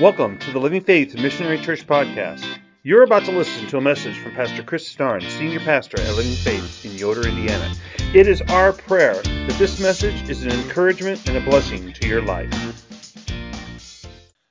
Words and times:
Welcome 0.00 0.38
to 0.40 0.50
the 0.50 0.58
Living 0.58 0.82
Faith 0.82 1.14
Missionary 1.14 1.58
Church 1.58 1.86
podcast. 1.86 2.46
You're 2.82 3.02
about 3.02 3.24
to 3.24 3.32
listen 3.32 3.66
to 3.68 3.78
a 3.78 3.80
message 3.80 4.18
from 4.18 4.32
Pastor 4.32 4.62
Chris 4.62 4.86
Starn, 4.86 5.22
Senior 5.22 5.60
Pastor 5.60 5.98
at 5.98 6.14
Living 6.16 6.34
Faith 6.34 6.84
in 6.84 6.98
Yoder, 6.98 7.26
Indiana. 7.26 7.72
It 8.12 8.28
is 8.28 8.42
our 8.42 8.74
prayer 8.74 9.14
that 9.14 9.56
this 9.58 9.80
message 9.80 10.28
is 10.28 10.44
an 10.44 10.50
encouragement 10.50 11.26
and 11.26 11.38
a 11.38 11.40
blessing 11.40 11.94
to 11.94 12.06
your 12.06 12.20
life. 12.20 12.52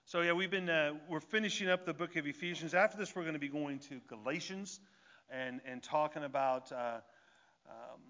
So 0.05 0.21
yeah, 0.21 0.33
we've 0.33 0.49
been 0.49 0.67
uh, 0.67 0.93
we're 1.07 1.19
finishing 1.19 1.69
up 1.69 1.85
the 1.85 1.93
book 1.93 2.15
of 2.15 2.25
Ephesians. 2.25 2.73
After 2.73 2.97
this, 2.97 3.15
we're 3.15 3.21
going 3.21 3.33
to 3.33 3.39
be 3.39 3.47
going 3.47 3.77
to 3.81 4.01
Galatians 4.07 4.79
and 5.29 5.61
and 5.63 5.83
talking 5.83 6.23
about 6.23 6.71
uh, 6.71 7.01
um, 7.69 8.01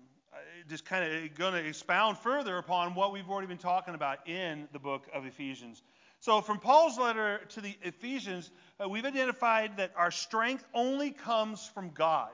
just 0.69 0.85
kind 0.85 1.03
of 1.03 1.35
going 1.35 1.53
to 1.53 1.67
expound 1.67 2.17
further 2.17 2.57
upon 2.57 2.95
what 2.95 3.11
we've 3.11 3.29
already 3.29 3.47
been 3.47 3.57
talking 3.57 3.93
about 3.93 4.25
in 4.25 4.69
the 4.71 4.79
book 4.79 5.09
of 5.13 5.25
Ephesians. 5.25 5.83
So, 6.19 6.41
from 6.41 6.59
Paul's 6.59 6.97
letter 6.97 7.41
to 7.49 7.61
the 7.61 7.75
Ephesians, 7.83 8.49
uh, 8.83 8.89
we've 8.89 9.05
identified 9.05 9.77
that 9.77 9.91
our 9.95 10.11
strength 10.11 10.65
only 10.73 11.11
comes 11.11 11.69
from 11.73 11.91
God. 11.91 12.31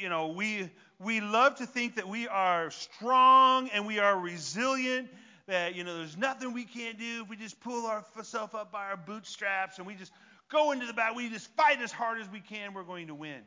You 0.00 0.08
know, 0.08 0.28
we, 0.28 0.70
we 0.98 1.20
love 1.20 1.56
to 1.56 1.66
think 1.66 1.96
that 1.96 2.08
we 2.08 2.28
are 2.28 2.70
strong 2.70 3.68
and 3.70 3.86
we 3.86 3.98
are 3.98 4.18
resilient, 4.18 5.08
that, 5.46 5.74
you 5.74 5.84
know, 5.84 5.96
there's 5.98 6.16
nothing 6.16 6.52
we 6.52 6.64
can't 6.64 6.98
do 6.98 7.22
if 7.22 7.28
we 7.28 7.36
just 7.36 7.60
pull 7.60 7.86
ourselves 7.86 8.54
up 8.54 8.72
by 8.72 8.86
our 8.86 8.96
bootstraps 8.96 9.78
and 9.78 9.86
we 9.86 9.94
just 9.94 10.12
go 10.50 10.72
into 10.72 10.86
the 10.86 10.92
battle, 10.92 11.16
we 11.16 11.28
just 11.28 11.54
fight 11.56 11.80
as 11.80 11.92
hard 11.92 12.20
as 12.20 12.28
we 12.30 12.40
can, 12.40 12.74
we're 12.74 12.82
going 12.82 13.08
to 13.08 13.14
win. 13.14 13.40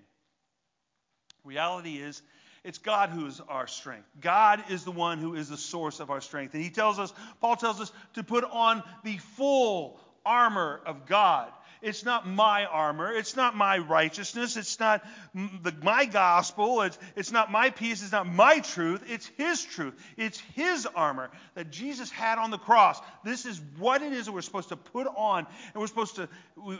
Reality 1.43 1.97
is, 1.97 2.21
it's 2.63 2.77
God 2.77 3.09
who 3.09 3.25
is 3.25 3.41
our 3.49 3.67
strength. 3.67 4.07
God 4.19 4.63
is 4.69 4.83
the 4.83 4.91
one 4.91 5.17
who 5.17 5.33
is 5.33 5.49
the 5.49 5.57
source 5.57 5.99
of 5.99 6.11
our 6.11 6.21
strength. 6.21 6.53
And 6.53 6.63
he 6.63 6.69
tells 6.69 6.99
us, 6.99 7.11
Paul 7.39 7.55
tells 7.55 7.81
us 7.81 7.91
to 8.13 8.23
put 8.23 8.43
on 8.43 8.83
the 9.03 9.17
full 9.17 9.99
armor 10.25 10.79
of 10.85 11.07
God. 11.07 11.51
It's 11.81 12.05
not 12.05 12.27
my 12.27 12.65
armor. 12.65 13.11
It's 13.11 13.35
not 13.35 13.55
my 13.55 13.79
righteousness. 13.79 14.55
It's 14.55 14.79
not 14.79 15.03
the, 15.33 15.73
my 15.81 16.05
gospel. 16.05 16.83
It's, 16.83 16.99
it's 17.15 17.31
not 17.31 17.51
my 17.51 17.71
peace. 17.71 18.03
It's 18.03 18.11
not 18.11 18.27
my 18.27 18.59
truth. 18.59 19.03
It's 19.07 19.25
His 19.37 19.63
truth. 19.63 19.95
It's 20.15 20.39
His 20.53 20.85
armor 20.85 21.31
that 21.55 21.71
Jesus 21.71 22.11
had 22.11 22.37
on 22.37 22.51
the 22.51 22.59
cross. 22.59 23.01
This 23.23 23.47
is 23.47 23.59
what 23.79 24.03
it 24.03 24.13
is 24.13 24.27
that 24.27 24.31
we're 24.31 24.41
supposed 24.41 24.69
to 24.69 24.75
put 24.75 25.07
on, 25.07 25.47
and 25.73 25.81
we're 25.81 25.87
supposed 25.87 26.17
to 26.17 26.29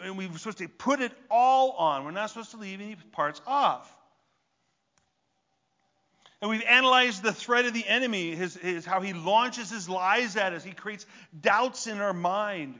and 0.04 0.16
we're 0.16 0.32
supposed 0.38 0.60
to 0.60 0.70
put 0.70 1.02
it 1.02 1.12
all 1.32 1.72
on. 1.72 2.06
We're 2.06 2.12
not 2.12 2.30
supposed 2.30 2.52
to 2.52 2.58
leave 2.58 2.80
any 2.80 2.96
parts 3.12 3.42
off. 3.48 3.92
And 6.42 6.50
we've 6.50 6.64
analyzed 6.64 7.22
the 7.22 7.34
threat 7.34 7.66
of 7.66 7.74
the 7.74 7.88
enemy, 7.88 8.36
his, 8.36 8.56
his, 8.56 8.86
how 8.86 9.00
he 9.00 9.14
launches 9.14 9.70
his 9.70 9.88
lies 9.88 10.36
at 10.36 10.54
us. 10.54 10.64
He 10.64 10.72
creates 10.72 11.06
doubts 11.40 11.86
in 11.86 12.00
our 12.00 12.14
mind. 12.14 12.80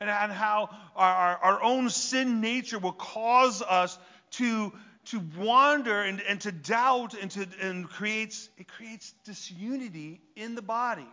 And, 0.00 0.08
and 0.08 0.32
how 0.32 0.70
our, 0.96 1.36
our 1.36 1.62
own 1.62 1.90
sin 1.90 2.40
nature 2.40 2.78
will 2.78 2.92
cause 2.92 3.60
us 3.60 3.98
to, 4.32 4.72
to 5.06 5.22
wander 5.36 6.00
and, 6.00 6.22
and 6.22 6.40
to 6.40 6.52
doubt 6.52 7.14
and, 7.20 7.30
to, 7.32 7.46
and 7.60 7.86
creates, 7.86 8.48
it 8.56 8.66
creates 8.66 9.12
disunity 9.24 10.22
in 10.34 10.54
the 10.54 10.62
body. 10.62 11.08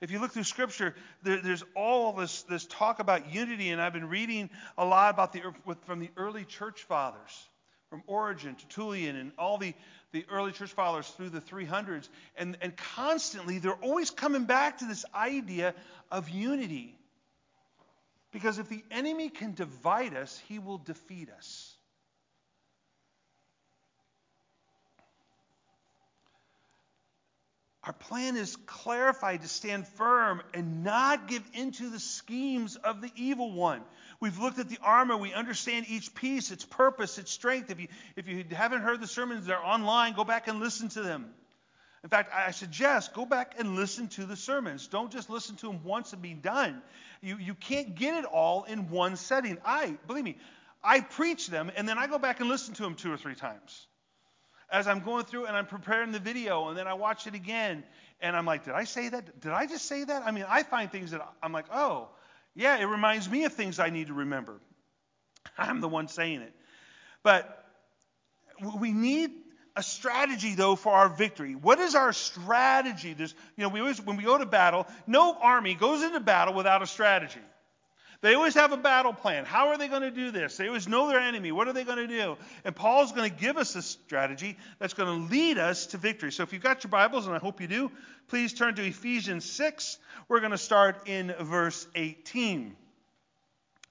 If 0.00 0.10
you 0.10 0.20
look 0.20 0.32
through 0.32 0.44
Scripture, 0.44 0.94
there, 1.22 1.42
there's 1.42 1.64
all 1.74 2.12
this, 2.12 2.42
this 2.44 2.64
talk 2.64 3.00
about 3.00 3.34
unity, 3.34 3.70
and 3.70 3.82
I've 3.82 3.92
been 3.92 4.08
reading 4.08 4.48
a 4.78 4.84
lot 4.84 5.12
about 5.12 5.32
the, 5.32 5.42
from 5.84 5.98
the 5.98 6.10
early 6.16 6.44
church 6.44 6.84
fathers, 6.84 7.48
from 7.90 8.02
Origen, 8.06 8.54
to 8.54 8.66
Tertullian, 8.66 9.16
and 9.16 9.32
all 9.38 9.58
the, 9.58 9.74
the 10.12 10.24
early 10.30 10.52
church 10.52 10.72
fathers 10.72 11.08
through 11.08 11.30
the 11.30 11.40
300s. 11.40 12.08
And, 12.36 12.56
and 12.60 12.76
constantly, 12.76 13.58
they're 13.58 13.72
always 13.74 14.10
coming 14.10 14.44
back 14.44 14.78
to 14.78 14.84
this 14.84 15.04
idea 15.14 15.74
of 16.10 16.28
unity. 16.28 16.94
Because 18.30 18.58
if 18.58 18.68
the 18.68 18.84
enemy 18.90 19.30
can 19.30 19.54
divide 19.54 20.14
us, 20.14 20.40
he 20.48 20.58
will 20.58 20.78
defeat 20.78 21.30
us. 21.30 21.77
Our 27.88 27.94
plan 27.94 28.36
is 28.36 28.54
clarified 28.66 29.40
to 29.40 29.48
stand 29.48 29.88
firm 29.88 30.42
and 30.52 30.84
not 30.84 31.26
give 31.26 31.42
into 31.54 31.88
the 31.88 31.98
schemes 31.98 32.76
of 32.76 33.00
the 33.00 33.10
evil 33.16 33.50
one. 33.50 33.80
We've 34.20 34.38
looked 34.38 34.58
at 34.58 34.68
the 34.68 34.76
armor. 34.82 35.16
We 35.16 35.32
understand 35.32 35.86
each 35.88 36.14
piece, 36.14 36.50
its 36.50 36.66
purpose, 36.66 37.16
its 37.16 37.32
strength. 37.32 37.70
If 37.70 37.80
you, 37.80 37.88
if 38.14 38.28
you 38.28 38.44
haven't 38.52 38.82
heard 38.82 39.00
the 39.00 39.06
sermons, 39.06 39.46
they're 39.46 39.64
online. 39.64 40.12
Go 40.12 40.24
back 40.24 40.48
and 40.48 40.60
listen 40.60 40.90
to 40.90 41.00
them. 41.00 41.30
In 42.04 42.10
fact, 42.10 42.30
I 42.34 42.50
suggest 42.50 43.14
go 43.14 43.24
back 43.24 43.54
and 43.58 43.74
listen 43.74 44.08
to 44.08 44.26
the 44.26 44.36
sermons. 44.36 44.86
Don't 44.88 45.10
just 45.10 45.30
listen 45.30 45.56
to 45.56 45.68
them 45.68 45.82
once 45.82 46.12
and 46.12 46.20
be 46.20 46.34
done. 46.34 46.82
You, 47.22 47.38
you 47.38 47.54
can't 47.54 47.94
get 47.94 48.18
it 48.18 48.26
all 48.26 48.64
in 48.64 48.90
one 48.90 49.16
setting. 49.16 49.56
I, 49.64 49.96
believe 50.06 50.24
me, 50.24 50.36
I 50.84 51.00
preach 51.00 51.46
them 51.46 51.72
and 51.74 51.88
then 51.88 51.96
I 51.96 52.06
go 52.06 52.18
back 52.18 52.40
and 52.40 52.50
listen 52.50 52.74
to 52.74 52.82
them 52.82 52.96
two 52.96 53.10
or 53.10 53.16
three 53.16 53.34
times. 53.34 53.86
As 54.70 54.86
I'm 54.86 55.00
going 55.00 55.24
through 55.24 55.46
and 55.46 55.56
I'm 55.56 55.66
preparing 55.66 56.12
the 56.12 56.18
video 56.18 56.68
and 56.68 56.76
then 56.76 56.86
I 56.86 56.94
watch 56.94 57.26
it 57.26 57.34
again 57.34 57.84
and 58.20 58.36
I'm 58.36 58.44
like, 58.44 58.64
did 58.64 58.74
I 58.74 58.84
say 58.84 59.08
that? 59.08 59.40
Did 59.40 59.52
I 59.52 59.66
just 59.66 59.86
say 59.86 60.04
that? 60.04 60.22
I 60.24 60.30
mean, 60.30 60.44
I 60.48 60.62
find 60.62 60.90
things 60.90 61.12
that 61.12 61.26
I'm 61.42 61.52
like, 61.52 61.66
oh, 61.72 62.08
yeah, 62.54 62.78
it 62.78 62.84
reminds 62.84 63.30
me 63.30 63.44
of 63.44 63.52
things 63.52 63.78
I 63.78 63.90
need 63.90 64.08
to 64.08 64.14
remember. 64.14 64.60
I'm 65.58 65.80
the 65.80 65.88
one 65.88 66.08
saying 66.08 66.40
it. 66.40 66.52
But 67.22 67.64
we 68.78 68.92
need 68.92 69.30
a 69.76 69.82
strategy 69.82 70.54
though 70.54 70.74
for 70.74 70.92
our 70.92 71.08
victory. 71.08 71.54
What 71.54 71.78
is 71.78 71.94
our 71.94 72.12
strategy? 72.12 73.14
There's, 73.14 73.34
you 73.56 73.62
know, 73.62 73.68
we 73.68 73.80
always 73.80 74.00
when 74.04 74.16
we 74.16 74.24
go 74.24 74.36
to 74.36 74.46
battle, 74.46 74.86
no 75.06 75.36
army 75.40 75.74
goes 75.74 76.02
into 76.02 76.20
battle 76.20 76.54
without 76.54 76.82
a 76.82 76.86
strategy. 76.86 77.40
They 78.20 78.34
always 78.34 78.54
have 78.54 78.72
a 78.72 78.76
battle 78.76 79.12
plan. 79.12 79.44
How 79.44 79.68
are 79.68 79.78
they 79.78 79.86
going 79.86 80.02
to 80.02 80.10
do 80.10 80.32
this? 80.32 80.56
They 80.56 80.66
always 80.66 80.88
know 80.88 81.08
their 81.08 81.20
enemy. 81.20 81.52
What 81.52 81.68
are 81.68 81.72
they 81.72 81.84
going 81.84 81.98
to 81.98 82.08
do? 82.08 82.36
And 82.64 82.74
Paul's 82.74 83.12
going 83.12 83.30
to 83.30 83.36
give 83.36 83.56
us 83.56 83.76
a 83.76 83.82
strategy 83.82 84.56
that's 84.80 84.94
going 84.94 85.08
to 85.08 85.30
lead 85.32 85.56
us 85.56 85.86
to 85.88 85.98
victory. 85.98 86.32
So 86.32 86.42
if 86.42 86.52
you've 86.52 86.62
got 86.62 86.82
your 86.82 86.90
Bibles, 86.90 87.26
and 87.26 87.36
I 87.36 87.38
hope 87.38 87.60
you 87.60 87.68
do, 87.68 87.92
please 88.26 88.52
turn 88.52 88.74
to 88.74 88.84
Ephesians 88.84 89.44
6. 89.44 89.98
We're 90.26 90.40
going 90.40 90.50
to 90.50 90.58
start 90.58 91.06
in 91.06 91.32
verse 91.40 91.86
18. 91.94 92.74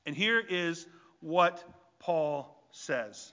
And 0.05 0.15
here 0.15 0.39
is 0.41 0.85
what 1.21 1.63
Paul 1.99 2.53
says. 2.71 3.31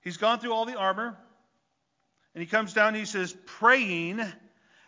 He's 0.00 0.16
gone 0.16 0.38
through 0.38 0.52
all 0.52 0.64
the 0.64 0.76
armor, 0.76 1.16
and 2.34 2.40
he 2.42 2.46
comes 2.46 2.72
down 2.72 2.88
and 2.88 2.96
he 2.96 3.04
says, 3.04 3.36
praying 3.46 4.20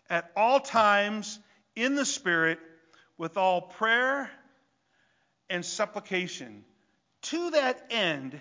at 0.08 0.30
all 0.36 0.60
times 0.60 1.38
in 1.76 1.94
the 1.94 2.04
Spirit 2.04 2.58
with 3.18 3.36
all 3.36 3.60
prayer 3.60 4.30
and 5.48 5.64
supplication. 5.64 6.64
To 7.22 7.50
that 7.50 7.86
end, 7.90 8.40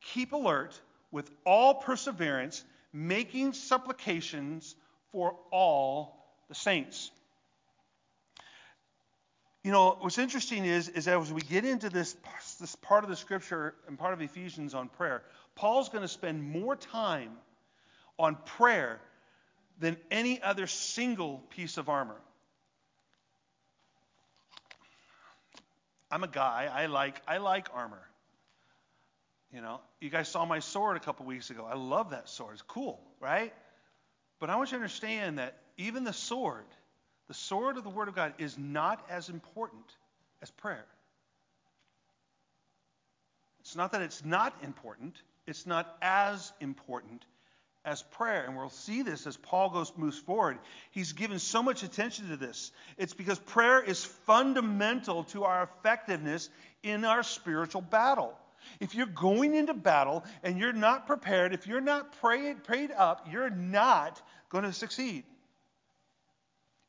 keep 0.00 0.32
alert 0.32 0.80
with 1.10 1.30
all 1.44 1.74
perseverance, 1.74 2.64
making 2.92 3.52
supplications 3.52 4.74
for 5.12 5.36
all 5.50 6.26
the 6.48 6.54
saints. 6.54 7.10
You 9.64 9.72
know, 9.72 9.96
what's 9.98 10.18
interesting 10.18 10.64
is, 10.64 10.88
is 10.88 11.06
that 11.06 11.18
as 11.18 11.32
we 11.32 11.40
get 11.40 11.64
into 11.64 11.90
this, 11.90 12.14
this 12.60 12.76
part 12.76 13.02
of 13.02 13.10
the 13.10 13.16
scripture 13.16 13.74
and 13.88 13.98
part 13.98 14.14
of 14.14 14.22
Ephesians 14.22 14.74
on 14.74 14.88
prayer, 14.88 15.22
Paul's 15.56 15.88
going 15.88 16.02
to 16.02 16.08
spend 16.08 16.42
more 16.42 16.76
time 16.76 17.32
on 18.18 18.36
prayer 18.36 19.00
than 19.80 19.96
any 20.10 20.40
other 20.40 20.66
single 20.66 21.42
piece 21.50 21.78
of 21.78 21.88
armor. 21.88 22.16
I'm 26.10 26.24
a 26.24 26.28
guy. 26.28 26.70
I 26.72 26.86
like 26.86 27.20
I 27.26 27.38
like 27.38 27.68
armor. 27.74 28.02
You 29.52 29.60
know, 29.60 29.80
you 30.00 30.10
guys 30.10 30.28
saw 30.28 30.44
my 30.44 30.58
sword 30.58 30.96
a 30.96 31.00
couple 31.00 31.24
weeks 31.26 31.50
ago. 31.50 31.66
I 31.68 31.76
love 31.76 32.10
that 32.10 32.28
sword. 32.28 32.54
It's 32.54 32.62
cool, 32.62 33.00
right? 33.20 33.52
But 34.38 34.50
I 34.50 34.56
want 34.56 34.70
you 34.70 34.78
to 34.78 34.82
understand 34.82 35.38
that 35.38 35.56
even 35.78 36.04
the 36.04 36.12
sword, 36.12 36.64
the 37.28 37.34
sword 37.34 37.76
of 37.76 37.84
the 37.84 37.90
Word 37.90 38.08
of 38.08 38.14
God, 38.14 38.34
is 38.38 38.58
not 38.58 39.04
as 39.08 39.28
important 39.28 39.84
as 40.42 40.50
prayer. 40.50 40.84
It's 43.60 43.76
not 43.76 43.92
that 43.92 44.02
it's 44.02 44.24
not 44.24 44.54
important, 44.62 45.16
it's 45.46 45.66
not 45.66 45.96
as 46.02 46.52
important 46.60 47.24
as 47.86 48.02
prayer. 48.02 48.44
And 48.44 48.56
we'll 48.56 48.68
see 48.68 49.02
this 49.02 49.26
as 49.26 49.36
Paul 49.36 49.70
goes 49.70 49.92
moves 49.96 50.18
forward. 50.18 50.58
He's 50.90 51.12
given 51.12 51.38
so 51.38 51.62
much 51.62 51.84
attention 51.84 52.28
to 52.28 52.36
this. 52.36 52.72
It's 52.98 53.14
because 53.14 53.38
prayer 53.38 53.80
is 53.80 54.04
fundamental 54.04 55.24
to 55.24 55.44
our 55.44 55.62
effectiveness 55.62 56.50
in 56.82 57.04
our 57.04 57.22
spiritual 57.22 57.80
battle. 57.80 58.36
If 58.80 58.94
you're 58.94 59.06
going 59.06 59.54
into 59.54 59.72
battle 59.74 60.24
and 60.42 60.58
you're 60.58 60.72
not 60.72 61.06
prepared, 61.06 61.54
if 61.54 61.66
you're 61.68 61.80
not 61.80 62.20
prayed, 62.20 62.64
prayed 62.64 62.90
up, 62.90 63.28
you're 63.30 63.50
not 63.50 64.20
going 64.50 64.64
to 64.64 64.72
succeed. 64.72 65.22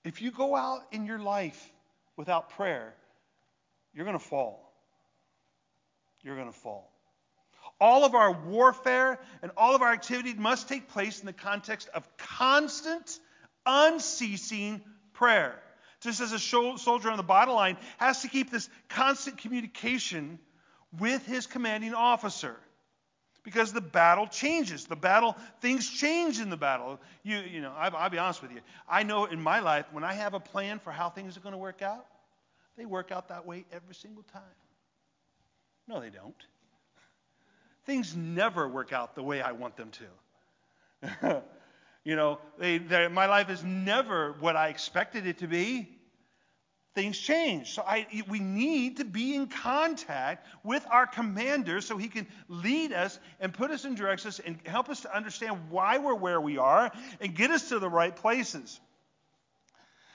If 0.04 0.22
you 0.22 0.32
go 0.32 0.56
out 0.56 0.82
in 0.92 1.06
your 1.06 1.20
life 1.20 1.72
without 2.16 2.50
prayer, 2.52 2.96
you're 3.94 4.06
going 4.06 4.18
to 4.18 4.24
fall. 4.24 4.74
You're 6.24 6.36
going 6.36 6.52
to 6.52 6.58
fall. 6.58 6.92
All 7.80 8.06
of 8.06 8.16
our 8.16 8.32
warfare 8.32 9.20
and 9.42 9.52
all 9.56 9.76
of 9.76 9.82
our 9.82 9.92
activity 9.92 10.34
must 10.34 10.68
take 10.68 10.90
place 10.90 11.20
in 11.20 11.26
the 11.26 11.34
context 11.34 11.90
of 11.94 12.08
constant, 12.18 13.20
unceasing 13.66 14.82
prayer. 15.14 15.62
just 16.02 16.22
as 16.22 16.32
a 16.32 16.40
soldier 16.40 17.10
on 17.10 17.18
the 17.18 17.24
battle 17.24 17.56
line 17.56 17.78
has 17.98 18.22
to 18.22 18.28
keep 18.28 18.52
this 18.52 18.70
constant 18.88 19.38
communication 19.38 20.40
with 21.00 21.26
his 21.26 21.48
commanding 21.48 21.94
officer 21.94 22.56
because 23.44 23.72
the 23.72 23.82
battle 23.82 24.28
changes. 24.28 24.86
The 24.86 24.98
battle, 24.98 25.38
things 25.62 25.90
change 25.90 26.42
in 26.42 26.50
the 26.50 26.58
battle. 26.58 27.00
You, 27.24 27.38
you 27.38 27.62
know, 27.62 27.72
I, 27.78 27.88
I'll 27.88 28.10
be 28.10 28.18
honest 28.18 28.42
with 28.42 28.52
you. 28.52 28.60
I 28.90 29.04
know 29.04 29.24
in 29.24 29.42
my 29.42 29.62
life, 29.62 29.86
when 29.94 30.04
I 30.04 30.14
have 30.14 30.34
a 30.34 30.40
plan 30.40 30.80
for 30.80 30.92
how 30.92 31.10
things 31.10 31.38
are 31.38 31.40
going 31.40 31.54
to 31.54 31.58
work 31.58 31.82
out, 31.82 32.06
they 32.78 32.86
work 32.86 33.12
out 33.12 33.30
that 33.30 33.46
way 33.46 33.66
every 33.72 33.96
single 33.96 34.24
time. 34.24 34.42
No, 35.88 36.02
they 36.02 36.10
don't. 36.10 36.36
Things 37.88 38.16
never 38.16 38.68
work 38.68 38.94
out 38.94 39.16
the 39.16 39.24
way 39.24 39.42
I 39.42 39.54
want 39.54 39.76
them 39.78 39.92
to. 41.02 41.44
You 42.08 42.16
know, 42.16 42.40
they, 42.58 42.80
my 43.10 43.26
life 43.26 43.50
is 43.50 43.66
never 43.66 44.32
what 44.40 44.56
I 44.56 44.70
expected 44.70 45.28
it 45.28 45.40
to 45.40 45.48
be. 45.48 45.90
Things 46.96 47.20
change. 47.20 47.72
So 47.74 47.84
I, 47.86 48.08
we 48.30 48.40
need 48.40 48.98
to 48.98 49.04
be 49.04 49.36
in 49.36 49.48
contact 49.48 50.48
with 50.64 50.88
our 50.90 51.06
commander 51.06 51.82
so 51.82 51.98
he 51.98 52.08
can 52.08 52.26
lead 52.48 52.94
us 52.94 53.20
and 53.42 53.54
put 53.54 53.72
us 53.72 53.84
in 53.84 53.96
directions 53.96 54.40
and 54.40 54.58
help 54.66 54.88
us 54.88 55.02
to 55.02 55.14
understand 55.14 55.70
why 55.70 55.98
we're 55.98 56.16
where 56.16 56.40
we 56.40 56.58
are 56.58 56.94
and 57.20 57.36
get 57.36 57.52
us 57.52 57.68
to 57.70 57.80
the 57.80 57.90
right 57.90 58.16
places. 58.16 58.80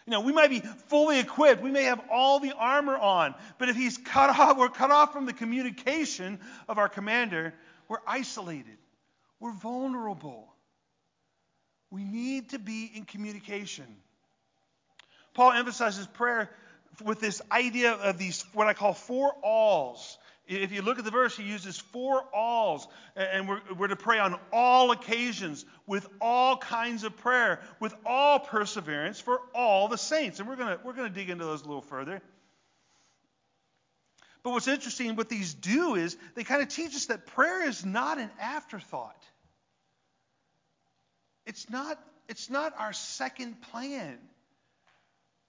You 0.06 0.10
know, 0.10 0.20
we 0.20 0.32
might 0.32 0.50
be 0.50 0.60
fully 0.88 1.20
equipped. 1.20 1.62
We 1.62 1.70
may 1.70 1.84
have 1.84 2.00
all 2.10 2.40
the 2.40 2.52
armor 2.52 2.96
on, 2.96 3.34
but 3.58 3.68
if 3.68 3.76
he's 3.76 3.98
cut 3.98 4.30
off, 4.38 4.56
we're 4.56 4.68
cut 4.68 4.90
off 4.90 5.12
from 5.12 5.26
the 5.26 5.32
communication 5.32 6.40
of 6.68 6.78
our 6.78 6.88
commander, 6.88 7.54
we're 7.88 7.98
isolated. 8.06 8.78
We're 9.38 9.52
vulnerable. 9.52 10.52
We 11.90 12.04
need 12.04 12.50
to 12.50 12.58
be 12.58 12.90
in 12.94 13.04
communication. 13.04 13.86
Paul 15.34 15.52
emphasizes 15.52 16.06
prayer 16.06 16.50
with 17.04 17.20
this 17.20 17.42
idea 17.50 17.92
of 17.92 18.18
these, 18.18 18.44
what 18.52 18.66
I 18.66 18.74
call 18.74 18.94
four 18.94 19.34
alls. 19.42 20.18
If 20.56 20.72
you 20.72 20.82
look 20.82 20.98
at 20.98 21.04
the 21.04 21.10
verse, 21.10 21.36
he 21.36 21.44
uses 21.44 21.78
four 21.78 22.24
alls, 22.34 22.86
and 23.16 23.48
we're, 23.48 23.60
we're, 23.76 23.88
to 23.88 23.96
pray 23.96 24.18
on 24.18 24.38
all 24.52 24.90
occasions, 24.90 25.64
with 25.86 26.08
all 26.20 26.56
kinds 26.56 27.04
of 27.04 27.16
prayer, 27.16 27.60
with 27.80 27.94
all 28.04 28.38
perseverance 28.38 29.20
for 29.20 29.40
all 29.54 29.88
the 29.88 29.98
saints. 29.98 30.40
And 30.40 30.48
we're 30.48 30.56
going 30.56 30.76
we're 30.84 30.92
going 30.94 31.08
to 31.08 31.14
dig 31.14 31.30
into 31.30 31.44
those 31.44 31.62
a 31.62 31.66
little 31.66 31.82
further. 31.82 32.20
But 34.42 34.50
what's 34.50 34.68
interesting, 34.68 35.14
what 35.14 35.28
these 35.28 35.54
do 35.54 35.94
is 35.94 36.16
they 36.34 36.44
kind 36.44 36.62
of 36.62 36.68
teach 36.68 36.94
us 36.94 37.06
that 37.06 37.26
prayer 37.26 37.66
is 37.66 37.84
not 37.84 38.18
an 38.18 38.30
afterthought. 38.40 39.22
It's 41.46 41.70
not, 41.70 41.98
it's 42.28 42.50
not 42.50 42.74
our 42.78 42.92
second 42.92 43.60
plan. 43.62 44.18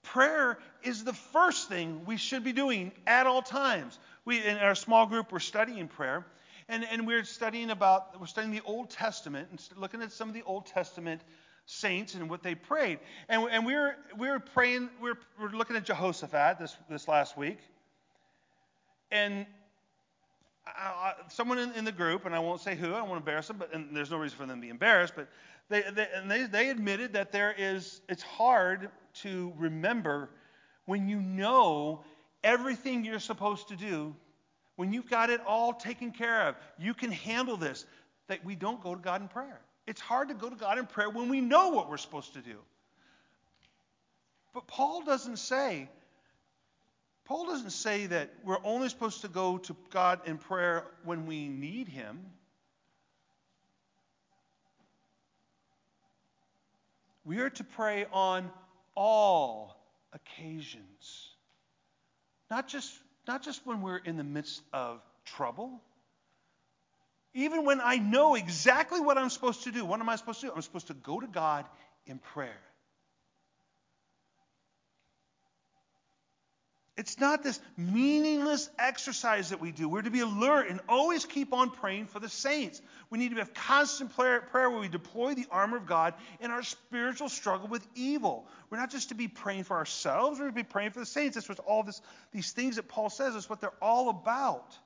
Prayer 0.03 0.59
is 0.83 1.03
the 1.03 1.13
first 1.13 1.69
thing 1.69 2.05
we 2.05 2.17
should 2.17 2.43
be 2.43 2.51
doing 2.51 2.91
at 3.07 3.25
all 3.25 3.41
times. 3.41 3.97
We, 4.25 4.43
in 4.43 4.57
our 4.57 4.75
small 4.75 5.05
group, 5.05 5.31
we're 5.31 5.39
studying 5.39 5.87
prayer, 5.87 6.25
and, 6.69 6.85
and 6.89 7.05
we're 7.05 7.25
studying 7.25 7.71
about, 7.71 8.19
we're 8.19 8.25
studying 8.25 8.53
the 8.53 8.61
Old 8.65 8.89
Testament 8.89 9.49
and 9.51 9.59
looking 9.77 10.01
at 10.01 10.11
some 10.11 10.29
of 10.29 10.33
the 10.33 10.43
Old 10.43 10.65
Testament 10.65 11.21
saints 11.65 12.15
and 12.15 12.29
what 12.29 12.43
they 12.43 12.55
prayed. 12.55 12.99
And, 13.29 13.47
and 13.51 13.65
we 13.65 13.73
were, 13.73 13.95
we 14.17 14.29
were 14.29 14.39
praying, 14.39 14.89
we 15.01 15.09
were, 15.09 15.19
we 15.37 15.45
were 15.45 15.51
looking 15.51 15.75
at 15.75 15.85
Jehoshaphat 15.85 16.59
this, 16.59 16.75
this 16.89 17.07
last 17.07 17.37
week. 17.37 17.59
And 19.11 19.45
I, 20.65 21.13
someone 21.27 21.59
in, 21.59 21.71
in, 21.73 21.85
the 21.85 21.91
group, 21.91 22.25
and 22.25 22.33
I 22.33 22.39
won't 22.39 22.61
say 22.61 22.75
who, 22.75 22.93
I 22.93 22.97
don't 22.97 23.09
want 23.09 23.23
to 23.23 23.29
embarrass 23.29 23.47
them, 23.47 23.57
but 23.57 23.73
and 23.73 23.95
there's 23.95 24.11
no 24.11 24.17
reason 24.17 24.37
for 24.37 24.45
them 24.45 24.57
to 24.57 24.61
be 24.61 24.69
embarrassed, 24.69 25.13
but 25.15 25.27
they, 25.69 25.83
they, 25.93 26.07
and 26.15 26.29
they, 26.29 26.43
they 26.43 26.69
admitted 26.69 27.13
that 27.13 27.31
there 27.31 27.53
is, 27.57 28.01
it's 28.09 28.23
hard 28.23 28.89
to 29.15 29.53
remember 29.57 30.29
when 30.85 31.07
you 31.07 31.19
know 31.19 32.03
everything 32.43 33.05
you're 33.05 33.19
supposed 33.19 33.69
to 33.69 33.75
do, 33.75 34.15
when 34.75 34.91
you've 34.91 35.09
got 35.09 35.29
it 35.29 35.41
all 35.45 35.73
taken 35.73 36.11
care 36.11 36.47
of, 36.47 36.55
you 36.79 36.93
can 36.93 37.11
handle 37.11 37.57
this, 37.57 37.85
that 38.27 38.43
we 38.43 38.55
don't 38.55 38.81
go 38.81 38.95
to 38.95 39.01
God 39.01 39.21
in 39.21 39.27
prayer. 39.27 39.59
It's 39.85 40.01
hard 40.01 40.29
to 40.29 40.33
go 40.33 40.49
to 40.49 40.55
God 40.55 40.77
in 40.77 40.85
prayer 40.85 41.09
when 41.09 41.29
we 41.29 41.41
know 41.41 41.69
what 41.69 41.89
we're 41.89 41.97
supposed 41.97 42.33
to 42.33 42.41
do. 42.41 42.57
But 44.53 44.67
Paul 44.67 45.03
doesn't 45.03 45.37
say, 45.37 45.89
Paul 47.25 47.47
doesn't 47.47 47.71
say 47.71 48.05
that 48.07 48.31
we're 48.43 48.63
only 48.63 48.89
supposed 48.89 49.21
to 49.21 49.27
go 49.27 49.57
to 49.57 49.75
God 49.89 50.21
in 50.25 50.37
prayer 50.37 50.85
when 51.03 51.25
we 51.25 51.47
need 51.47 51.87
Him. 51.87 52.19
We 57.25 57.39
are 57.39 57.49
to 57.51 57.63
pray 57.63 58.05
on 58.11 58.51
all 58.95 59.77
occasions. 60.11 61.32
Not 62.53 62.67
just, 62.67 62.93
not 63.27 63.41
just 63.41 63.65
when 63.65 63.81
we're 63.81 63.97
in 63.97 64.15
the 64.15 64.23
midst 64.23 64.61
of 64.71 65.01
trouble. 65.25 65.81
Even 67.33 67.65
when 67.65 67.81
I 67.81 67.95
know 67.95 68.35
exactly 68.35 68.99
what 68.99 69.17
I'm 69.17 69.31
supposed 69.31 69.63
to 69.63 69.71
do. 69.71 69.83
What 69.83 69.99
am 69.99 70.07
I 70.07 70.17
supposed 70.17 70.41
to 70.41 70.45
do? 70.45 70.53
I'm 70.55 70.61
supposed 70.61 70.85
to 70.85 70.93
go 70.93 71.19
to 71.19 71.25
God 71.25 71.65
in 72.05 72.19
prayer. 72.19 72.61
It's 76.95 77.19
not 77.19 77.41
this 77.41 77.59
meaningless 77.75 78.69
exercise 78.77 79.49
that 79.49 79.59
we 79.59 79.71
do. 79.71 79.89
We're 79.89 80.03
to 80.03 80.11
be 80.11 80.19
alert 80.19 80.69
and 80.69 80.79
always 80.87 81.25
keep 81.25 81.51
on 81.51 81.71
praying 81.71 82.05
for 82.05 82.19
the 82.19 82.29
saints. 82.29 82.83
We 83.09 83.17
need 83.17 83.31
to 83.31 83.37
have 83.37 83.51
constant 83.55 84.15
prayer, 84.15 84.41
prayer 84.41 84.69
where 84.69 84.79
we 84.79 84.89
deploy 84.89 85.33
the 85.33 85.47
armor 85.49 85.77
of 85.77 85.87
God 85.87 86.13
in 86.39 86.51
our 86.51 86.61
spiritual 86.61 87.29
struggle 87.29 87.67
with 87.67 87.85
evil. 87.95 88.47
We're 88.69 88.77
not 88.77 88.91
just 88.91 89.09
to 89.09 89.15
be 89.15 89.27
praying 89.27 89.63
for 89.63 89.75
ourselves, 89.75 90.39
we're 90.39 90.47
to 90.47 90.53
be 90.53 90.61
praying 90.61 90.91
for 90.91 90.99
the 90.99 91.05
saints. 91.07 91.33
That's 91.33 91.49
what 91.49 91.57
all 91.59 91.81
this, 91.81 91.99
these 92.31 92.51
things 92.51 92.75
that 92.75 92.87
Paul 92.87 93.09
says 93.09 93.33
is 93.35 93.49
what 93.49 93.59
they're 93.59 93.71
all 93.81 94.09
about. 94.09 94.77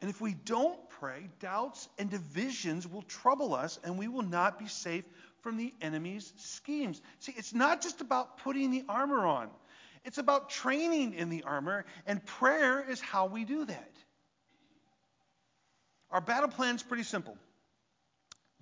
And 0.00 0.10
if 0.10 0.20
we 0.20 0.34
don't 0.34 0.78
pray, 0.90 1.28
doubts 1.40 1.88
and 1.98 2.10
divisions 2.10 2.86
will 2.86 3.02
trouble 3.02 3.54
us, 3.54 3.78
and 3.84 3.98
we 3.98 4.08
will 4.08 4.22
not 4.22 4.58
be 4.58 4.66
safe 4.66 5.04
from 5.46 5.58
the 5.58 5.72
enemy's 5.80 6.32
schemes. 6.38 7.00
See, 7.20 7.32
it's 7.36 7.54
not 7.54 7.80
just 7.80 8.00
about 8.00 8.38
putting 8.38 8.72
the 8.72 8.82
armor 8.88 9.24
on, 9.24 9.48
it's 10.04 10.18
about 10.18 10.50
training 10.50 11.14
in 11.14 11.28
the 11.28 11.44
armor, 11.44 11.84
and 12.04 12.24
prayer 12.26 12.84
is 12.90 13.00
how 13.00 13.26
we 13.26 13.44
do 13.44 13.64
that. 13.64 13.92
Our 16.10 16.20
battle 16.20 16.48
plan 16.48 16.74
is 16.74 16.82
pretty 16.82 17.04
simple 17.04 17.36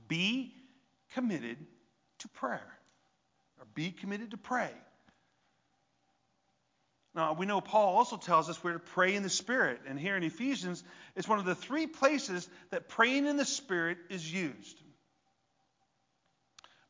be 0.08 0.52
committed 1.14 1.56
to 2.19 2.28
prayer, 2.28 2.78
or 3.58 3.64
be 3.75 3.90
committed 3.90 4.32
to 4.32 4.37
pray. 4.37 4.70
Now, 7.14 7.32
we 7.32 7.47
know 7.47 7.62
Paul 7.62 7.97
also 7.97 8.18
tells 8.18 8.50
us 8.50 8.62
we're 8.62 8.75
to 8.75 8.78
pray 8.78 9.14
in 9.14 9.23
the 9.23 9.30
Spirit. 9.30 9.80
And 9.88 9.99
here 9.99 10.16
in 10.18 10.23
Ephesians, 10.23 10.85
it's 11.16 11.28
one 11.28 11.38
of 11.38 11.47
the 11.47 11.54
three 11.54 11.87
places 11.87 12.47
that 12.68 12.88
praying 12.88 13.25
in 13.25 13.38
the 13.38 13.47
Spirit 13.47 13.97
is 14.11 14.30
used. 14.30 14.78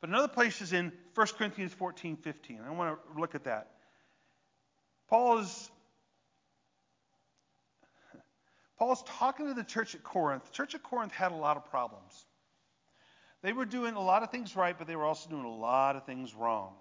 But 0.05 0.11
another 0.11 0.29
place 0.29 0.61
is 0.61 0.75
in 0.75 0.93
1 1.15 1.27
Corinthians 1.39 1.73
14, 1.73 2.19
15. 2.19 2.61
I 2.61 2.71
want 2.73 2.99
to 3.15 3.19
look 3.19 3.35
at 3.35 3.45
that. 3.45 3.71
Paul 5.09 5.39
is 5.39 5.71
Paul's 8.79 9.03
talking 9.05 9.47
to 9.47 9.55
the 9.55 9.65
church 9.65 9.95
at 9.95 10.05
Corinth. 10.05 10.45
The 10.45 10.53
church 10.53 10.75
at 10.75 10.83
Corinth 10.83 11.13
had 11.13 11.33
a 11.33 11.35
lot 11.35 11.57
of 11.57 11.71
problems. 11.71 12.27
They 13.41 13.55
were 13.55 13.65
doing 13.65 13.95
a 13.95 14.01
lot 14.03 14.23
of 14.23 14.31
things 14.31 14.55
right, 14.55 14.77
but 14.77 14.87
they 14.87 14.95
were 14.95 15.07
also 15.07 15.31
doing 15.31 15.47
a 15.47 15.55
lot 15.55 15.97
of 15.97 16.05
things 16.05 16.35
wrong. 16.35 16.75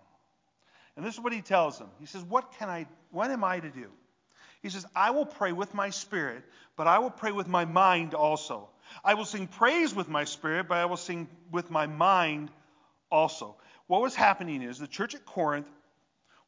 And 0.98 1.06
this 1.06 1.14
is 1.14 1.22
what 1.22 1.32
he 1.32 1.40
tells 1.40 1.80
them. 1.80 1.92
He 2.02 2.06
says, 2.08 2.24
What 2.24 2.52
can 2.60 2.68
I 2.68 2.88
what 3.10 3.32
am 3.32 3.46
I 3.46 3.58
to 3.58 3.70
do? 3.70 3.88
He 4.62 4.68
says, 4.68 4.86
I 4.94 5.12
will 5.12 5.28
pray 5.28 5.54
with 5.54 5.74
my 5.74 5.92
spirit, 5.92 6.44
but 6.76 6.88
I 6.88 7.00
will 7.00 7.10
pray 7.10 7.32
with 7.32 7.48
my 7.48 7.64
mind 7.64 8.16
also. 8.16 8.68
I 9.02 9.14
will 9.14 9.24
sing 9.24 9.48
praise 9.48 9.96
with 9.96 10.10
my 10.10 10.26
spirit, 10.26 10.68
but 10.68 10.78
I 10.78 10.88
will 10.88 10.98
sing 10.98 11.30
with 11.54 11.72
my 11.72 11.88
mind 11.88 12.52
also. 13.14 13.56
What 13.88 14.02
was 14.02 14.16
happening 14.16 14.64
is 14.64 14.80
the 14.80 14.88
church 14.88 15.14
at 15.14 15.26
Corinth 15.26 15.68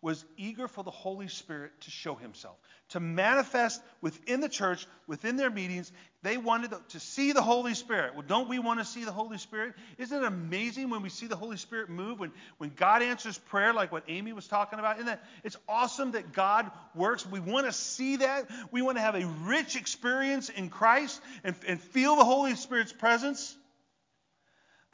was 0.02 0.24
eager 0.38 0.68
for 0.68 0.84
the 0.84 0.92
Holy 0.92 1.28
Spirit 1.28 1.72
to 1.82 1.90
show 1.90 2.14
himself, 2.14 2.58
to 2.90 3.00
manifest 3.00 3.82
within 4.02 4.40
the 4.40 4.50
church, 4.50 4.86
within 5.08 5.36
their 5.36 5.50
meetings. 5.50 5.92
They 6.22 6.38
wanted 6.38 6.74
to 6.90 7.00
see 7.00 7.32
the 7.32 7.42
Holy 7.42 7.74
Spirit. 7.74 8.14
Well, 8.14 8.26
don't 8.28 8.48
we 8.48 8.60
want 8.60 8.80
to 8.80 8.86
see 8.86 9.04
the 9.04 9.12
Holy 9.12 9.40
Spirit? 9.40 9.74
Isn't 9.98 10.24
it 10.24 10.26
amazing 10.26 10.90
when 10.92 11.02
we 11.02 11.10
see 11.10 11.26
the 11.26 11.36
Holy 11.36 11.58
Spirit 11.58 11.90
move, 11.90 12.20
when, 12.20 12.32
when 12.58 12.72
God 12.76 13.02
answers 13.02 13.38
prayer, 13.38 13.74
like 13.74 13.92
what 13.92 14.04
Amy 14.08 14.32
was 14.32 14.48
talking 14.48 14.78
about? 14.78 14.98
Isn't 14.98 15.08
that, 15.08 15.24
it's 15.44 15.58
awesome 15.68 16.12
that 16.12 16.34
God 16.34 16.70
works. 16.94 17.26
We 17.26 17.40
want 17.40 17.66
to 17.66 17.74
see 17.74 18.18
that. 18.18 18.50
We 18.72 18.84
want 18.84 18.98
to 18.98 19.02
have 19.02 19.16
a 19.16 19.26
rich 19.44 19.76
experience 19.76 20.50
in 20.50 20.70
Christ 20.70 21.20
and, 21.44 21.56
and 21.68 21.82
feel 21.82 22.16
the 22.16 22.26
Holy 22.26 22.56
Spirit's 22.56 22.94
presence. 22.94 23.56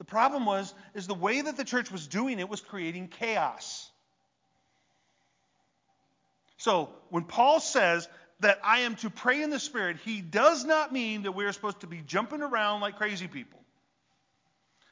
The 0.02 0.06
problem 0.06 0.48
was 0.48 0.74
is 0.96 1.06
the 1.06 1.14
way 1.14 1.42
that 1.42 1.58
the 1.58 1.64
church 1.64 1.92
was 1.92 2.08
doing 2.08 2.40
it 2.40 2.50
was 2.50 2.60
creating 2.60 3.10
chaos. 3.10 3.88
So, 6.58 6.90
when 7.10 7.26
Paul 7.26 7.60
says 7.60 8.10
that 8.40 8.60
I 8.64 8.80
am 8.80 8.96
to 8.96 9.12
pray 9.12 9.44
in 9.44 9.52
the 9.52 9.60
Spirit, 9.60 9.98
he 10.04 10.22
does 10.22 10.66
not 10.66 10.92
mean 10.92 11.22
that 11.22 11.34
we're 11.34 11.54
supposed 11.54 11.82
to 11.82 11.88
be 11.88 12.02
jumping 12.02 12.42
around 12.42 12.82
like 12.82 12.96
crazy 12.96 13.28
people. 13.28 13.60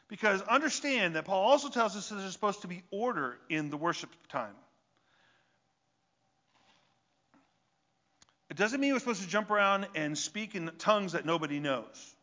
Because 0.10 0.44
understand 0.44 1.16
that 1.16 1.25
Paul 1.25 1.44
also 1.44 1.70
tells 1.70 1.98
us 1.98 2.10
that 2.10 2.16
there's 2.18 2.32
supposed 2.32 2.62
to 2.62 2.68
be 2.68 2.84
order 2.92 3.39
in 3.50 3.72
the 3.72 3.78
worship 3.78 4.12
time. 4.28 4.54
It 8.51 8.58
doesn't 8.58 8.80
mean 8.80 8.94
we're 8.94 9.00
supposed 9.00 9.24
to 9.24 9.28
jump 9.28 9.50
around 9.50 9.88
and 9.96 10.16
speak 10.16 10.54
in 10.54 10.70
tongues 10.78 11.13
that 11.13 11.25
nobody 11.25 11.60
knows. 11.60 12.16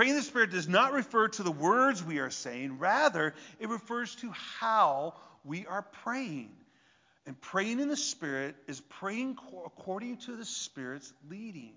Praying 0.00 0.14
in 0.14 0.16
the 0.16 0.22
Spirit 0.22 0.50
does 0.50 0.66
not 0.66 0.94
refer 0.94 1.28
to 1.28 1.42
the 1.42 1.50
words 1.50 2.02
we 2.02 2.20
are 2.20 2.30
saying, 2.30 2.78
rather, 2.78 3.34
it 3.58 3.68
refers 3.68 4.14
to 4.14 4.30
how 4.30 5.12
we 5.44 5.66
are 5.66 5.82
praying. 5.82 6.52
And 7.26 7.38
praying 7.38 7.80
in 7.80 7.88
the 7.90 7.98
Spirit 7.98 8.56
is 8.66 8.80
praying 8.80 9.36
according 9.66 10.16
to 10.20 10.36
the 10.36 10.46
Spirit's 10.46 11.12
leading. 11.28 11.74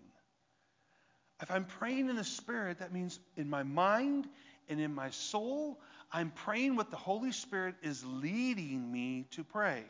If 1.41 1.51
I'm 1.51 1.65
praying 1.65 2.07
in 2.07 2.15
the 2.15 2.23
Spirit, 2.23 2.79
that 2.79 2.93
means 2.93 3.19
in 3.35 3.49
my 3.49 3.63
mind 3.63 4.29
and 4.69 4.79
in 4.79 4.95
my 4.95 5.09
soul, 5.09 5.81
I'm 6.09 6.31
praying 6.31 6.77
what 6.77 6.91
the 6.91 6.95
Holy 6.95 7.33
Spirit 7.33 7.75
is 7.83 8.05
leading 8.05 8.89
me 8.89 9.25
to 9.31 9.43
pray. 9.43 9.83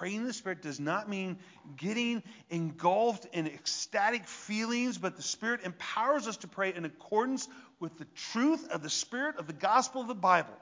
Praying 0.00 0.16
in 0.16 0.24
the 0.24 0.32
Spirit 0.32 0.62
does 0.62 0.80
not 0.80 1.10
mean 1.10 1.36
getting 1.76 2.22
engulfed 2.48 3.26
in 3.34 3.46
ecstatic 3.46 4.26
feelings, 4.26 4.96
but 4.96 5.16
the 5.16 5.22
Spirit 5.22 5.60
empowers 5.62 6.26
us 6.26 6.38
to 6.38 6.48
pray 6.48 6.72
in 6.74 6.86
accordance 6.86 7.46
with 7.80 7.98
the 7.98 8.06
truth 8.32 8.66
of 8.70 8.82
the 8.82 8.88
Spirit 8.88 9.36
of 9.36 9.46
the 9.46 9.52
gospel 9.52 10.00
of 10.00 10.08
the 10.08 10.14
Bible. 10.14 10.56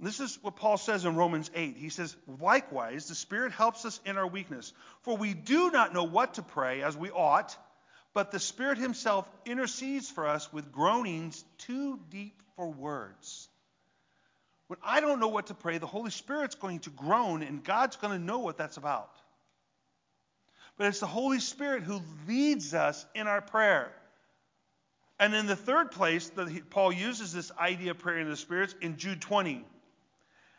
This 0.00 0.18
is 0.18 0.38
what 0.40 0.56
Paul 0.56 0.78
says 0.78 1.04
in 1.04 1.14
Romans 1.14 1.50
8. 1.54 1.76
He 1.76 1.90
says, 1.90 2.16
Likewise, 2.40 3.06
the 3.06 3.14
Spirit 3.14 3.52
helps 3.52 3.84
us 3.84 4.00
in 4.06 4.16
our 4.16 4.26
weakness, 4.26 4.72
for 5.02 5.14
we 5.14 5.34
do 5.34 5.70
not 5.70 5.92
know 5.92 6.04
what 6.04 6.34
to 6.34 6.42
pray 6.42 6.80
as 6.80 6.96
we 6.96 7.10
ought, 7.10 7.54
but 8.14 8.30
the 8.30 8.40
Spirit 8.40 8.78
Himself 8.78 9.28
intercedes 9.44 10.08
for 10.08 10.26
us 10.26 10.50
with 10.54 10.72
groanings 10.72 11.44
too 11.58 12.00
deep 12.08 12.40
for 12.56 12.70
words. 12.70 13.47
When 14.68 14.78
I 14.82 15.00
don't 15.00 15.18
know 15.18 15.28
what 15.28 15.46
to 15.46 15.54
pray, 15.54 15.78
the 15.78 15.86
Holy 15.86 16.10
Spirit's 16.10 16.54
going 16.54 16.80
to 16.80 16.90
groan 16.90 17.42
and 17.42 17.64
God's 17.64 17.96
going 17.96 18.18
to 18.18 18.24
know 18.24 18.38
what 18.38 18.56
that's 18.56 18.76
about. 18.76 19.10
But 20.76 20.86
it's 20.86 21.00
the 21.00 21.06
Holy 21.06 21.40
Spirit 21.40 21.82
who 21.82 22.00
leads 22.28 22.72
us 22.74 23.04
in 23.14 23.26
our 23.26 23.40
prayer. 23.40 23.92
And 25.18 25.34
in 25.34 25.46
the 25.46 25.56
third 25.56 25.90
place 25.90 26.28
that 26.30 26.70
Paul 26.70 26.92
uses 26.92 27.32
this 27.32 27.50
idea 27.58 27.90
of 27.90 27.98
prayer 27.98 28.18
in 28.18 28.28
the 28.28 28.36
spirits 28.36 28.74
in 28.80 28.98
Jude 28.98 29.20
20. 29.20 29.64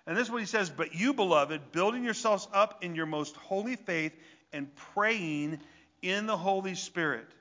And 0.06 0.18
this 0.18 0.28
is 0.28 0.32
what 0.32 0.42
he 0.42 0.48
says, 0.48 0.70
"But 0.70 0.96
you, 0.96 1.13
beloved, 1.13 1.72
building 1.72 2.04
yourselves 2.04 2.48
up 2.51 2.84
in 2.84 2.96
your 2.96 3.06
most 3.06 3.36
holy 3.36 3.75
faith 3.75 4.13
and 4.51 4.75
praying 4.75 5.62
in 6.01 6.25
the 6.25 6.36
Holy 6.36 6.75
Spirit." 6.75 7.32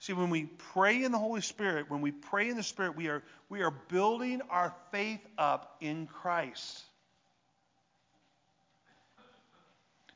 See, 0.00 0.12
when 0.12 0.30
we 0.30 0.44
pray 0.72 1.02
in 1.02 1.10
the 1.10 1.18
Holy 1.18 1.40
Spirit, 1.40 1.90
when 1.90 2.00
we 2.00 2.12
pray 2.12 2.48
in 2.48 2.56
the 2.56 2.62
Spirit, 2.62 2.96
we 2.96 3.08
are, 3.08 3.22
we 3.48 3.62
are 3.62 3.72
building 3.88 4.42
our 4.48 4.72
faith 4.92 5.20
up 5.36 5.76
in 5.80 6.06
Christ. 6.06 6.84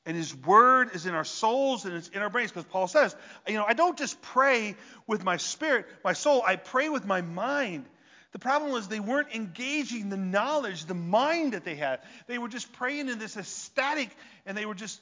And 0.07 0.17
His 0.17 0.35
Word 0.35 0.91
is 0.95 1.07
in 1.07 1.15
our 1.15 1.25
souls 1.25 1.85
and 1.85 1.95
it's 1.95 2.09
in 2.09 2.23
our 2.23 2.31
brains. 2.31 2.51
Because 2.51 2.65
Paul 2.65 2.87
says, 2.87 3.15
you 3.47 3.55
know, 3.55 3.65
I 3.67 3.75
don't 3.75 3.99
just 3.99 4.21
pray 4.23 4.77
with 5.07 5.25
my 5.25 5.37
spirit, 5.37 5.87
my 6.05 6.13
soul, 6.13 6.43
I 6.47 6.57
pray 6.57 6.89
with 6.89 7.05
my 7.05 7.21
mind. 7.21 7.87
The 8.33 8.39
problem 8.39 8.73
was 8.73 8.89
they 8.89 9.01
weren't 9.01 9.35
engaging 9.35 10.09
the 10.09 10.17
knowledge, 10.17 10.87
the 10.87 10.95
mind 10.95 11.53
that 11.53 11.65
they 11.65 11.75
had. 11.75 12.01
They 12.27 12.39
were 12.39 12.49
just 12.49 12.73
praying 12.73 13.09
in 13.09 13.19
this 13.19 13.37
ecstatic, 13.37 14.11
and 14.47 14.57
they 14.57 14.65
were 14.65 14.75
just 14.75 15.01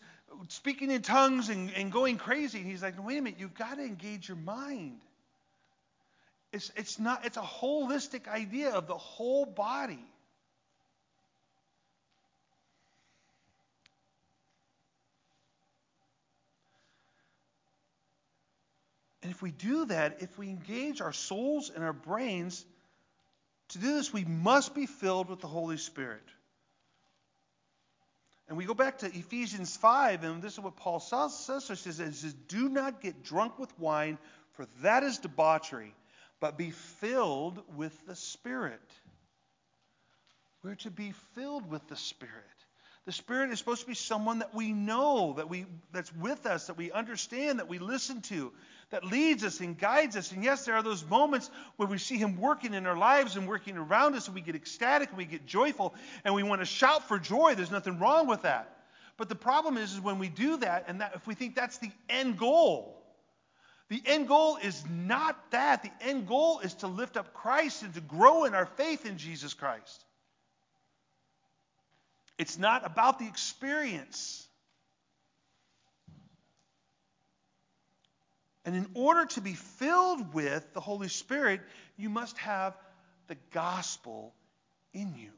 speaking 0.49 0.91
in 0.91 1.03
tongues 1.03 1.49
and, 1.49 1.73
and 1.75 1.93
going 1.93 2.17
crazy. 2.17 2.59
And 2.59 2.67
he's 2.67 2.83
like, 2.83 2.95
wait 3.05 3.19
a 3.19 3.23
minute, 3.23 3.39
you've 3.39 3.55
got 3.55 3.77
to 3.77 3.83
engage 3.83 4.29
your 4.29 4.37
mind. 4.37 4.99
It's, 6.53 6.73
it's 6.77 6.99
not, 6.99 7.25
it's 7.25 7.37
a 7.37 7.43
holistic 7.43 8.29
idea 8.29 8.71
of 8.71 8.87
the 8.87 8.97
whole 8.97 9.47
body. 9.47 10.05
And 19.23 19.31
if 19.31 19.43
we 19.43 19.51
do 19.51 19.85
that, 19.87 20.23
if 20.23 20.39
we 20.39 20.49
engage 20.49 21.01
our 21.01 21.13
souls 21.13 21.71
and 21.75 21.85
our 21.85 21.93
brains, 21.93 22.65
to 23.69 23.79
do 23.79 23.95
this, 23.95 24.13
we 24.13 24.25
must 24.25 24.75
be 24.75 24.87
filled 24.87 25.29
with 25.29 25.41
the 25.41 25.47
Holy 25.47 25.77
Spirit. 25.77 26.25
And 28.51 28.59
we 28.59 28.65
go 28.65 28.75
back 28.75 28.99
to 28.99 29.07
Ephesians 29.07 29.77
5, 29.77 30.25
and 30.25 30.43
this 30.43 30.55
is 30.55 30.59
what 30.59 30.75
Paul 30.75 30.99
says. 30.99 31.47
He 31.69 31.93
says, 31.93 32.35
Do 32.49 32.69
not 32.69 33.01
get 33.01 33.23
drunk 33.23 33.61
with 33.61 33.71
wine, 33.79 34.19
for 34.55 34.67
that 34.83 35.05
is 35.05 35.19
debauchery, 35.19 35.95
but 36.41 36.59
be 36.59 36.73
filled 36.73 37.63
with 37.77 37.95
the 38.09 38.17
Spirit. 38.17 38.83
We're 40.65 40.75
to 40.75 40.91
be 40.91 41.13
filled 41.37 41.71
with 41.71 41.87
the 41.87 41.95
Spirit. 41.95 42.35
The 43.07 43.13
Spirit 43.13 43.51
is 43.51 43.59
supposed 43.59 43.81
to 43.81 43.87
be 43.87 43.95
someone 43.95 44.41
that 44.41 44.55
we 44.55 44.73
know, 44.73 45.35
that 45.39 45.49
we 45.49 45.65
that's 45.91 46.15
with 46.17 46.45
us, 46.45 46.67
that 46.67 46.77
we 46.77 46.93
understand, 46.93 47.59
that 47.59 47.69
we 47.69 47.79
listen 47.79 48.21
to, 48.23 48.53
that 48.91 49.05
leads 49.05 49.43
us 49.43 49.61
and 49.61 49.79
guides 49.79 50.17
us. 50.17 50.33
And 50.33 50.45
yes, 50.45 50.67
there 50.67 50.75
are 50.75 50.83
those 50.83 51.05
moments 51.07 51.51
where 51.77 51.89
we 51.89 51.97
see 51.97 52.19
Him 52.19 52.39
working 52.39 52.75
in 52.75 52.87
our 52.87 52.97
lives 52.97 53.37
and 53.37 53.49
working 53.49 53.77
around 53.79 54.15
us, 54.17 54.27
and 54.27 54.35
we 54.35 54.43
get 54.43 54.55
ecstatic 54.55 55.09
and 55.09 55.19
we 55.19 55.25
get 55.25 55.47
joyful 55.47 55.95
and 56.25 56.35
we 56.35 56.43
want 56.43 56.61
to 56.61 56.67
shout 56.67 57.09
for 57.09 57.19
joy. 57.19 57.55
There's 57.55 57.71
nothing 57.71 57.99
wrong 57.99 58.27
with 58.27 58.43
that. 58.43 58.77
But 59.17 59.29
the 59.29 59.35
problem 59.35 59.77
is, 59.77 59.95
is 59.95 60.01
when 60.01 60.19
we 60.19 60.29
do 60.29 60.59
that, 60.59 60.85
and 60.87 61.01
that, 61.01 61.13
if 61.15 61.27
we 61.27 61.35
think 61.35 61.55
that's 61.55 61.79
the 61.79 61.91
end 62.09 62.39
goal, 62.39 62.97
the 63.89 64.03
end 64.07 64.29
goal 64.29 64.57
is 64.57 64.85
not 64.89 65.37
that. 65.51 65.83
The 65.83 65.91
end 66.01 66.29
goal 66.29 66.61
is 66.61 66.75
to 66.75 66.87
lift 66.87 67.17
up 67.17 67.35
Christ 67.35 67.83
and 67.83 67.93
to 67.95 68.01
grow 68.01 68.45
in 68.45 68.55
our 68.55 68.67
faith 68.67 69.05
in 69.05 69.19
Jesus 69.19 69.53
Christ. 69.53 70.05
It's 72.41 72.57
not 72.57 72.87
about 72.87 73.19
the 73.19 73.27
experience. 73.27 74.49
And 78.65 78.75
in 78.75 78.87
order 78.95 79.27
to 79.27 79.43
be 79.43 79.53
filled 79.53 80.33
with 80.33 80.73
the 80.73 80.81
Holy 80.81 81.09
Spirit, 81.09 81.61
you 81.99 82.09
must 82.09 82.39
have 82.39 82.75
the 83.27 83.37
gospel 83.53 84.33
in 84.95 85.15
you. 85.17 85.33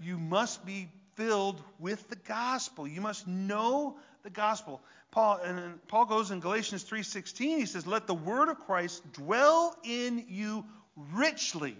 You 0.00 0.16
must 0.16 0.64
be 0.64 0.88
filled 1.16 1.62
with 1.78 2.08
the 2.08 2.16
gospel. 2.16 2.88
You 2.88 3.02
must 3.02 3.26
know 3.26 3.98
the 4.22 4.30
gospel. 4.30 4.80
Paul 5.10 5.36
and 5.44 5.86
Paul 5.86 6.06
goes 6.06 6.30
in 6.30 6.40
Galatians 6.40 6.82
3:16. 6.82 7.58
He 7.58 7.66
says, 7.66 7.86
"Let 7.86 8.06
the 8.06 8.14
word 8.14 8.48
of 8.48 8.58
Christ 8.60 9.02
dwell 9.12 9.76
in 9.82 10.24
you 10.30 10.64
richly." 10.96 11.76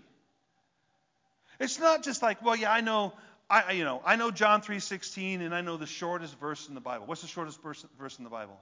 It's 1.59 1.79
not 1.79 2.05
just 2.05 2.23
like, 2.23 2.41
well, 2.43 2.55
yeah, 2.55 2.73
I 2.73 2.83
know, 2.83 3.15
I 3.51 3.73
you 3.73 3.85
know, 3.85 4.03
I 4.05 4.17
know 4.17 4.31
John 4.31 4.61
3:16, 4.61 5.41
and 5.41 5.55
I 5.55 5.61
know 5.61 5.77
the 5.77 5.87
shortest 5.87 6.39
verse 6.39 6.69
in 6.69 6.75
the 6.75 6.81
Bible. 6.81 7.07
What's 7.07 7.23
the 7.23 7.29
shortest 7.29 7.63
verse, 7.63 7.85
verse 7.99 8.19
in 8.19 8.25
the 8.25 8.31
Bible? 8.31 8.59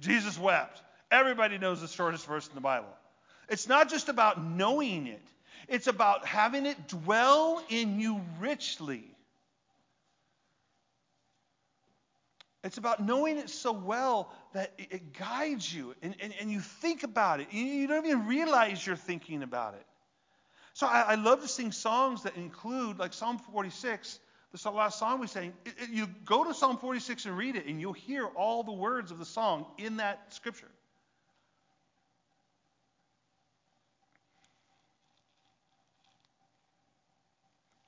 Jesus 0.00 0.38
wept. 0.38 0.82
Everybody 1.10 1.58
knows 1.58 1.80
the 1.80 1.88
shortest 1.88 2.26
verse 2.26 2.48
in 2.48 2.54
the 2.54 2.60
Bible. 2.60 2.88
It's 3.48 3.68
not 3.68 3.88
just 3.88 4.08
about 4.08 4.42
knowing 4.42 5.06
it, 5.06 5.22
it's 5.68 5.86
about 5.86 6.26
having 6.26 6.66
it 6.66 6.88
dwell 6.88 7.62
in 7.68 8.00
you 8.00 8.20
richly. 8.40 9.04
It's 12.64 12.78
about 12.78 13.04
knowing 13.04 13.38
it 13.38 13.50
so 13.50 13.72
well 13.72 14.32
that 14.52 14.72
it 14.78 15.12
guides 15.18 15.72
you 15.74 15.96
and, 16.00 16.14
and, 16.20 16.32
and 16.40 16.50
you 16.50 16.60
think 16.60 17.02
about 17.02 17.40
it. 17.40 17.48
You, 17.50 17.64
you, 17.64 17.86
don't 17.88 18.06
even 18.06 18.26
realize 18.28 18.86
you're 18.86 18.94
thinking 18.94 19.42
about 19.42 19.74
it. 19.74 19.84
So 20.74 20.86
I, 20.86 21.00
I 21.00 21.14
love 21.16 21.42
to 21.42 21.48
sing 21.48 21.72
songs 21.72 22.22
that 22.22 22.36
include, 22.36 22.98
like 22.98 23.12
Psalm 23.12 23.38
46, 23.38 24.18
the 24.52 24.70
last 24.70 24.98
song 24.98 25.20
we 25.20 25.26
sang, 25.26 25.52
it, 25.64 25.74
it, 25.78 25.90
you 25.90 26.06
go 26.24 26.44
to 26.44 26.54
Psalm 26.54 26.76
46 26.78 27.26
and 27.26 27.36
read 27.36 27.56
it, 27.56 27.66
and 27.66 27.80
you'll 27.80 27.92
hear 27.92 28.26
all 28.26 28.62
the 28.62 28.72
words 28.72 29.10
of 29.10 29.18
the 29.18 29.24
song 29.24 29.66
in 29.78 29.96
that 29.96 30.32
scripture. 30.32 30.68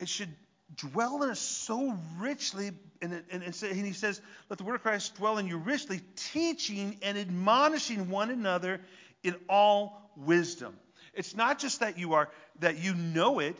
It 0.01 0.09
should 0.09 0.35
dwell 0.77 1.23
in 1.23 1.31
us 1.31 1.41
so 1.41 1.97
richly, 2.19 2.73
and, 3.01 3.13
it, 3.13 3.25
and, 3.31 3.43
and 3.43 3.87
he 3.87 3.93
says, 3.93 4.21
Let 4.51 4.59
the 4.59 4.65
word 4.65 4.75
of 4.75 4.83
Christ 4.83 5.15
dwell 5.17 5.39
in 5.39 5.47
you 5.47 5.57
richly, 5.57 6.01
teaching 6.17 6.99
and 7.03 7.17
admonishing 7.17 8.11
one 8.11 8.31
another 8.31 8.81
in 9.23 9.37
all 9.49 10.11
wisdom. 10.17 10.77
It's 11.17 11.35
not 11.37 11.59
just 11.59 11.81
that 11.81 11.99
you 11.99 12.15
are 12.15 12.29
that 12.61 12.79
you 12.79 12.95
know 12.95 13.39
it. 13.41 13.57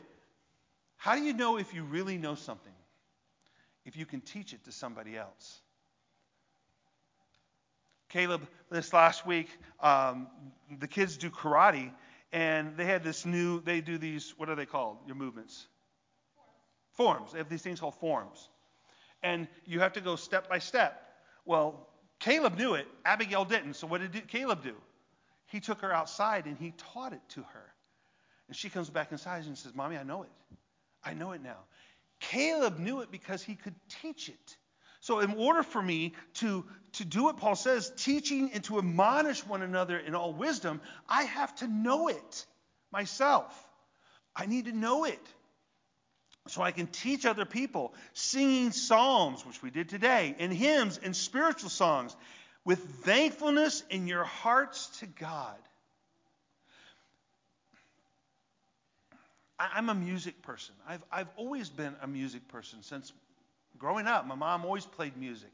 How 0.97 1.17
do 1.17 1.23
you 1.23 1.35
know 1.35 1.59
if 1.59 1.75
you 1.75 1.85
really 1.85 2.19
know 2.19 2.35
something? 2.35 2.73
if 3.85 3.97
you 3.97 4.07
can 4.07 4.21
teach 4.21 4.53
it 4.53 4.65
to 4.65 4.73
somebody 4.73 5.17
else. 5.17 5.61
Caleb, 8.09 8.47
this 8.71 8.93
last 8.93 9.27
week, 9.27 9.49
um, 9.81 10.29
the 10.79 10.87
kids 10.87 11.17
do 11.17 11.31
karate, 11.31 11.91
and 12.33 12.77
they 12.77 12.85
had 12.85 13.03
this 13.05 13.27
new, 13.27 13.61
they 13.61 13.81
do 13.81 13.99
these, 13.99 14.35
what 14.37 14.49
are 14.49 14.55
they 14.55 14.67
called, 14.67 14.99
your 15.07 15.17
movements? 15.17 15.67
Forms. 16.93 17.33
They 17.33 17.39
have 17.39 17.49
these 17.49 17.63
things 17.63 17.81
called 17.81 17.97
forms. 17.97 18.49
and 19.23 19.49
you 19.65 19.81
have 19.81 19.95
to 19.95 20.01
go 20.01 20.17
step 20.17 20.49
by 20.49 20.59
step. 20.59 21.03
Well, 21.47 21.89
Caleb 22.21 22.57
knew 22.57 22.75
it, 22.75 22.87
Abigail 23.05 23.45
didn't. 23.45 23.75
So 23.75 23.87
what 23.87 24.01
did 24.01 24.29
Caleb 24.29 24.63
do? 24.63 24.75
He 25.55 25.61
took 25.61 25.83
her 25.83 25.93
outside 25.93 26.47
and 26.47 26.59
he 26.59 26.73
taught 26.93 27.13
it 27.13 27.21
to 27.29 27.43
her. 27.43 27.75
And 28.49 28.57
she 28.57 28.69
comes 28.71 28.91
back 28.91 29.13
inside 29.13 29.45
and 29.45 29.57
says, 29.57 29.73
Mommy, 29.73 29.97
I 29.97 30.03
know 30.03 30.25
it. 30.25 30.31
I 31.05 31.15
know 31.15 31.31
it 31.31 31.45
now. 31.45 31.59
Caleb 32.19 32.81
knew 32.81 33.03
it 33.03 33.13
because 33.13 33.41
he 33.41 33.55
could 33.55 33.77
teach 34.03 34.29
it. 34.29 34.57
So, 34.99 35.21
in 35.21 35.35
order 35.35 35.63
for 35.63 35.81
me 35.81 36.15
to, 36.41 36.65
to 36.95 37.05
do 37.05 37.23
what 37.23 37.37
Paul 37.37 37.55
says, 37.55 37.93
teaching 37.97 38.51
and 38.53 38.65
to 38.65 38.79
admonish 38.79 39.47
one 39.47 39.63
another 39.63 39.97
in 39.97 40.17
all 40.17 40.33
wisdom, 40.33 40.81
I 41.09 41.23
have 41.23 41.55
to 41.57 41.69
know 41.69 42.09
it 42.09 42.47
myself. 42.91 43.55
I 44.35 44.47
need 44.47 44.65
to 44.65 44.73
know 44.73 45.05
it 45.05 45.23
so 46.49 46.63
I 46.63 46.73
can 46.73 46.89
teach 46.89 47.27
other 47.27 47.45
people. 47.45 47.95
Singing 48.13 48.73
psalms, 48.73 49.47
which 49.47 49.63
we 49.63 49.71
did 49.71 49.89
today, 49.89 50.35
and 50.41 50.53
hymns 50.53 50.99
and 51.01 51.15
spiritual 51.15 51.71
songs 51.71 52.17
with 52.65 52.79
thankfulness 53.05 53.83
in 53.91 54.07
your 54.07 54.25
hearts 54.25 54.87
to 55.01 55.07
God. 55.07 55.59
I'm 59.59 59.89
a 59.89 59.95
music 59.95 60.43
person. 60.43 60.75
I've, 60.89 61.03
I've 61.13 61.29
always 61.37 61.69
been 61.69 61.95
a 62.03 62.07
music 62.07 62.49
person 62.49 62.83
since 62.83 63.13
growing 63.79 64.07
up. 64.07 64.27
My 64.27 64.35
mom 64.35 64.65
always 64.65 64.85
played 64.85 65.17
music. 65.17 65.51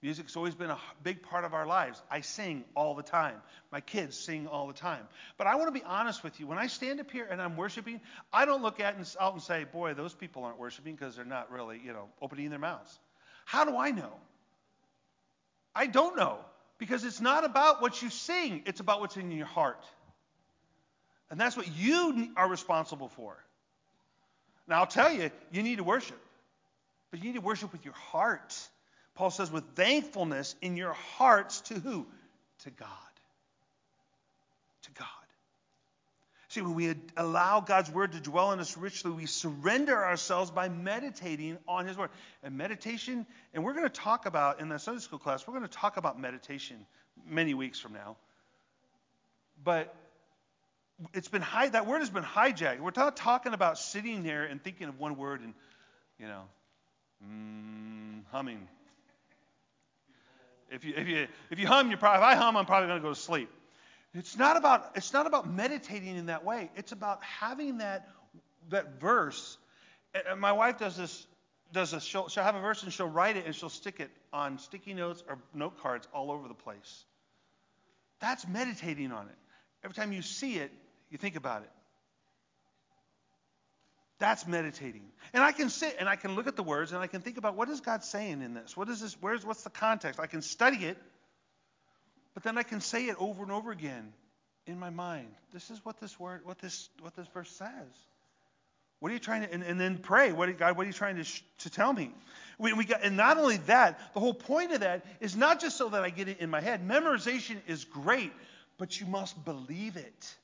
Music's 0.00 0.36
always 0.36 0.54
been 0.54 0.70
a 0.70 0.78
big 1.04 1.22
part 1.22 1.44
of 1.44 1.54
our 1.54 1.64
lives. 1.64 2.02
I 2.10 2.22
sing 2.22 2.64
all 2.74 2.96
the 2.96 3.04
time. 3.04 3.36
My 3.70 3.80
kids 3.80 4.16
sing 4.16 4.48
all 4.48 4.66
the 4.66 4.72
time. 4.72 5.06
But 5.38 5.46
I 5.46 5.54
want 5.54 5.72
to 5.72 5.78
be 5.78 5.84
honest 5.84 6.24
with 6.24 6.40
you. 6.40 6.46
When 6.48 6.58
I 6.58 6.66
stand 6.66 6.98
up 6.98 7.10
here 7.10 7.26
and 7.30 7.40
I'm 7.40 7.56
worshiping, 7.56 8.00
I 8.32 8.44
don't 8.44 8.62
look 8.62 8.80
at 8.80 8.96
and 8.96 9.06
out 9.20 9.34
and 9.34 9.42
say, 9.42 9.62
"Boy, 9.62 9.94
those 9.94 10.12
people 10.12 10.42
aren't 10.42 10.58
worshiping 10.58 10.96
because 10.96 11.14
they're 11.14 11.24
not 11.24 11.52
really, 11.52 11.80
you 11.84 11.92
know, 11.92 12.08
opening 12.20 12.50
their 12.50 12.58
mouths." 12.58 12.98
How 13.44 13.64
do 13.64 13.76
I 13.76 13.92
know? 13.92 14.12
I 15.74 15.86
don't 15.86 16.16
know 16.16 16.38
because 16.78 17.04
it's 17.04 17.20
not 17.20 17.44
about 17.44 17.80
what 17.80 18.02
you 18.02 18.10
sing; 18.10 18.62
it's 18.66 18.80
about 18.80 19.00
what's 19.00 19.16
in 19.16 19.30
your 19.30 19.46
heart. 19.46 19.84
And 21.30 21.40
that's 21.40 21.56
what 21.56 21.66
you 21.76 22.30
are 22.36 22.48
responsible 22.48 23.08
for. 23.08 23.36
Now, 24.68 24.80
I'll 24.80 24.86
tell 24.86 25.10
you, 25.10 25.30
you 25.50 25.62
need 25.62 25.76
to 25.76 25.84
worship, 25.84 26.20
but 27.10 27.20
you 27.20 27.26
need 27.26 27.36
to 27.36 27.40
worship 27.40 27.72
with 27.72 27.84
your 27.84 27.94
heart. 27.94 28.54
Paul 29.14 29.30
says, 29.30 29.50
with 29.50 29.64
thankfulness 29.74 30.54
in 30.60 30.76
your 30.76 30.92
hearts 30.92 31.62
to 31.62 31.74
who? 31.74 32.06
To 32.64 32.70
God. 32.70 32.88
To 34.82 34.90
God. 34.92 35.08
See, 36.52 36.60
when 36.60 36.74
we 36.74 36.94
allow 37.16 37.60
God's 37.60 37.90
word 37.90 38.12
to 38.12 38.20
dwell 38.20 38.52
in 38.52 38.60
us 38.60 38.76
richly, 38.76 39.10
we 39.10 39.24
surrender 39.24 40.04
ourselves 40.04 40.50
by 40.50 40.68
meditating 40.68 41.56
on 41.66 41.86
his 41.86 41.96
word. 41.96 42.10
And 42.42 42.58
meditation, 42.58 43.24
and 43.54 43.64
we're 43.64 43.72
going 43.72 43.86
to 43.86 43.88
talk 43.88 44.26
about 44.26 44.60
in 44.60 44.68
the 44.68 44.78
Sunday 44.78 45.00
school 45.00 45.18
class, 45.18 45.46
we're 45.46 45.54
going 45.54 45.66
to 45.66 45.74
talk 45.74 45.96
about 45.96 46.20
meditation 46.20 46.76
many 47.26 47.54
weeks 47.54 47.80
from 47.80 47.94
now. 47.94 48.18
But 49.64 49.94
it's 51.14 51.28
been 51.28 51.42
that 51.70 51.86
word 51.86 52.00
has 52.00 52.10
been 52.10 52.22
hijacked. 52.22 52.80
We're 52.80 52.92
not 52.94 53.16
talking 53.16 53.54
about 53.54 53.78
sitting 53.78 54.22
there 54.22 54.44
and 54.44 54.62
thinking 54.62 54.88
of 54.88 55.00
one 55.00 55.16
word 55.16 55.40
and, 55.40 55.54
you 56.18 56.26
know, 56.26 56.42
mm, 57.26 58.24
humming. 58.30 58.68
If 60.70 60.84
you, 60.84 60.92
if 60.98 61.08
you, 61.08 61.28
if 61.48 61.58
you 61.58 61.66
hum, 61.66 61.88
you're 61.88 61.96
probably, 61.96 62.18
if 62.18 62.24
I 62.24 62.34
hum, 62.34 62.58
I'm 62.58 62.66
probably 62.66 62.88
going 62.88 63.00
to 63.00 63.08
go 63.08 63.14
to 63.14 63.18
sleep. 63.18 63.48
It's 64.14 64.36
not 64.36 64.56
about, 64.56 64.92
it's 64.94 65.12
not 65.12 65.26
about 65.26 65.50
meditating 65.50 66.16
in 66.16 66.26
that 66.26 66.44
way. 66.44 66.70
It's 66.76 66.92
about 66.92 67.22
having 67.24 67.78
that, 67.78 68.08
that 68.68 69.00
verse. 69.00 69.56
And 70.28 70.38
my 70.38 70.52
wife 70.52 70.78
does 70.78 70.96
this, 70.96 71.26
does 71.72 71.92
this, 71.92 72.04
she'll, 72.04 72.28
she'll 72.28 72.44
have 72.44 72.54
a 72.54 72.60
verse 72.60 72.82
and 72.82 72.92
she'll 72.92 73.08
write 73.08 73.36
it 73.36 73.46
and 73.46 73.54
she'll 73.54 73.70
stick 73.70 74.00
it 74.00 74.10
on 74.32 74.58
sticky 74.58 74.92
notes 74.92 75.24
or 75.28 75.38
note 75.54 75.80
cards 75.80 76.06
all 76.12 76.30
over 76.30 76.46
the 76.46 76.54
place. 76.54 77.04
That's 78.20 78.46
meditating 78.46 79.12
on 79.12 79.26
it. 79.28 79.36
Every 79.82 79.94
time 79.94 80.12
you 80.12 80.22
see 80.22 80.56
it, 80.56 80.70
you 81.10 81.16
think 81.16 81.36
about 81.36 81.62
it. 81.62 81.70
That's 84.18 84.46
meditating. 84.46 85.02
And 85.32 85.42
I 85.42 85.50
can 85.50 85.68
sit 85.68 85.96
and 85.98 86.08
I 86.08 86.14
can 86.14 86.36
look 86.36 86.46
at 86.46 86.54
the 86.54 86.62
words 86.62 86.92
and 86.92 87.00
I 87.00 87.08
can 87.08 87.22
think 87.22 87.38
about 87.38 87.56
what 87.56 87.68
is 87.68 87.80
God 87.80 88.04
saying 88.04 88.42
in 88.42 88.54
this? 88.54 88.76
What 88.76 88.88
is 88.88 89.00
this? 89.00 89.16
Where's 89.20 89.44
what's 89.44 89.64
the 89.64 89.70
context? 89.70 90.20
I 90.20 90.28
can 90.28 90.42
study 90.42 90.84
it, 90.84 90.96
but 92.34 92.42
then 92.42 92.58
I 92.58 92.62
can 92.62 92.80
say 92.80 93.06
it 93.06 93.16
over 93.18 93.42
and 93.42 93.52
over 93.52 93.70
again 93.70 94.12
in 94.66 94.78
my 94.78 94.90
mind. 94.90 95.28
This 95.52 95.70
is 95.70 95.84
what 95.84 96.00
this 96.00 96.18
word, 96.18 96.42
what 96.44 96.58
this, 96.58 96.88
what 97.00 97.14
this 97.14 97.26
verse 97.28 97.50
says. 97.50 97.88
What 99.00 99.10
are 99.10 99.14
you 99.14 99.20
trying 99.20 99.42
to? 99.42 99.52
And, 99.52 99.64
and 99.64 99.80
then 99.80 99.98
pray. 99.98 100.30
What 100.30 100.56
God? 100.56 100.76
What 100.76 100.84
are 100.84 100.86
you 100.86 100.92
trying 100.92 101.16
to, 101.16 101.24
sh- 101.24 101.42
to 101.60 101.70
tell 101.70 101.92
me? 101.92 102.12
We, 102.56 102.72
we 102.72 102.84
got, 102.84 103.02
and 103.02 103.16
not 103.16 103.36
only 103.36 103.56
that, 103.66 103.98
the 104.14 104.20
whole 104.20 104.32
point 104.32 104.70
of 104.70 104.80
that 104.80 105.04
is 105.18 105.34
not 105.34 105.60
just 105.60 105.76
so 105.76 105.88
that 105.88 106.04
I 106.04 106.10
get 106.10 106.28
it 106.28 106.38
in 106.38 106.50
my 106.50 106.60
head. 106.60 106.86
Memorization 106.86 107.56
is 107.66 107.84
great, 107.84 108.32
but 108.78 109.00
you 109.00 109.06
must 109.06 109.44
believe 109.44 109.96
it. 109.96 110.36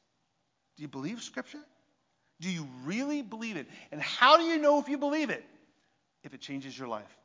Do 0.77 0.83
you 0.83 0.89
believe 0.89 1.23
Scripture? 1.23 1.61
Do 2.41 2.51
you 2.51 2.67
really 2.85 3.23
believe 3.23 3.57
it? 3.57 3.69
And 3.93 4.01
how 4.01 4.37
do 4.37 4.43
you 4.43 4.59
know 4.59 4.81
if 4.81 4.89
you 4.89 4.99
believe 4.99 5.31
it? 5.31 5.45
If 6.25 6.35
it 6.35 6.41
changes 6.41 6.77
your 6.77 6.89
life. 6.89 7.17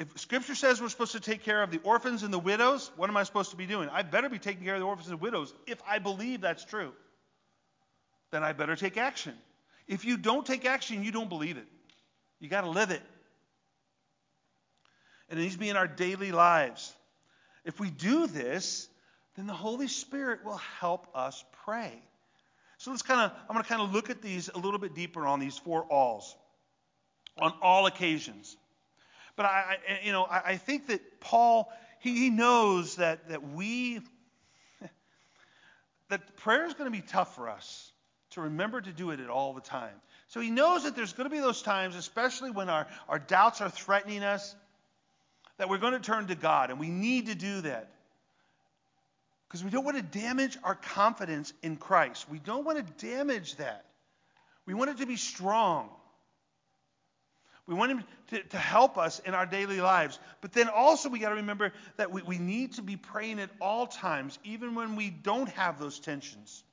If 0.00 0.18
Scripture 0.18 0.54
says 0.54 0.80
we're 0.80 0.88
supposed 0.88 1.12
to 1.12 1.20
take 1.20 1.44
care 1.44 1.62
of 1.62 1.70
the 1.70 1.78
orphans 1.84 2.22
and 2.22 2.32
the 2.32 2.38
widows, 2.38 2.90
what 2.96 3.10
am 3.10 3.18
I 3.18 3.22
supposed 3.24 3.50
to 3.50 3.56
be 3.58 3.66
doing? 3.66 3.90
I 3.90 4.00
better 4.00 4.30
be 4.30 4.38
taking 4.38 4.64
care 4.64 4.74
of 4.74 4.80
the 4.80 4.86
orphans 4.86 5.10
and 5.10 5.20
widows 5.20 5.52
if 5.66 5.78
I 5.86 5.98
believe 5.98 6.40
that's 6.40 6.64
true. 6.64 6.92
Then 8.30 8.42
I 8.42 8.54
better 8.54 8.76
take 8.76 8.96
action. 8.96 9.34
If 9.86 10.06
you 10.06 10.16
don't 10.16 10.46
take 10.46 10.64
action, 10.64 11.04
you 11.04 11.12
don't 11.12 11.28
believe 11.28 11.58
it. 11.58 11.66
You 12.38 12.48
got 12.48 12.62
to 12.62 12.70
live 12.70 12.90
it. 12.90 13.02
And 15.28 15.38
it 15.38 15.42
needs 15.42 15.54
to 15.54 15.60
be 15.60 15.68
in 15.68 15.76
our 15.76 15.86
daily 15.86 16.32
lives. 16.32 16.94
If 17.66 17.78
we 17.78 17.90
do 17.90 18.26
this, 18.26 18.88
then 19.36 19.46
the 19.46 19.52
Holy 19.52 19.86
Spirit 19.86 20.46
will 20.46 20.62
help 20.80 21.08
us 21.14 21.44
pray. 21.66 21.92
So 22.78 22.90
let's 22.90 23.02
kind 23.02 23.20
of, 23.20 23.32
I'm 23.50 23.54
going 23.54 23.62
to 23.62 23.68
kind 23.68 23.82
of 23.82 23.92
look 23.92 24.08
at 24.08 24.22
these 24.22 24.48
a 24.48 24.58
little 24.58 24.80
bit 24.80 24.94
deeper 24.94 25.26
on 25.26 25.40
these 25.40 25.58
four 25.58 25.84
alls, 25.90 26.34
on 27.38 27.52
all 27.60 27.84
occasions. 27.84 28.56
But 29.40 29.46
I, 29.46 29.78
I 29.88 29.92
eh, 29.92 29.96
you 30.04 30.12
know, 30.12 30.24
I, 30.24 30.42
I, 30.44 30.56
think 30.58 30.88
that 30.88 31.18
Paul, 31.18 31.72
he, 31.98 32.14
he 32.14 32.28
knows 32.28 32.96
that 32.96 33.26
that 33.30 33.42
we, 33.42 34.00
that 36.10 36.36
prayer 36.36 36.66
is 36.66 36.74
going 36.74 36.92
to 36.92 36.94
be 36.94 37.00
tough 37.00 37.34
for 37.36 37.48
us 37.48 37.90
to 38.32 38.42
remember 38.42 38.82
to 38.82 38.92
do 38.92 39.12
it 39.12 39.18
at 39.18 39.30
all 39.30 39.54
the 39.54 39.62
time. 39.62 39.94
So 40.28 40.40
he 40.40 40.50
knows 40.50 40.84
that 40.84 40.94
there's 40.94 41.14
going 41.14 41.26
to 41.26 41.34
be 41.34 41.40
those 41.40 41.62
times, 41.62 41.96
especially 41.96 42.50
when 42.50 42.68
our, 42.68 42.86
our 43.08 43.18
doubts 43.18 43.62
are 43.62 43.70
threatening 43.70 44.22
us, 44.22 44.54
that 45.56 45.70
we're 45.70 45.78
going 45.78 45.94
to 45.94 46.00
turn 46.00 46.26
to 46.26 46.34
God, 46.34 46.68
and 46.68 46.78
we 46.78 46.90
need 46.90 47.28
to 47.28 47.34
do 47.34 47.62
that. 47.62 47.88
Because 49.48 49.64
we 49.64 49.70
don't 49.70 49.86
want 49.86 49.96
to 49.96 50.02
damage 50.02 50.58
our 50.62 50.74
confidence 50.74 51.54
in 51.62 51.78
Christ. 51.78 52.28
We 52.28 52.40
don't 52.40 52.66
want 52.66 52.76
to 52.76 53.06
damage 53.06 53.56
that. 53.56 53.86
We 54.66 54.74
want 54.74 54.90
it 54.90 54.98
to 54.98 55.06
be 55.06 55.16
strong. 55.16 55.88
We 57.70 57.76
want 57.76 57.92
Him 57.92 58.04
to, 58.30 58.42
to 58.42 58.58
help 58.58 58.98
us 58.98 59.20
in 59.20 59.32
our 59.32 59.46
daily 59.46 59.80
lives. 59.80 60.18
But 60.40 60.52
then 60.52 60.68
also, 60.68 61.08
we 61.08 61.20
got 61.20 61.28
to 61.28 61.36
remember 61.36 61.72
that 61.98 62.10
we, 62.10 62.20
we 62.22 62.36
need 62.36 62.72
to 62.74 62.82
be 62.82 62.96
praying 62.96 63.38
at 63.38 63.50
all 63.60 63.86
times, 63.86 64.40
even 64.42 64.74
when 64.74 64.96
we 64.96 65.08
don't 65.08 65.48
have 65.50 65.78
those 65.78 66.00
tensions. 66.00 66.64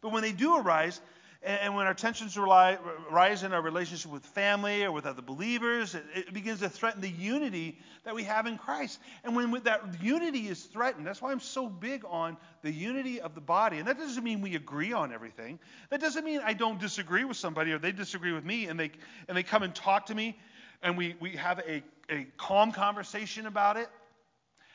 But 0.00 0.12
when 0.12 0.22
they 0.22 0.30
do 0.30 0.56
arise, 0.56 1.00
and 1.42 1.76
when 1.76 1.86
our 1.86 1.94
tensions 1.94 2.36
rise 2.36 3.42
in 3.42 3.52
our 3.52 3.62
relationship 3.62 4.10
with 4.10 4.24
family 4.24 4.84
or 4.84 4.90
with 4.90 5.06
other 5.06 5.22
believers, 5.22 5.94
it 5.94 6.32
begins 6.32 6.60
to 6.60 6.68
threaten 6.68 7.00
the 7.00 7.10
unity 7.10 7.78
that 8.04 8.14
we 8.14 8.24
have 8.24 8.46
in 8.46 8.58
Christ. 8.58 8.98
And 9.22 9.36
when 9.36 9.52
that 9.64 10.02
unity 10.02 10.48
is 10.48 10.64
threatened, 10.64 11.06
that's 11.06 11.22
why 11.22 11.32
I'm 11.32 11.40
so 11.40 11.68
big 11.68 12.04
on 12.08 12.36
the 12.62 12.72
unity 12.72 13.20
of 13.20 13.34
the 13.34 13.40
body. 13.40 13.78
And 13.78 13.86
that 13.86 13.98
doesn't 13.98 14.24
mean 14.24 14.40
we 14.40 14.56
agree 14.56 14.92
on 14.92 15.12
everything. 15.12 15.58
That 15.90 16.00
doesn't 16.00 16.24
mean 16.24 16.40
I 16.42 16.52
don't 16.52 16.80
disagree 16.80 17.24
with 17.24 17.36
somebody 17.36 17.72
or 17.72 17.78
they 17.78 17.92
disagree 17.92 18.32
with 18.32 18.44
me 18.44 18.66
and 18.66 18.80
they, 18.80 18.90
and 19.28 19.36
they 19.36 19.42
come 19.42 19.62
and 19.62 19.74
talk 19.74 20.06
to 20.06 20.14
me 20.14 20.38
and 20.82 20.96
we, 20.96 21.16
we 21.20 21.32
have 21.32 21.60
a, 21.60 21.82
a 22.10 22.26
calm 22.36 22.72
conversation 22.72 23.46
about 23.46 23.76
it. 23.76 23.88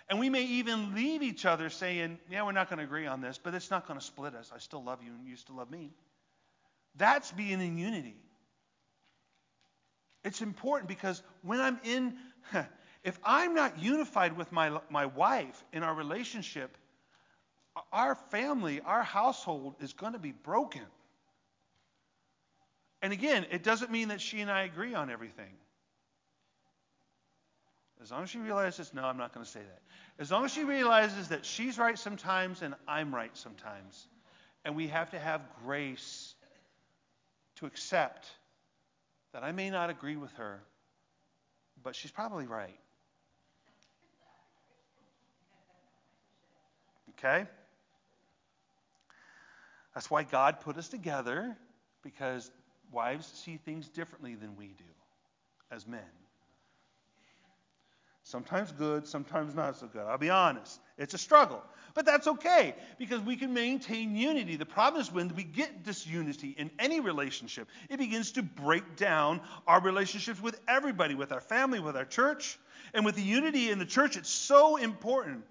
And 0.10 0.20
we 0.20 0.30
may 0.30 0.44
even 0.44 0.94
leave 0.94 1.24
each 1.24 1.46
other 1.46 1.70
saying, 1.70 2.20
Yeah, 2.30 2.44
we're 2.44 2.52
not 2.52 2.70
going 2.70 2.80
to 2.80 2.84
agree 2.84 3.08
on 3.08 3.22
this, 3.22 3.40
but 3.42 3.54
it's 3.54 3.72
not 3.72 3.88
going 3.88 3.98
to 4.00 4.06
split 4.06 4.36
us. 4.36 4.52
I 4.54 4.60
still 4.60 4.84
love 4.84 5.00
you 5.04 5.12
and 5.12 5.26
you 5.26 5.38
still 5.38 5.56
love 5.56 5.72
me. 5.72 5.92
That's 6.96 7.32
being 7.32 7.62
in 7.62 7.78
unity. 7.78 8.16
It's 10.24 10.42
important 10.42 10.88
because 10.88 11.24
when 11.42 11.60
I'm 11.60 11.80
in, 11.84 12.16
if 13.04 13.20
I'm 13.24 13.56
not 13.56 13.80
unified 13.80 14.38
with 14.38 14.52
my, 14.52 14.80
my 14.90 15.08
wife 15.08 15.64
in 15.74 15.84
our 15.84 15.94
relationship, 15.94 16.78
our 17.92 18.16
family, 18.16 18.82
our 18.82 19.04
household 19.04 19.76
is 19.80 19.94
going 19.94 20.14
to 20.14 20.20
be 20.20 20.32
broken. 20.32 20.82
And 23.02 23.14
again, 23.14 23.48
it 23.50 23.64
doesn't 23.64 23.92
mean 23.92 24.10
that 24.10 24.22
she 24.22 24.42
and 24.42 24.52
I 24.52 24.64
agree 24.64 24.94
on 24.94 25.10
everything. 25.10 25.54
As 28.02 28.12
long 28.12 28.24
as 28.24 28.30
she 28.30 28.40
realizes, 28.40 28.94
no, 28.94 29.04
I'm 29.04 29.18
not 29.18 29.34
going 29.34 29.46
to 29.46 29.52
say 29.52 29.60
that. 29.60 29.82
As 30.20 30.32
long 30.32 30.46
as 30.46 30.54
she 30.54 30.64
realizes 30.64 31.30
that 31.30 31.46
she's 31.46 31.78
right 31.78 31.98
sometimes 31.98 32.62
and 32.62 32.76
I'm 32.88 33.14
right 33.14 33.36
sometimes. 33.36 34.08
And 34.66 34.76
we 34.76 34.88
have 34.88 35.12
to 35.12 35.20
have 35.20 35.42
grace 35.64 36.31
to 37.62 37.68
accept 37.68 38.28
that 39.34 39.44
I 39.44 39.52
may 39.52 39.70
not 39.70 39.90
agree 39.92 40.18
with 40.18 40.34
her, 40.34 40.60
but 41.84 41.96
she's 41.96 42.12
probably 42.12 42.48
right. 42.48 42.80
Okay? 47.12 47.46
That's 49.94 50.10
why 50.10 50.24
God 50.24 50.60
put 50.60 50.76
us 50.78 50.88
together, 50.88 51.56
because 52.02 52.50
wives 52.92 53.28
see 53.28 53.58
things 53.64 53.88
differently 53.88 54.34
than 54.34 54.56
we 54.56 54.68
do 54.68 54.84
as 55.70 55.86
men. 55.86 56.00
Sometimes 58.32 58.72
good, 58.72 59.06
sometimes 59.06 59.54
not 59.54 59.76
so 59.76 59.88
good. 59.88 60.04
I'll 60.08 60.18
be 60.18 60.30
honest. 60.30 60.80
It's 60.98 61.14
a 61.14 61.18
struggle. 61.18 61.62
But 61.94 62.06
that's 62.06 62.28
okay 62.28 62.76
because 62.98 63.20
we 63.20 63.36
can 63.36 63.54
maintain 63.54 64.16
unity. 64.16 64.56
The 64.56 64.66
problem 64.66 65.02
is 65.02 65.12
when 65.12 65.36
we 65.36 65.44
get 65.44 65.84
disunity 65.84 66.56
in 66.58 66.72
any 66.80 67.02
relationship, 67.02 67.68
it 67.90 67.98
begins 67.98 68.32
to 68.32 68.42
break 68.42 68.96
down 68.96 69.42
our 69.68 69.82
relationships 69.82 70.42
with 70.42 70.62
everybody, 70.70 71.14
with 71.14 71.34
our 71.34 71.42
family, 71.42 71.82
with 71.82 71.98
our 71.98 72.06
church. 72.06 72.58
And 72.94 73.04
with 73.04 73.16
the 73.16 73.22
unity 73.22 73.70
in 73.70 73.80
the 73.80 73.86
church, 73.86 74.16
it's 74.16 74.30
so 74.30 74.78
important 74.78 75.44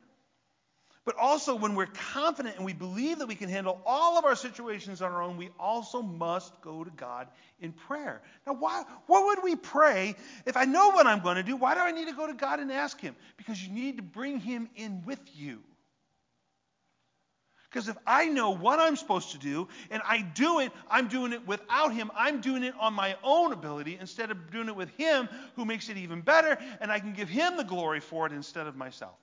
but 1.06 1.16
also, 1.16 1.54
when 1.54 1.74
we're 1.74 1.86
confident 1.86 2.56
and 2.56 2.64
we 2.66 2.74
believe 2.74 3.20
that 3.20 3.26
we 3.26 3.34
can 3.34 3.48
handle 3.48 3.80
all 3.86 4.18
of 4.18 4.26
our 4.26 4.36
situations 4.36 5.00
on 5.00 5.10
our 5.10 5.22
own, 5.22 5.38
we 5.38 5.48
also 5.58 6.02
must 6.02 6.60
go 6.60 6.84
to 6.84 6.90
God 6.90 7.28
in 7.58 7.72
prayer. 7.72 8.20
Now, 8.46 8.52
why, 8.52 8.84
what 9.06 9.24
would 9.24 9.42
we 9.42 9.56
pray 9.56 10.14
if 10.44 10.58
I 10.58 10.66
know 10.66 10.90
what 10.90 11.06
I'm 11.06 11.20
going 11.20 11.36
to 11.36 11.42
do? 11.42 11.56
Why 11.56 11.74
do 11.74 11.80
I 11.80 11.92
need 11.92 12.08
to 12.08 12.14
go 12.14 12.26
to 12.26 12.34
God 12.34 12.60
and 12.60 12.70
ask 12.70 13.00
Him? 13.00 13.16
Because 13.38 13.62
you 13.66 13.72
need 13.72 13.96
to 13.96 14.02
bring 14.02 14.40
Him 14.40 14.68
in 14.76 15.02
with 15.06 15.20
you. 15.34 15.60
Because 17.70 17.88
if 17.88 17.96
I 18.06 18.26
know 18.26 18.50
what 18.50 18.78
I'm 18.78 18.96
supposed 18.96 19.30
to 19.30 19.38
do 19.38 19.68
and 19.90 20.02
I 20.04 20.20
do 20.20 20.58
it, 20.58 20.70
I'm 20.90 21.08
doing 21.08 21.32
it 21.32 21.46
without 21.46 21.94
Him. 21.94 22.10
I'm 22.14 22.42
doing 22.42 22.62
it 22.62 22.74
on 22.78 22.92
my 22.92 23.16
own 23.22 23.52
ability 23.54 23.96
instead 23.98 24.30
of 24.30 24.50
doing 24.50 24.68
it 24.68 24.76
with 24.76 24.90
Him 24.98 25.30
who 25.56 25.64
makes 25.64 25.88
it 25.88 25.96
even 25.96 26.20
better, 26.20 26.58
and 26.80 26.92
I 26.92 26.98
can 26.98 27.14
give 27.14 27.30
Him 27.30 27.56
the 27.56 27.64
glory 27.64 28.00
for 28.00 28.26
it 28.26 28.32
instead 28.32 28.66
of 28.66 28.76
myself. 28.76 29.14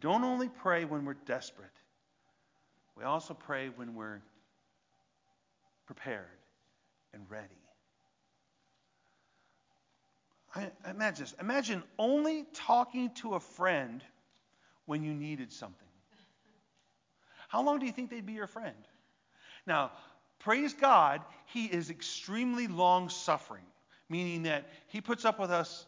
Don't 0.00 0.24
only 0.24 0.48
pray 0.48 0.84
when 0.84 1.04
we're 1.04 1.14
desperate, 1.14 1.68
we 2.96 3.04
also 3.04 3.34
pray 3.34 3.68
when 3.68 3.94
we're 3.94 4.20
prepared 5.86 6.26
and 7.12 7.22
ready. 7.28 7.46
I, 10.54 10.70
imagine 10.88 11.24
this. 11.24 11.34
Imagine 11.40 11.82
only 11.98 12.44
talking 12.54 13.10
to 13.16 13.34
a 13.34 13.40
friend 13.40 14.02
when 14.86 15.04
you 15.04 15.14
needed 15.14 15.52
something. 15.52 15.86
How 17.48 17.62
long 17.62 17.78
do 17.78 17.86
you 17.86 17.92
think 17.92 18.10
they'd 18.10 18.26
be 18.26 18.32
your 18.32 18.46
friend? 18.46 18.76
Now, 19.66 19.92
praise 20.38 20.74
God, 20.74 21.22
He 21.46 21.66
is 21.66 21.90
extremely 21.90 22.66
long 22.66 23.08
suffering, 23.08 23.64
meaning 24.08 24.44
that 24.44 24.68
He 24.88 25.00
puts 25.00 25.24
up 25.24 25.38
with 25.38 25.50
us 25.50 25.86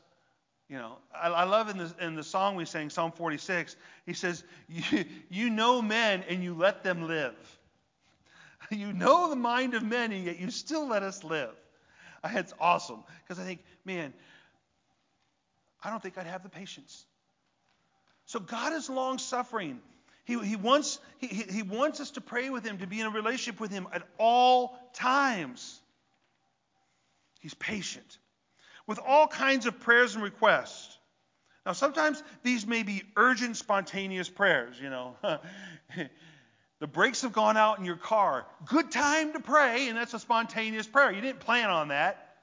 you 0.73 0.79
know, 0.79 0.97
I, 1.15 1.29
I 1.29 1.45
love 1.45 1.69
in 1.69 1.77
the, 1.77 1.95
in 2.01 2.15
the 2.15 2.23
song 2.23 2.57
we 2.57 2.65
sang, 2.65 2.89
Psalm 2.89 3.13
46, 3.13 3.77
he 4.07 4.15
says, 4.15 4.43
you, 5.29 5.51
know 5.51 5.83
men 5.83 6.25
and 6.27 6.43
you 6.43 6.55
let 6.55 6.83
them 6.83 7.07
live. 7.07 7.35
You 8.71 8.93
know 8.95 9.29
the 9.29 9.37
mind 9.37 9.75
of 9.75 9.83
men 9.83 10.13
and 10.13 10.25
yet 10.25 10.39
you 10.39 10.51
still 10.51 10.89
let 10.89 11.03
us 11.03 11.25
live. 11.25 11.51
It's 12.25 12.55
awesome 12.59 13.03
because 13.23 13.39
I 13.39 13.45
think, 13.45 13.63
man, 13.85 14.15
I 15.83 15.91
don't 15.91 16.03
think 16.03 16.17
I'd 16.17 16.27
have 16.27 16.43
the 16.43 16.49
patience. 16.49 17.05
So 18.25 18.39
God 18.41 18.73
is 18.73 18.89
long 18.89 19.19
suffering. 19.19 19.81
He, 20.25 20.39
he, 20.39 20.57
wants, 20.57 21.01
he, 21.19 21.27
he 21.27 21.63
wants 21.63 22.01
us 22.01 22.13
to 22.13 22.23
pray 22.23 22.49
with 22.49 22.65
Him, 22.65 22.79
to 22.79 22.87
be 22.87 23.01
in 23.01 23.07
a 23.07 23.11
relationship 23.11 23.61
with 23.61 23.73
Him 23.73 23.89
at 23.93 24.05
all 24.17 24.79
times. 24.95 25.81
He's 27.41 27.53
patient 27.53 28.19
with 28.93 29.01
all 29.07 29.27
kinds 29.27 29.65
of 29.65 29.81
prayers 29.81 30.17
and 30.17 30.23
requests. 30.23 30.99
Now, 31.65 31.73
sometimes 31.73 32.23
these 32.43 32.67
may 32.67 32.83
be 32.83 33.03
urgent, 33.17 33.57
spontaneous 33.57 34.29
prayers, 34.29 34.79
you 34.79 34.91
know. 34.91 35.17
the 36.79 36.87
brakes 36.87 37.23
have 37.23 37.33
gone 37.33 37.57
out 37.57 37.79
in 37.79 37.87
your 37.87 37.97
car. 37.97 38.45
Good 38.67 38.91
time 38.91 39.33
to 39.33 39.41
pray, 39.41 39.89
and 39.89 39.97
that's 39.97 40.13
a 40.13 40.19
spontaneous 40.19 40.87
prayer. 40.87 41.11
You 41.11 41.23
didn't 41.23 41.41
plan 41.41 41.71
on 41.71 41.89
that. 41.89 42.37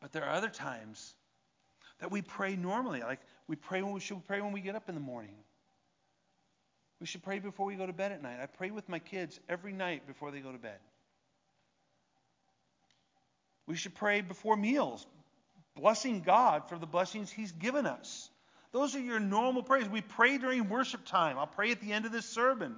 But 0.00 0.12
there 0.12 0.24
are 0.24 0.32
other 0.32 0.48
times 0.48 1.12
that 1.98 2.10
we 2.10 2.22
pray 2.22 2.56
normally, 2.56 3.00
like 3.00 3.20
we 3.48 3.56
pray 3.56 3.82
when 3.82 3.92
we 3.92 4.00
should 4.00 4.26
pray 4.26 4.40
when 4.40 4.52
we 4.52 4.62
get 4.62 4.76
up 4.76 4.88
in 4.88 4.94
the 4.94 5.00
morning. 5.02 5.36
We 7.00 7.06
should 7.06 7.22
pray 7.22 7.38
before 7.38 7.66
we 7.66 7.74
go 7.74 7.84
to 7.84 7.92
bed 7.92 8.12
at 8.12 8.22
night. 8.22 8.38
I 8.42 8.46
pray 8.46 8.70
with 8.70 8.88
my 8.88 8.98
kids 8.98 9.40
every 9.46 9.74
night 9.74 10.06
before 10.06 10.30
they 10.30 10.40
go 10.40 10.52
to 10.52 10.58
bed. 10.58 10.78
We 13.66 13.76
should 13.76 13.94
pray 13.94 14.20
before 14.20 14.56
meals, 14.56 15.06
blessing 15.76 16.20
God 16.20 16.68
for 16.68 16.78
the 16.78 16.86
blessings 16.86 17.30
He's 17.30 17.52
given 17.52 17.86
us. 17.86 18.30
Those 18.72 18.94
are 18.94 19.00
your 19.00 19.20
normal 19.20 19.62
prayers. 19.62 19.88
We 19.88 20.00
pray 20.00 20.38
during 20.38 20.68
worship 20.68 21.04
time. 21.04 21.38
I'll 21.38 21.46
pray 21.46 21.72
at 21.72 21.80
the 21.80 21.92
end 21.92 22.06
of 22.06 22.12
this 22.12 22.26
sermon. 22.26 22.76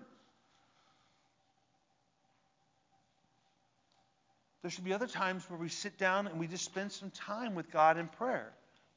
There 4.63 4.71
should 4.71 4.85
be 4.85 4.93
other 4.93 5.09
times 5.09 5.49
where 5.51 5.59
we 5.59 5.69
sit 5.69 5.99
down 5.99 6.29
and 6.29 6.39
we 6.39 6.47
just 6.47 6.65
spend 6.65 6.93
some 6.93 7.11
time 7.11 7.55
with 7.55 7.71
God 7.71 7.99
in 7.99 8.07
prayer. 8.07 8.53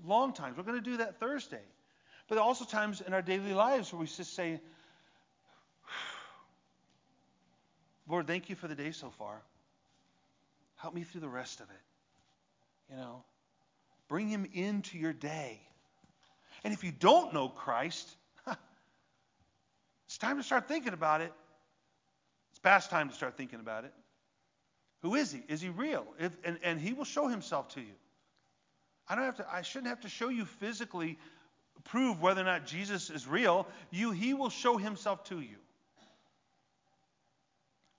Long 0.06 0.32
times. 0.32 0.58
We're 0.58 0.64
going 0.64 0.82
to 0.82 0.90
do 0.90 0.98
that 0.98 1.20
Thursday. 1.20 1.62
But 2.28 2.36
there 2.36 2.44
are 2.44 2.48
also 2.48 2.66
times 2.66 3.02
in 3.02 3.14
our 3.14 3.22
daily 3.22 3.54
lives 3.54 3.92
where 3.92 4.00
we 4.00 4.06
just 4.06 4.36
say, 4.36 4.60
Lord, 8.08 8.28
thank 8.28 8.50
you 8.50 8.56
for 8.56 8.68
the 8.68 8.76
day 8.76 8.92
so 8.92 9.10
far. 9.10 9.42
Help 10.76 10.94
me 10.94 11.04
through 11.04 11.22
the 11.22 11.30
rest 11.30 11.60
of 11.60 11.70
it. 11.70 12.92
You 12.92 12.98
know, 12.98 13.24
bring 14.08 14.28
him 14.28 14.48
into 14.54 14.98
your 14.98 15.14
day. 15.14 15.60
And 16.64 16.74
if 16.74 16.84
you 16.84 16.92
don't 16.92 17.34
know 17.34 17.50
Christ, 17.50 18.10
it's 20.08 20.18
time 20.18 20.38
to 20.38 20.44
start 20.44 20.68
thinking 20.68 20.94
about 20.94 21.22
it. 21.22 21.32
It's 22.52 22.60
past 22.60 22.90
time 22.90 23.10
to 23.10 23.16
start 23.16 23.38
thinking 23.38 23.60
about 23.60 23.86
it. 23.86 23.94
Who 25.02 25.16
is 25.16 25.32
he? 25.32 25.44
Is 25.48 25.62
he 25.62 25.70
real? 25.70 26.06
If, 26.20 26.36
and, 26.44 26.58
and 26.64 26.80
he 26.80 26.94
will 26.94 27.06
show 27.06 27.28
himself 27.28 27.70
to 27.70 27.82
you. 27.82 27.94
I 29.08 29.16
don't 29.16 29.26
have 29.26 29.38
to. 29.38 29.46
I 29.52 29.62
shouldn't 29.62 29.90
have 29.90 30.02
to 30.02 30.10
show 30.10 30.30
you 30.30 30.46
physically 30.46 31.18
prove 31.84 32.22
whether 32.22 32.42
or 32.42 32.46
not 32.46 32.66
Jesus 32.66 33.10
is 33.10 33.28
real. 33.28 33.68
You, 33.92 34.12
he 34.12 34.34
will 34.34 34.50
show 34.50 34.78
himself 34.78 35.24
to 35.26 35.40
you. 35.40 35.58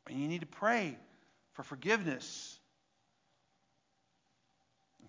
And 0.08 0.20
you 0.20 0.28
need 0.28 0.40
to 0.40 0.46
pray 0.46 0.96
for 1.52 1.62
forgiveness 1.62 2.55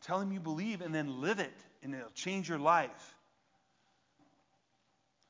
Tell 0.02 0.20
him 0.20 0.32
you 0.32 0.40
believe 0.40 0.82
and 0.82 0.94
then 0.94 1.22
live 1.22 1.40
it, 1.40 1.54
and 1.84 1.94
it'll 1.94 2.10
change 2.12 2.50
your 2.50 2.60
life. 2.60 3.16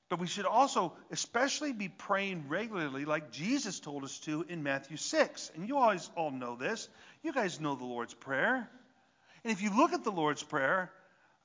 But 0.10 0.20
we 0.20 0.28
should 0.28 0.46
also 0.46 0.94
especially 1.12 1.74
be 1.74 1.90
praying 1.90 2.46
regularly, 2.48 3.04
like 3.04 3.32
Jesus 3.32 3.80
told 3.80 4.04
us 4.04 4.20
to 4.20 4.46
in 4.48 4.64
Matthew 4.64 4.96
6. 4.96 5.52
And 5.56 5.68
you 5.68 5.78
always 5.78 6.10
all 6.16 6.32
know 6.32 6.56
this. 6.56 6.88
You 7.24 7.34
guys 7.34 7.60
know 7.60 7.76
the 7.76 7.86
Lord's 7.86 8.14
Prayer. 8.14 8.70
And 9.44 9.52
if 9.52 9.62
you 9.62 9.76
look 9.76 9.92
at 9.92 10.06
the 10.06 10.12
Lord's 10.12 10.44
Prayer, 10.44 10.92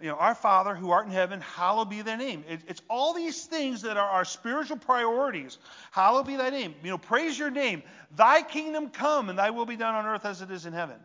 you 0.00 0.08
know, 0.08 0.14
our 0.14 0.34
Father 0.34 0.74
who 0.74 0.90
art 0.90 1.06
in 1.06 1.12
heaven, 1.12 1.40
hallowed 1.40 1.90
be 1.90 2.02
thy 2.02 2.16
name. 2.16 2.44
It, 2.48 2.60
it's 2.68 2.82
all 2.88 3.14
these 3.14 3.44
things 3.44 3.82
that 3.82 3.96
are 3.96 4.08
our 4.08 4.24
spiritual 4.24 4.76
priorities. 4.76 5.58
Hallowed 5.90 6.26
be 6.26 6.36
thy 6.36 6.50
name. 6.50 6.74
You 6.84 6.90
know, 6.90 6.98
praise 6.98 7.38
your 7.38 7.50
name. 7.50 7.82
Thy 8.16 8.42
kingdom 8.42 8.90
come 8.90 9.28
and 9.28 9.38
thy 9.38 9.50
will 9.50 9.66
be 9.66 9.76
done 9.76 9.94
on 9.94 10.06
earth 10.06 10.24
as 10.24 10.40
it 10.40 10.50
is 10.50 10.66
in 10.66 10.72
heaven. 10.72 10.96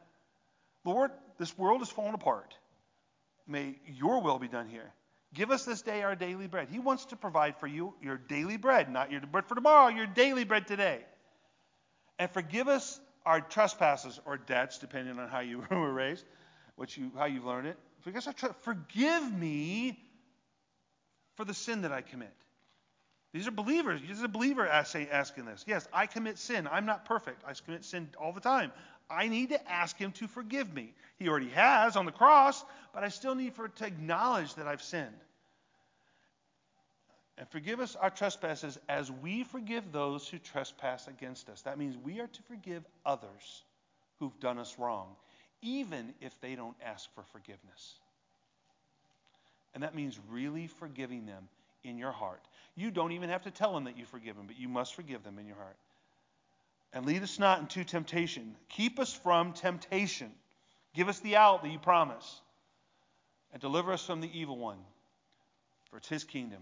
Lord, 0.84 1.12
this 1.38 1.58
world 1.58 1.82
is 1.82 1.90
falling 1.90 2.14
apart. 2.14 2.56
May 3.48 3.80
your 3.86 4.22
will 4.22 4.40
be 4.40 4.48
done 4.48 4.68
here. 4.68 4.92
Give 5.34 5.52
us 5.52 5.66
this 5.66 5.82
day 5.82 6.04
our 6.04 6.16
daily 6.16 6.48
bread. 6.48 6.70
He 6.70 6.80
wants 6.80 7.06
to 7.06 7.16
provide 7.16 7.58
for 7.58 7.68
you 7.68 7.94
your 8.02 8.18
daily 8.18 8.58
bread, 8.58 8.92
not 8.92 9.12
your 9.12 9.22
bread 9.22 9.46
for 9.46 9.56
tomorrow, 9.56 9.90
your 9.90 10.08
daily 10.08 10.46
bread 10.46 10.68
today. 10.68 11.02
And 12.18 12.32
forgive 12.32 12.68
us 12.68 13.00
our 13.26 13.42
trespasses 13.42 14.20
or 14.26 14.38
debts, 14.38 14.80
depending 14.80 15.20
on 15.20 15.28
how 15.28 15.42
you 15.42 15.64
were 15.72 15.94
raised, 15.94 16.26
what 16.76 16.96
you, 16.96 17.12
how 17.18 17.26
you've 17.26 17.46
learned 17.46 17.68
it. 17.68 17.78
Forgive 18.62 19.32
me 19.32 20.00
for 21.36 21.46
the 21.46 21.54
sin 21.54 21.82
that 21.82 21.92
I 21.92 22.02
commit. 22.02 22.34
These 23.34 23.48
are 23.48 23.52
believers. 23.52 24.02
This 24.08 24.18
is 24.18 24.24
a 24.24 24.30
believer 24.30 24.66
asking 24.68 25.46
this. 25.46 25.66
Yes, 25.68 25.88
I 25.92 26.08
commit 26.08 26.38
sin. 26.38 26.68
I'm 26.72 26.86
not 26.86 27.06
perfect. 27.06 27.44
I 27.46 27.54
commit 27.54 27.84
sin 27.84 28.10
all 28.20 28.32
the 28.32 28.40
time. 28.40 28.72
I 29.10 29.28
need 29.28 29.50
to 29.50 29.72
ask 29.72 29.98
him 29.98 30.12
to 30.14 30.28
forgive 30.28 30.74
me. 30.74 30.94
He 31.18 31.30
already 31.30 31.50
has 31.50 31.96
on 31.96 32.06
the 32.06 32.12
cross, 32.12 32.64
but 32.94 33.04
I 33.04 33.10
still 33.10 33.36
need 33.36 33.54
for 33.54 33.68
to 33.68 33.86
acknowledge 33.86 34.54
that 34.56 34.68
I've 34.68 34.82
sinned. 34.82 35.08
And 37.38 37.48
forgive 37.50 37.80
us 37.80 37.96
our 37.96 38.10
trespasses 38.10 38.80
as 38.90 39.12
we 39.12 39.44
forgive 39.44 39.92
those 39.92 40.28
who 40.28 40.40
trespass 40.40 41.08
against 41.08 41.50
us. 41.50 41.62
That 41.62 41.78
means 41.78 41.96
we 41.96 42.20
are 42.20 42.28
to 42.28 42.42
forgive 42.44 42.84
others 43.06 43.64
who've 44.20 44.38
done 44.40 44.58
us 44.58 44.76
wrong, 44.80 45.16
even 45.62 46.14
if 46.20 46.40
they 46.42 46.56
don't 46.56 46.76
ask 46.84 47.14
for 47.14 47.24
forgiveness. 47.32 48.00
And 49.74 49.84
that 49.84 49.94
means 49.94 50.20
really 50.30 50.68
forgiving 50.68 51.28
them 51.28 51.48
in 51.84 51.98
your 52.00 52.12
heart. 52.12 52.42
You 52.76 52.90
don't 52.90 53.12
even 53.12 53.30
have 53.30 53.44
to 53.44 53.52
tell 53.52 53.74
them 53.74 53.84
that 53.84 53.98
you 53.98 54.06
forgive 54.06 54.36
them, 54.36 54.48
but 54.48 54.60
you 54.60 54.68
must 54.68 54.96
forgive 54.96 55.24
them 55.24 55.38
in 55.38 55.46
your 55.46 55.58
heart. 55.58 55.78
And 56.94 57.06
lead 57.06 57.22
us 57.24 57.38
not 57.38 57.60
into 57.60 57.84
temptation. 57.84 58.56
Keep 58.70 59.00
us 59.00 59.14
from 59.14 59.54
temptation. 59.54 60.32
Give 60.94 61.10
us 61.10 61.20
the 61.20 61.36
out 61.36 61.64
that 61.64 61.72
you 61.72 61.80
promise. 61.80 62.42
And 63.52 63.62
deliver 63.62 63.92
us 63.92 64.06
from 64.06 64.22
the 64.22 64.40
evil 64.40 64.58
one. 64.58 64.78
For 65.90 65.98
it's 65.98 66.10
his 66.10 66.24
kingdom 66.24 66.62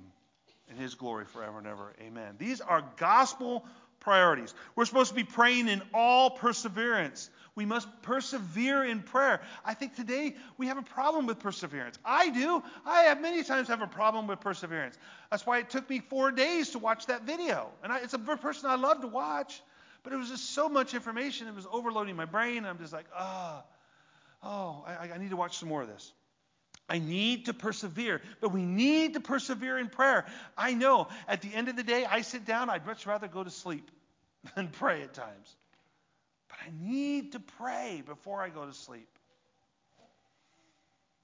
and 0.70 0.78
his 0.78 0.96
glory 0.96 1.26
forever 1.26 1.58
and 1.58 1.68
ever. 1.68 1.94
Amen. 2.02 2.36
These 2.38 2.62
are 2.62 2.84
gospel 2.98 3.66
priorities. 4.00 4.54
We're 4.76 4.86
supposed 4.86 5.10
to 5.10 5.16
be 5.16 5.24
praying 5.24 5.68
in 5.68 5.82
all 5.94 6.30
perseverance. 6.30 7.30
We 7.56 7.66
must 7.66 7.88
persevere 8.02 8.84
in 8.84 9.02
prayer. 9.02 9.42
I 9.64 9.74
think 9.74 9.96
today 9.96 10.36
we 10.58 10.68
have 10.68 10.78
a 10.78 10.84
problem 10.84 11.26
with 11.26 11.40
perseverance. 11.40 11.98
I 12.06 12.30
do. 12.30 12.62
I 12.86 13.04
have 13.04 13.22
many 13.22 13.44
times 13.44 13.68
have 13.68 13.82
a 13.82 13.88
problem 13.88 14.28
with 14.28 14.42
perseverance. 14.42 14.98
That's 15.32 15.46
why 15.46 15.60
it 15.60 15.70
took 15.70 15.90
me 15.90 16.02
four 16.02 16.32
days 16.32 16.70
to 16.72 16.80
watch 16.80 17.08
that 17.08 17.24
video. 17.24 17.72
And 17.84 17.92
I, 17.92 18.00
it's 18.00 18.14
a 18.14 18.20
person 18.20 18.70
I 18.70 18.76
love 18.76 19.02
to 19.02 19.08
watch, 19.08 19.62
but 20.06 20.14
it 20.14 20.18
was 20.18 20.30
just 20.30 20.52
so 20.52 20.70
much 20.70 20.94
information. 20.94 21.48
It 21.48 21.56
was 21.56 21.66
overloading 21.70 22.16
my 22.16 22.26
brain. 22.26 22.64
I'm 22.64 22.78
just 22.78 22.94
like, 22.94 23.08
ah, 23.14 23.64
oh, 24.44 24.48
oh, 24.48 24.86
I, 24.88 25.10
I 25.10 25.18
need 25.18 25.32
to 25.32 25.36
watch 25.36 25.58
some 25.58 25.68
more 25.68 25.82
of 25.82 25.88
this. 25.88 26.14
I 26.88 27.00
need 27.00 27.48
to 27.48 27.56
persevere, 27.56 28.22
but 28.40 28.50
we 28.50 28.62
need 28.62 29.16
to 29.16 29.20
persevere 29.20 29.80
in 29.80 29.90
prayer. 29.90 30.28
I 30.56 30.76
know 30.76 31.08
at 31.28 31.42
the 31.42 31.52
end 31.52 31.70
of 31.70 31.76
the 31.76 31.82
day, 31.82 32.06
I 32.06 32.22
sit 32.22 32.46
down, 32.46 32.70
I'd 32.70 32.86
much 32.86 33.08
rather 33.08 33.28
go 33.28 33.44
to 33.44 33.50
sleep 33.50 33.90
than 34.56 34.68
pray 34.68 35.02
at 35.02 35.16
times. 35.16 35.56
But 36.50 36.60
I 36.68 36.70
need 36.80 37.32
to 37.32 37.40
pray 37.40 38.04
before 38.06 38.44
I 38.44 38.50
go 38.50 38.64
to 38.64 38.74
sleep. 38.74 39.10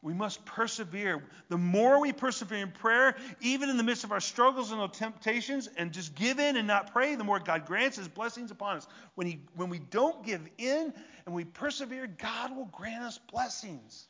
We 0.04 0.14
must 0.14 0.44
persevere. 0.46 1.24
The 1.50 1.60
more 1.60 2.02
we 2.02 2.12
persevere 2.12 2.64
in 2.64 2.72
prayer, 2.72 3.16
even 3.40 3.70
in 3.70 3.78
the 3.78 3.84
midst 3.84 4.04
of 4.04 4.12
our 4.12 4.20
struggles 4.20 4.72
and 4.72 4.82
our 4.82 4.90
temptations, 4.90 5.70
and 5.78 5.92
just 5.92 6.16
give 6.16 6.40
in 6.40 6.58
and 6.58 6.66
not 6.66 6.92
pray, 6.92 7.14
the 7.16 7.24
more 7.24 7.40
God 7.40 7.68
grants 7.68 7.98
His 7.98 8.08
blessings 8.08 8.50
upon 8.50 8.78
us. 8.78 8.88
When, 9.14 9.28
he, 9.28 9.42
when 9.56 9.70
we 9.70 9.78
don't 9.78 10.26
give 10.26 10.42
in 10.58 10.94
and 11.26 11.36
we 11.36 11.46
persevere, 11.46 12.08
God 12.08 12.56
will 12.56 12.66
grant 12.66 13.04
us 13.04 13.20
blessings. 13.32 14.08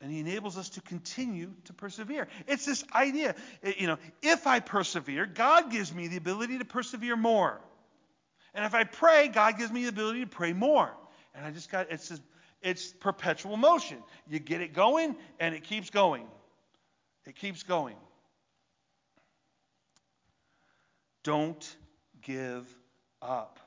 and 0.00 0.10
he 0.10 0.18
enables 0.18 0.58
us 0.58 0.70
to 0.70 0.80
continue 0.80 1.52
to 1.66 1.72
persevere. 1.72 2.26
It's 2.48 2.66
this 2.66 2.82
idea, 2.92 3.36
eh, 3.62 3.74
you 3.78 3.86
know, 3.86 3.98
if 4.20 4.48
I 4.48 4.58
persevere, 4.58 5.26
God 5.26 5.70
gives 5.70 5.94
me 5.94 6.08
the 6.08 6.16
ability 6.16 6.58
to 6.58 6.64
persevere 6.64 7.14
more. 7.14 7.60
And 8.52 8.64
if 8.64 8.74
I 8.74 8.82
pray, 8.82 9.28
God 9.28 9.58
gives 9.58 9.70
me 9.70 9.84
the 9.84 9.90
ability 9.90 10.22
to 10.22 10.26
pray 10.26 10.52
more. 10.52 10.92
And 11.34 11.44
I 11.44 11.50
just 11.50 11.70
got 11.70 11.90
it's 11.90 12.08
just, 12.08 12.22
it's 12.60 12.92
perpetual 12.92 13.56
motion. 13.56 13.98
You 14.28 14.38
get 14.38 14.60
it 14.60 14.74
going 14.74 15.16
and 15.40 15.54
it 15.54 15.64
keeps 15.64 15.90
going. 15.90 16.26
It 17.26 17.36
keeps 17.36 17.62
going. 17.62 17.96
Don't 21.24 21.76
give 22.22 22.66
up. 23.20 23.58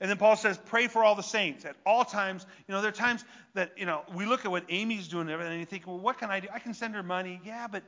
And 0.00 0.08
then 0.08 0.16
Paul 0.16 0.36
says, 0.36 0.58
pray 0.66 0.86
for 0.86 1.04
all 1.04 1.14
the 1.14 1.22
saints 1.22 1.64
at 1.64 1.76
all 1.84 2.04
times. 2.04 2.46
You 2.66 2.74
know, 2.74 2.80
there 2.80 2.88
are 2.88 2.92
times 2.92 3.24
that, 3.54 3.72
you 3.76 3.84
know, 3.84 4.02
we 4.14 4.26
look 4.26 4.44
at 4.44 4.50
what 4.50 4.64
Amy's 4.68 5.08
doing 5.08 5.22
and 5.22 5.30
everything, 5.30 5.52
and 5.52 5.60
you 5.60 5.66
think, 5.66 5.86
well, 5.86 5.98
what 5.98 6.18
can 6.18 6.30
I 6.30 6.40
do? 6.40 6.48
I 6.52 6.58
can 6.58 6.74
send 6.74 6.94
her 6.94 7.02
money. 7.02 7.40
Yeah, 7.44 7.66
but 7.70 7.82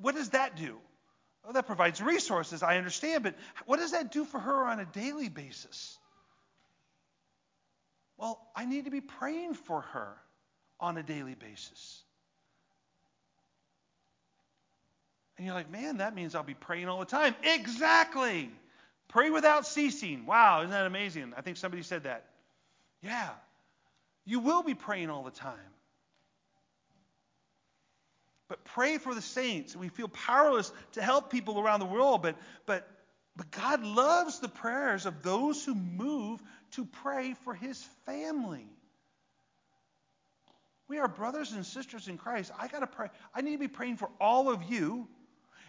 what 0.00 0.14
does 0.14 0.30
that 0.30 0.56
do? 0.56 0.78
That 1.52 1.66
provides 1.66 2.00
resources, 2.00 2.62
I 2.62 2.78
understand, 2.78 3.22
but 3.22 3.34
what 3.66 3.78
does 3.78 3.90
that 3.90 4.10
do 4.10 4.24
for 4.24 4.38
her 4.38 4.64
on 4.64 4.80
a 4.80 4.86
daily 4.86 5.28
basis? 5.28 5.98
Well, 8.16 8.40
I 8.54 8.64
need 8.64 8.84
to 8.84 8.90
be 8.90 9.00
praying 9.00 9.54
for 9.54 9.80
her 9.80 10.16
on 10.80 10.96
a 10.96 11.02
daily 11.02 11.34
basis. 11.34 12.02
And 15.36 15.46
you're 15.46 15.54
like, 15.54 15.70
man, 15.70 15.96
that 15.96 16.14
means 16.14 16.34
I'll 16.34 16.44
be 16.44 16.54
praying 16.54 16.88
all 16.88 17.00
the 17.00 17.06
time. 17.06 17.34
Exactly. 17.42 18.50
Pray 19.08 19.30
without 19.30 19.66
ceasing. 19.66 20.26
Wow, 20.26 20.60
isn't 20.60 20.70
that 20.70 20.86
amazing? 20.86 21.34
I 21.36 21.40
think 21.40 21.56
somebody 21.56 21.82
said 21.82 22.04
that. 22.04 22.24
Yeah. 23.02 23.30
You 24.24 24.40
will 24.40 24.62
be 24.62 24.74
praying 24.74 25.10
all 25.10 25.24
the 25.24 25.30
time. 25.30 25.58
But 28.48 28.64
pray 28.64 28.98
for 28.98 29.14
the 29.14 29.22
saints. 29.22 29.74
We 29.74 29.88
feel 29.88 30.08
powerless 30.08 30.70
to 30.92 31.02
help 31.02 31.30
people 31.30 31.58
around 31.58 31.80
the 31.80 31.86
world, 31.86 32.22
but, 32.22 32.36
but, 32.66 32.88
but 33.36 33.50
God 33.50 33.82
loves 33.82 34.38
the 34.38 34.48
prayers 34.48 35.06
of 35.06 35.22
those 35.22 35.64
who 35.64 35.74
move 35.74 36.40
to 36.76 36.84
pray 36.84 37.34
for 37.44 37.54
his 37.54 37.82
family. 38.06 38.66
We 40.88 40.98
are 40.98 41.08
brothers 41.08 41.52
and 41.52 41.64
sisters 41.64 42.08
in 42.08 42.18
Christ. 42.18 42.52
I 42.58 42.68
got 42.68 42.80
to 42.80 42.86
pray. 42.86 43.08
I 43.34 43.40
need 43.40 43.52
to 43.52 43.58
be 43.58 43.68
praying 43.68 43.96
for 43.96 44.10
all 44.20 44.50
of 44.50 44.62
you 44.64 45.08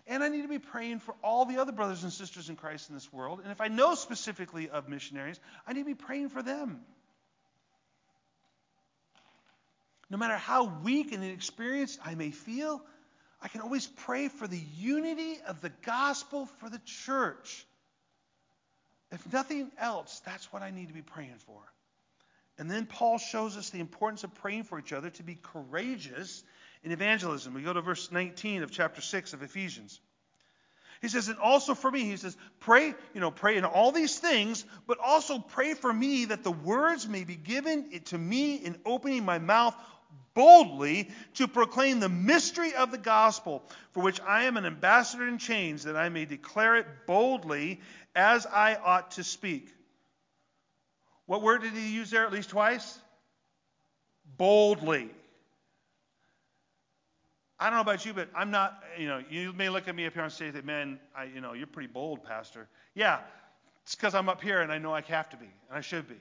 and 0.07 0.23
I 0.23 0.29
need 0.29 0.43
to 0.43 0.47
be 0.47 0.59
praying 0.59 0.99
for 0.99 1.15
all 1.23 1.45
the 1.45 1.57
other 1.57 1.71
brothers 1.71 2.03
and 2.03 2.13
sisters 2.13 2.49
in 2.49 2.55
Christ 2.55 2.89
in 2.89 2.95
this 2.95 3.11
world. 3.11 3.39
And 3.41 3.51
if 3.51 3.59
I 3.59 3.69
know 3.69 3.95
specifically 3.95 4.69
of 4.69 4.87
missionaries, 4.87 5.39
I 5.65 5.73
need 5.73 5.81
to 5.81 5.85
be 5.85 5.95
praying 5.95 6.29
for 6.29 6.43
them. 6.43 6.81
No 10.09 10.17
matter 10.17 10.37
how 10.37 10.65
weak 10.83 11.11
and 11.11 11.23
inexperienced 11.23 11.99
I 12.05 12.13
may 12.13 12.29
feel, 12.29 12.83
I 13.41 13.47
can 13.47 13.61
always 13.61 13.87
pray 13.87 14.27
for 14.27 14.47
the 14.47 14.61
unity 14.77 15.37
of 15.47 15.61
the 15.61 15.71
gospel 15.83 16.45
for 16.59 16.69
the 16.69 16.79
church. 16.85 17.65
If 19.15 19.31
nothing 19.31 19.71
else, 19.79 20.21
that's 20.25 20.51
what 20.51 20.61
I 20.61 20.71
need 20.71 20.89
to 20.89 20.93
be 20.93 21.01
praying 21.01 21.39
for. 21.47 21.61
And 22.57 22.69
then 22.69 22.85
Paul 22.85 23.17
shows 23.17 23.57
us 23.57 23.69
the 23.69 23.79
importance 23.79 24.23
of 24.23 24.33
praying 24.35 24.63
for 24.63 24.77
each 24.77 24.93
other 24.93 25.09
to 25.11 25.23
be 25.23 25.37
courageous 25.41 26.43
in 26.83 26.91
evangelism. 26.91 27.53
We 27.53 27.61
go 27.61 27.73
to 27.73 27.81
verse 27.81 28.11
19 28.11 28.63
of 28.63 28.71
chapter 28.71 29.01
6 29.01 29.33
of 29.33 29.41
Ephesians. 29.41 29.99
He 31.01 31.07
says, 31.07 31.27
and 31.29 31.39
also 31.39 31.75
for 31.75 31.89
me, 31.89 32.03
he 32.03 32.17
says, 32.17 32.35
pray, 32.59 32.93
you 33.13 33.21
know, 33.21 33.31
pray 33.31 33.57
in 33.57 33.65
all 33.65 33.91
these 33.91 34.17
things, 34.17 34.65
but 34.87 34.97
also 35.03 35.39
pray 35.39 35.73
for 35.73 35.91
me 35.91 36.25
that 36.25 36.43
the 36.43 36.51
words 36.51 37.07
may 37.07 37.23
be 37.23 37.35
given 37.35 37.89
to 38.05 38.17
me 38.17 38.55
in 38.55 38.77
opening 38.85 39.23
my 39.23 39.39
mouth 39.39 39.75
boldly 40.33 41.09
to 41.35 41.47
proclaim 41.47 41.99
the 41.99 42.09
mystery 42.09 42.73
of 42.73 42.91
the 42.91 42.97
gospel, 42.97 43.63
for 43.91 44.03
which 44.03 44.19
I 44.21 44.43
am 44.43 44.57
an 44.57 44.65
ambassador 44.65 45.27
in 45.27 45.37
chains, 45.37 45.83
that 45.83 45.95
I 45.95 46.09
may 46.09 46.25
declare 46.25 46.75
it 46.75 46.85
boldly 47.07 47.79
as 48.15 48.45
I 48.45 48.75
ought 48.75 49.11
to 49.11 49.23
speak. 49.23 49.69
What 51.25 51.41
word 51.41 51.61
did 51.61 51.73
he 51.73 51.93
use 51.93 52.11
there 52.11 52.25
at 52.25 52.31
least 52.31 52.49
twice? 52.49 52.99
Boldly. 54.37 55.09
I 57.57 57.69
don't 57.69 57.75
know 57.75 57.81
about 57.81 58.05
you, 58.05 58.13
but 58.13 58.29
I'm 58.35 58.51
not, 58.51 58.83
you 58.97 59.07
know, 59.07 59.23
you 59.29 59.53
may 59.53 59.69
look 59.69 59.87
at 59.87 59.95
me 59.95 60.05
up 60.05 60.13
here 60.13 60.23
and 60.23 60.31
say, 60.31 60.49
that, 60.49 60.65
man, 60.65 60.99
I, 61.17 61.25
you 61.25 61.39
know, 61.39 61.53
you're 61.53 61.67
pretty 61.67 61.87
bold, 61.87 62.25
Pastor. 62.25 62.67
Yeah, 62.93 63.19
it's 63.83 63.95
because 63.95 64.13
I'm 64.13 64.27
up 64.27 64.41
here 64.41 64.61
and 64.61 64.71
I 64.71 64.77
know 64.77 64.93
I 64.93 65.01
have 65.01 65.29
to 65.29 65.37
be, 65.37 65.49
and 65.69 65.77
I 65.77 65.81
should 65.81 66.07
be. 66.07 66.19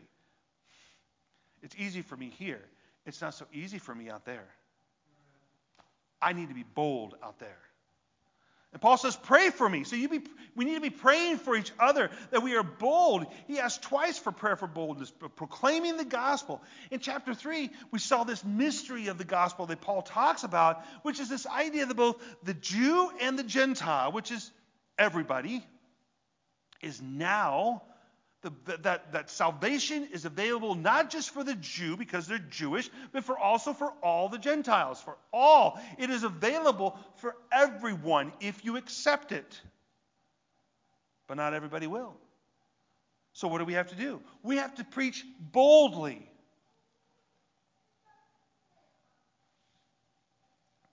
It's 1.63 1.75
easy 1.77 2.03
for 2.03 2.17
me 2.17 2.33
here. 2.39 2.63
It's 3.07 3.21
not 3.21 3.35
so 3.35 3.47
easy 3.53 3.79
for 3.79 3.95
me 3.95 4.11
out 4.11 4.25
there. 4.25 4.47
I 6.21 6.33
need 6.33 6.49
to 6.49 6.55
be 6.55 6.65
bold 6.75 7.17
out 7.23 7.39
there. 7.39 7.59
And 8.75 8.81
Paul 8.81 8.97
says, 8.97 9.15
pray 9.15 9.51
for 9.51 9.69
me. 9.69 9.85
So 9.85 9.97
be, 9.97 10.21
we 10.57 10.65
need 10.65 10.75
to 10.75 10.81
be 10.81 10.91
praying 10.91 11.39
for 11.39 11.55
each 11.55 11.71
other 11.79 12.11
that 12.33 12.43
we 12.43 12.57
are 12.57 12.65
bold. 12.65 13.27
He 13.47 13.61
asked 13.61 13.83
twice 13.83 14.19
for 14.19 14.33
prayer 14.33 14.57
for 14.57 14.67
boldness, 14.67 15.13
proclaiming 15.37 15.97
the 15.97 16.05
gospel. 16.05 16.61
In 16.91 16.99
chapter 16.99 17.35
3, 17.35 17.71
we 17.93 18.01
saw 18.01 18.25
this 18.25 18.45
mystery 18.45 19.07
of 19.07 19.17
the 19.17 19.25
gospel 19.25 19.67
that 19.67 19.81
Paul 19.81 20.03
talks 20.03 20.43
about, 20.43 20.85
which 21.03 21.21
is 21.21 21.29
this 21.29 21.47
idea 21.47 21.87
that 21.87 21.95
both 21.95 22.21
the 22.43 22.55
Jew 22.55 23.13
and 23.21 23.39
the 23.39 23.45
Gentile, 23.45 24.11
which 24.11 24.33
is 24.33 24.51
everybody, 24.99 25.65
is 26.83 27.01
now 27.01 27.83
the, 28.45 28.77
that, 28.83 29.13
that 29.13 29.31
salvation 29.31 30.09
is 30.13 30.27
available 30.27 30.75
not 30.75 31.11
just 31.11 31.31
for 31.31 31.43
the 31.43 31.55
Jew 31.55 31.97
because 31.97 32.27
they're 32.27 32.39
Jewish, 32.39 32.91
but 33.13 33.25
for 33.25 33.39
also 33.39 33.73
for 33.73 33.91
all 34.03 34.29
the 34.29 34.39
Gentiles, 34.39 35.01
for 35.01 35.17
all. 35.33 35.81
It 35.99 36.11
is 36.11 36.23
available 36.23 36.99
for 37.17 37.35
everyone 37.51 38.33
if 38.41 38.65
you 38.65 38.77
accept 38.77 39.33
it. 39.33 39.61
But 41.27 41.39
not 41.39 41.55
everybody 41.55 41.87
will. 41.87 42.15
So 43.33 43.49
what 43.49 43.59
do 43.59 43.65
we 43.65 43.73
have 43.73 43.89
to 43.89 43.97
do? 43.97 44.21
We 44.43 44.59
have 44.59 44.75
to 44.77 44.85
preach 44.85 45.25
boldly. 45.41 46.29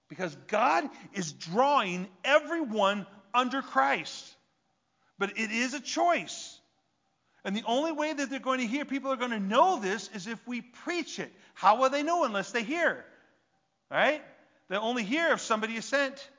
Because 0.08 0.36
God 0.48 0.90
is 1.14 1.34
drawing 1.34 2.08
everyone 2.24 3.06
under 3.34 3.62
Christ. 3.62 4.36
But 5.20 5.38
it 5.38 5.52
is 5.52 5.74
a 5.74 5.80
choice. 5.82 6.61
And 7.44 7.56
the 7.56 7.64
only 7.66 7.92
way 7.92 8.14
that 8.14 8.30
they're 8.30 8.40
going 8.40 8.60
to 8.60 8.68
hear, 8.68 8.86
people 8.86 9.12
are 9.12 9.18
going 9.18 9.32
to 9.32 9.40
know 9.40 9.80
this, 9.80 10.10
is 10.14 10.28
if 10.28 10.46
we 10.48 10.62
preach 10.62 11.20
it. 11.20 11.32
How 11.54 11.80
will 11.80 11.90
they 11.90 12.04
know 12.04 12.24
unless 12.24 12.52
they 12.52 12.64
hear? 12.64 13.04
Right? 13.90 14.22
They'll 14.70 14.82
only 14.82 15.04
hear 15.04 15.34
if 15.34 15.42
somebody 15.42 15.76
is 15.76 15.86
sent. 15.86 16.30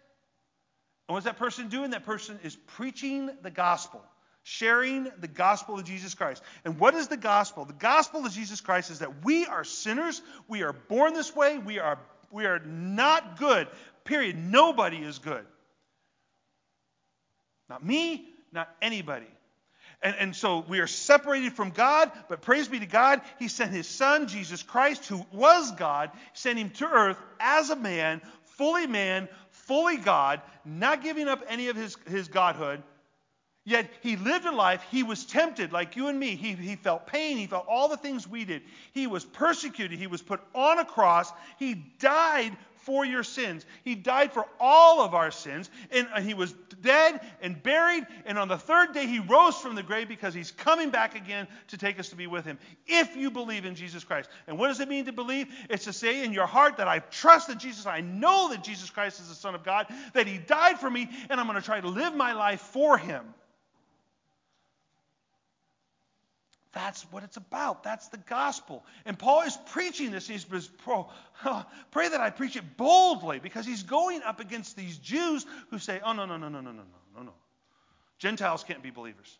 And 1.09 1.15
what's 1.15 1.27
that 1.27 1.39
person 1.39 1.69
doing? 1.69 1.91
That 1.91 2.05
person 2.05 2.39
is 2.45 2.55
preaching 2.55 3.31
the 3.43 3.51
gospel, 3.51 4.03
sharing 4.45 5.09
the 5.21 5.29
gospel 5.29 5.79
of 5.79 5.85
Jesus 5.85 6.15
Christ. 6.15 6.43
And 6.65 6.79
what 6.79 6.95
is 6.95 7.09
the 7.09 7.17
gospel? 7.17 7.65
The 7.65 7.73
gospel 7.73 8.25
of 8.25 8.33
Jesus 8.33 8.61
Christ 8.61 8.91
is 8.91 9.01
that 9.01 9.25
we 9.25 9.45
are 9.47 9.65
sinners, 9.65 10.23
we 10.47 10.63
are 10.63 10.73
born 10.73 11.15
this 11.15 11.35
way, 11.35 11.59
we 11.59 11.79
are 11.79 11.99
we 12.33 12.47
are 12.47 12.61
not 12.61 13.39
good. 13.39 13.69
Period. 14.05 14.37
Nobody 14.37 14.97
is 14.97 15.19
good. 15.19 15.45
Not 17.69 17.85
me, 17.85 18.27
not 18.53 18.69
anybody. 18.81 19.27
And, 20.03 20.17
and 20.19 20.37
so 20.37 20.65
we 20.69 20.81
are 20.81 20.87
separated 20.87 21.53
from 21.53 21.71
God, 21.71 22.11
but 22.29 22.43
praise 22.43 22.69
be 22.69 22.81
to 22.81 22.87
God, 22.87 23.21
He 23.39 23.49
sent 23.49 23.71
His 23.71 23.87
Son, 23.87 24.27
Jesus 24.27 24.63
Christ, 24.63 25.07
who 25.07 25.25
was 25.33 25.71
God, 25.73 26.11
sent 26.33 26.59
Him 26.59 26.71
to 26.71 26.87
earth 26.87 27.19
as 27.39 27.71
a 27.71 27.77
man, 27.77 28.21
fully 28.57 28.87
man, 28.87 29.29
fully 29.51 29.97
God, 29.97 30.43
not 30.65 31.03
giving 31.03 31.29
up 31.29 31.45
any 31.49 31.69
of 31.69 31.77
His, 31.77 31.97
his 32.09 32.29
Godhood. 32.29 32.83
Yet 33.65 33.89
he 34.01 34.17
lived 34.17 34.45
a 34.45 34.51
life, 34.51 34.85
he 34.91 35.05
was 35.05 35.25
tempted 35.25 35.73
like 35.73 35.95
you 35.95 36.09
and 36.09 36.19
me. 36.19 36.35
He, 36.35 36.55
he 36.55 36.75
felt 36.75 37.07
pain, 37.07 37.37
he 37.37 37.47
felt 37.47 37.67
all 37.69 37.89
the 37.89 37.97
things 37.97 38.27
we 38.27 38.45
did. 38.45 38.63
He 38.93 39.07
was 39.07 39.25
persecuted, 39.25 40.01
he 40.01 40.09
was 40.09 40.21
put 40.21 40.41
on 40.53 40.81
a 40.81 40.85
cross, 40.85 41.33
he 41.61 41.75
died 41.75 42.57
for 42.83 43.05
your 43.05 43.23
sins. 43.23 43.65
He 43.85 43.95
died 43.95 44.33
for 44.33 44.47
all 44.61 45.01
of 45.01 45.15
our 45.15 45.31
sins, 45.31 45.71
and 45.91 46.09
uh, 46.15 46.21
he 46.21 46.35
was 46.35 46.53
dead 46.83 47.21
and 47.41 47.63
buried, 47.63 48.07
and 48.27 48.39
on 48.39 48.49
the 48.49 48.59
third 48.59 48.93
day 48.93 49.07
he 49.07 49.21
rose 49.21 49.57
from 49.57 49.75
the 49.75 49.83
grave 49.83 50.09
because 50.09 50.35
he's 50.35 50.51
coming 50.51 50.91
back 50.91 51.15
again 51.15 51.47
to 51.69 51.79
take 51.79 51.99
us 51.99 52.09
to 52.11 52.17
be 52.17 52.27
with 52.27 52.45
him. 52.45 52.59
If 52.87 53.17
you 53.17 53.31
believe 53.31 53.65
in 53.65 53.75
Jesus 53.75 54.05
Christ. 54.05 54.29
And 54.47 54.59
what 54.59 54.69
does 54.69 54.81
it 54.81 54.89
mean 54.89 55.05
to 55.07 55.13
believe? 55.13 55.49
It's 55.71 55.85
to 55.85 55.93
say 55.93 56.25
in 56.25 56.33
your 56.33 56.47
heart 56.47 56.77
that 56.77 56.89
I 56.89 56.99
trust 56.99 57.49
that 57.49 57.59
Jesus, 57.59 57.87
I 57.87 58.01
know 58.01 58.51
that 58.51 58.65
Jesus 58.65 58.91
Christ 58.91 59.21
is 59.21 59.29
the 59.29 59.35
Son 59.35 59.55
of 59.55 59.65
God, 59.65 59.87
that 60.15 60.27
he 60.27 60.39
died 60.39 60.79
for 60.79 60.91
me, 60.91 61.09
and 61.31 61.41
I'm 61.41 61.47
going 61.47 61.59
to 61.59 61.65
try 61.65 61.81
to 61.81 61.89
live 61.89 62.15
my 62.15 62.33
life 62.33 62.61
for 62.61 62.99
him. 62.99 63.25
That's 66.73 67.03
what 67.13 67.23
it's 67.23 67.37
about. 67.37 67.83
That's 67.83 68.09
the 68.09 68.17
gospel. 68.17 68.85
And 69.05 69.19
Paul 69.19 69.43
is 69.43 69.59
preaching 69.67 70.11
this. 70.11 70.27
He's 70.27 70.45
pro, 70.45 71.09
pray 71.91 72.09
that 72.09 72.21
I 72.21 72.31
preach 72.31 72.57
it 72.57 72.77
boldly 72.77 73.41
because 73.41 73.67
he's 73.67 73.83
going 73.83 74.23
up 74.23 74.41
against 74.41 74.77
these 74.77 74.97
Jews 74.97 75.45
who 75.71 75.79
say, 75.79 76.01
oh, 76.03 76.13
no, 76.15 76.25
no, 76.25 76.37
no, 76.37 76.49
no, 76.49 76.61
no, 76.61 76.71
no, 76.71 76.83
no, 76.83 76.83
no. 77.17 77.23
No. 77.23 77.33
Gentiles 78.19 78.65
can't 78.65 78.83
be 78.83 78.91
believers. 78.91 79.39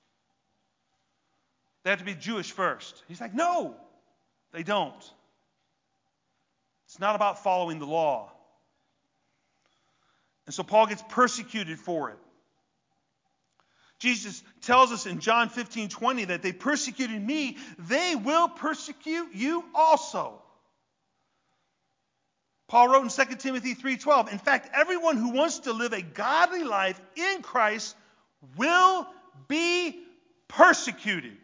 They 1.85 1.91
have 1.91 2.01
to 2.01 2.05
be 2.05 2.15
Jewish 2.15 2.53
first. 2.53 3.03
He's 3.09 3.21
like, 3.21 3.35
no, 3.35 3.75
they 4.53 4.63
don't. 4.63 5.13
It's 6.87 7.01
not 7.01 7.17
about 7.17 7.43
following 7.43 7.79
the 7.79 7.87
law. 7.87 8.31
And 10.47 10.55
so 10.55 10.63
Paul 10.63 10.87
gets 10.87 11.03
persecuted 11.09 11.79
for 11.79 12.11
it. 12.11 12.19
Jesus 14.03 14.43
tells 14.63 14.91
us 14.91 15.07
in 15.07 15.21
John 15.21 15.49
15 15.49 15.89
20 15.89 16.25
that 16.25 16.43
they 16.43 16.51
persecuted 16.51 17.25
me, 17.25 17.57
they 17.79 18.17
will 18.17 18.49
persecute 18.49 19.29
you 19.33 19.65
also. 19.77 20.43
Paul 22.67 22.89
wrote 22.89 23.05
in 23.05 23.27
2 23.27 23.37
Timothy 23.37 23.77
3:12, 23.77 24.33
in 24.33 24.39
fact, 24.39 24.71
everyone 24.75 25.19
who 25.19 25.31
wants 25.31 25.61
to 25.61 25.73
live 25.73 25.93
a 25.93 26.03
godly 26.03 26.65
life 26.65 27.01
in 27.15 27.43
Christ 27.43 27.95
will 28.57 29.07
be 29.47 30.03
persecuted. 30.49 31.37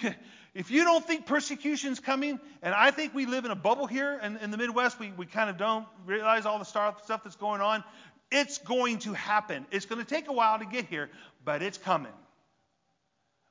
if 0.54 0.70
you 0.70 0.82
don't 0.84 1.06
think 1.06 1.26
persecution's 1.26 2.00
coming, 2.00 2.40
and 2.62 2.74
I 2.74 2.90
think 2.90 3.12
we 3.12 3.26
live 3.26 3.44
in 3.44 3.50
a 3.50 3.56
bubble 3.56 3.86
here 3.86 4.18
in, 4.22 4.38
in 4.38 4.50
the 4.50 4.56
Midwest, 4.56 4.98
we, 4.98 5.12
we 5.12 5.26
kind 5.26 5.50
of 5.50 5.58
don't 5.58 5.86
realize 6.06 6.46
all 6.46 6.58
the 6.58 6.64
stuff 6.64 7.04
that's 7.06 7.36
going 7.36 7.60
on. 7.60 7.84
It's 8.30 8.58
going 8.58 8.98
to 9.00 9.12
happen. 9.12 9.66
It's 9.70 9.86
going 9.86 10.04
to 10.04 10.06
take 10.06 10.28
a 10.28 10.32
while 10.32 10.58
to 10.58 10.66
get 10.66 10.86
here, 10.86 11.10
but 11.44 11.62
it's 11.62 11.78
coming. 11.78 12.12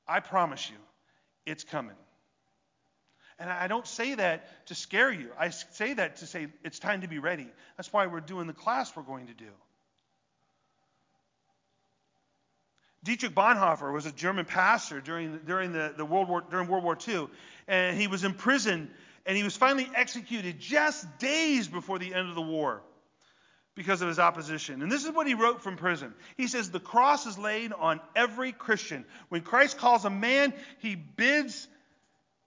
I 0.06 0.20
promise 0.20 0.68
you, 0.68 0.76
it's 1.46 1.64
coming. 1.64 1.96
And 3.38 3.50
I 3.50 3.68
don't 3.68 3.86
say 3.86 4.14
that 4.14 4.66
to 4.66 4.74
scare 4.74 5.12
you. 5.12 5.30
I 5.38 5.50
say 5.50 5.94
that 5.94 6.16
to 6.18 6.26
say 6.26 6.48
it's 6.64 6.78
time 6.78 7.02
to 7.02 7.08
be 7.08 7.18
ready. 7.18 7.46
That's 7.76 7.92
why 7.92 8.06
we're 8.06 8.20
doing 8.20 8.46
the 8.46 8.54
class 8.54 8.94
we're 8.96 9.02
going 9.02 9.26
to 9.26 9.34
do. 9.34 9.50
Dietrich 13.04 13.34
Bonhoeffer 13.34 13.92
was 13.92 14.06
a 14.06 14.12
German 14.12 14.46
pastor 14.46 15.00
during, 15.00 15.38
during, 15.46 15.72
the, 15.72 15.94
the 15.96 16.04
World 16.04 16.28
War, 16.28 16.42
during 16.50 16.66
World 16.66 16.82
War 16.82 16.98
II, 17.06 17.28
and 17.68 17.96
he 17.96 18.08
was 18.08 18.24
in 18.24 18.34
prison, 18.34 18.90
and 19.26 19.36
he 19.36 19.44
was 19.44 19.54
finally 19.54 19.88
executed 19.94 20.58
just 20.58 21.18
days 21.18 21.68
before 21.68 21.98
the 21.98 22.12
end 22.12 22.28
of 22.28 22.34
the 22.34 22.42
war 22.42 22.82
because 23.76 24.02
of 24.02 24.08
his 24.08 24.18
opposition. 24.18 24.82
And 24.82 24.90
this 24.90 25.04
is 25.04 25.12
what 25.12 25.28
he 25.28 25.34
wrote 25.34 25.62
from 25.62 25.76
prison. 25.76 26.14
He 26.36 26.48
says, 26.48 26.70
The 26.70 26.80
cross 26.80 27.26
is 27.26 27.38
laid 27.38 27.72
on 27.72 28.00
every 28.16 28.50
Christian. 28.50 29.04
When 29.28 29.42
Christ 29.42 29.78
calls 29.78 30.04
a 30.04 30.10
man, 30.10 30.54
he 30.80 30.96
bids 30.96 31.68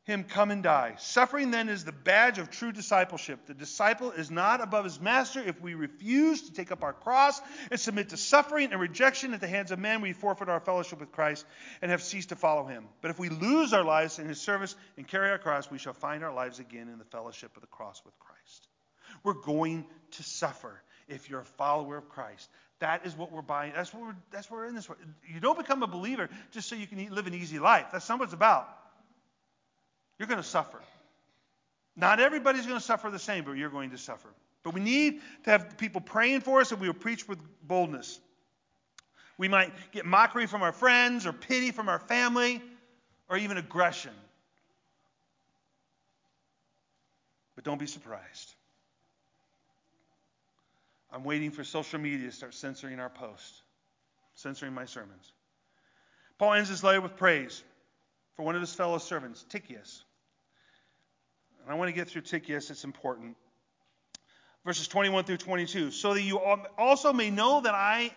him 0.05 0.23
come 0.23 0.49
and 0.49 0.63
die. 0.63 0.95
Suffering 0.97 1.51
then 1.51 1.69
is 1.69 1.85
the 1.85 1.91
badge 1.91 2.39
of 2.39 2.49
true 2.49 2.71
discipleship. 2.71 3.45
The 3.45 3.53
disciple 3.53 4.09
is 4.09 4.31
not 4.31 4.59
above 4.59 4.85
his 4.85 4.99
master. 4.99 5.39
If 5.39 5.61
we 5.61 5.75
refuse 5.75 6.49
to 6.49 6.53
take 6.53 6.71
up 6.71 6.81
our 6.81 6.93
cross 6.93 7.39
and 7.69 7.79
submit 7.79 8.09
to 8.09 8.17
suffering 8.17 8.71
and 8.71 8.81
rejection 8.81 9.35
at 9.35 9.39
the 9.39 9.47
hands 9.47 9.69
of 9.69 9.77
men, 9.77 10.01
we 10.01 10.13
forfeit 10.13 10.49
our 10.49 10.59
fellowship 10.59 10.99
with 10.99 11.11
Christ 11.11 11.45
and 11.83 11.91
have 11.91 12.01
ceased 12.01 12.29
to 12.29 12.35
follow 12.35 12.65
him. 12.65 12.85
But 13.01 13.11
if 13.11 13.19
we 13.19 13.29
lose 13.29 13.71
our 13.71 13.83
lives 13.83 14.17
in 14.17 14.27
his 14.27 14.41
service 14.41 14.75
and 14.97 15.07
carry 15.07 15.29
our 15.29 15.37
cross, 15.37 15.69
we 15.69 15.77
shall 15.77 15.93
find 15.93 16.23
our 16.23 16.33
lives 16.33 16.57
again 16.57 16.89
in 16.89 16.97
the 16.97 17.05
fellowship 17.05 17.55
of 17.55 17.61
the 17.61 17.67
cross 17.67 18.01
with 18.03 18.17
Christ. 18.17 18.67
We're 19.23 19.33
going 19.33 19.85
to 20.11 20.23
suffer 20.23 20.81
if 21.09 21.29
you're 21.29 21.41
a 21.41 21.45
follower 21.45 21.97
of 21.97 22.09
Christ. 22.09 22.49
That 22.79 23.05
is 23.05 23.17
what 23.17 23.31
we're 23.31 23.41
buying. 23.41 23.73
That's 23.75 23.93
what 23.93 24.03
we're, 24.03 24.15
that's 24.31 24.49
what 24.49 24.57
we're 24.57 24.67
in 24.67 24.75
this. 24.75 24.87
You 25.27 25.39
don't 25.39 25.57
become 25.57 25.83
a 25.83 25.87
believer 25.87 26.29
just 26.51 26.69
so 26.69 26.75
you 26.75 26.87
can 26.87 27.13
live 27.13 27.27
an 27.27 27.33
easy 27.33 27.59
life. 27.59 27.87
That's 27.91 28.07
not 28.07 28.19
what 28.19 28.25
it's 28.25 28.33
about. 28.33 28.69
You're 30.17 30.27
going 30.27 30.41
to 30.41 30.47
suffer. 30.47 30.79
Not 31.95 32.19
everybody's 32.19 32.65
going 32.65 32.79
to 32.79 32.85
suffer 32.85 33.09
the 33.09 33.19
same, 33.19 33.43
but 33.43 33.53
you're 33.53 33.69
going 33.69 33.91
to 33.91 33.97
suffer. 33.97 34.29
But 34.63 34.73
we 34.73 34.81
need 34.81 35.21
to 35.43 35.49
have 35.49 35.77
people 35.77 36.01
praying 36.01 36.41
for 36.41 36.61
us 36.61 36.71
and 36.71 36.79
we 36.79 36.87
will 36.87 36.93
preach 36.93 37.27
with 37.27 37.39
boldness. 37.63 38.19
We 39.37 39.47
might 39.47 39.71
get 39.91 40.05
mockery 40.05 40.47
from 40.47 40.61
our 40.61 40.73
friends 40.73 41.25
or 41.25 41.33
pity 41.33 41.71
from 41.71 41.89
our 41.89 41.99
family 41.99 42.61
or 43.29 43.37
even 43.37 43.57
aggression. 43.57 44.11
But 47.55 47.63
don't 47.63 47.79
be 47.79 47.87
surprised. 47.87 48.53
I'm 51.11 51.23
waiting 51.23 51.51
for 51.51 51.63
social 51.63 51.99
media 51.99 52.27
to 52.27 52.31
start 52.31 52.53
censoring 52.53 52.99
our 52.99 53.09
posts, 53.09 53.61
censoring 54.35 54.73
my 54.73 54.85
sermons. 54.85 55.33
Paul 56.37 56.53
ends 56.53 56.69
his 56.69 56.83
letter 56.83 57.01
with 57.01 57.17
praise 57.17 57.63
for 58.35 58.43
one 58.43 58.55
of 58.55 58.61
his 58.61 58.73
fellow 58.73 58.97
servants, 58.99 59.43
Tychicus. 59.49 60.03
And 61.63 61.71
I 61.73 61.75
want 61.75 61.89
to 61.89 61.93
get 61.93 62.07
through 62.07 62.21
Tychicus, 62.21 62.69
it's 62.69 62.83
important. 62.83 63.35
Verses 64.65 64.87
21 64.87 65.23
through 65.23 65.37
22. 65.37 65.91
So 65.91 66.13
that 66.13 66.21
you 66.21 66.37
also 66.37 67.11
may 67.11 67.31
know 67.31 67.61
that 67.61 67.73
I, 67.73 68.11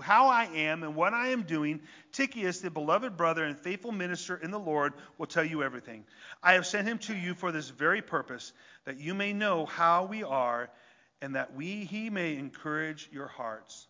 how 0.00 0.26
I 0.26 0.46
am 0.46 0.82
and 0.82 0.96
what 0.96 1.14
I 1.14 1.28
am 1.28 1.42
doing, 1.42 1.80
Tychicus, 2.12 2.60
the 2.60 2.70
beloved 2.70 3.16
brother 3.16 3.44
and 3.44 3.56
faithful 3.58 3.92
minister 3.92 4.36
in 4.36 4.50
the 4.50 4.58
Lord, 4.58 4.94
will 5.18 5.26
tell 5.26 5.44
you 5.44 5.62
everything. 5.62 6.04
I 6.42 6.54
have 6.54 6.66
sent 6.66 6.88
him 6.88 6.98
to 6.98 7.14
you 7.14 7.34
for 7.34 7.52
this 7.52 7.68
very 7.68 8.02
purpose, 8.02 8.52
that 8.86 8.98
you 8.98 9.14
may 9.14 9.32
know 9.32 9.66
how 9.66 10.04
we 10.06 10.24
are 10.24 10.68
and 11.24 11.36
that 11.36 11.54
we, 11.54 11.84
he 11.84 12.10
may 12.10 12.36
encourage 12.36 13.08
your 13.10 13.26
hearts. 13.26 13.86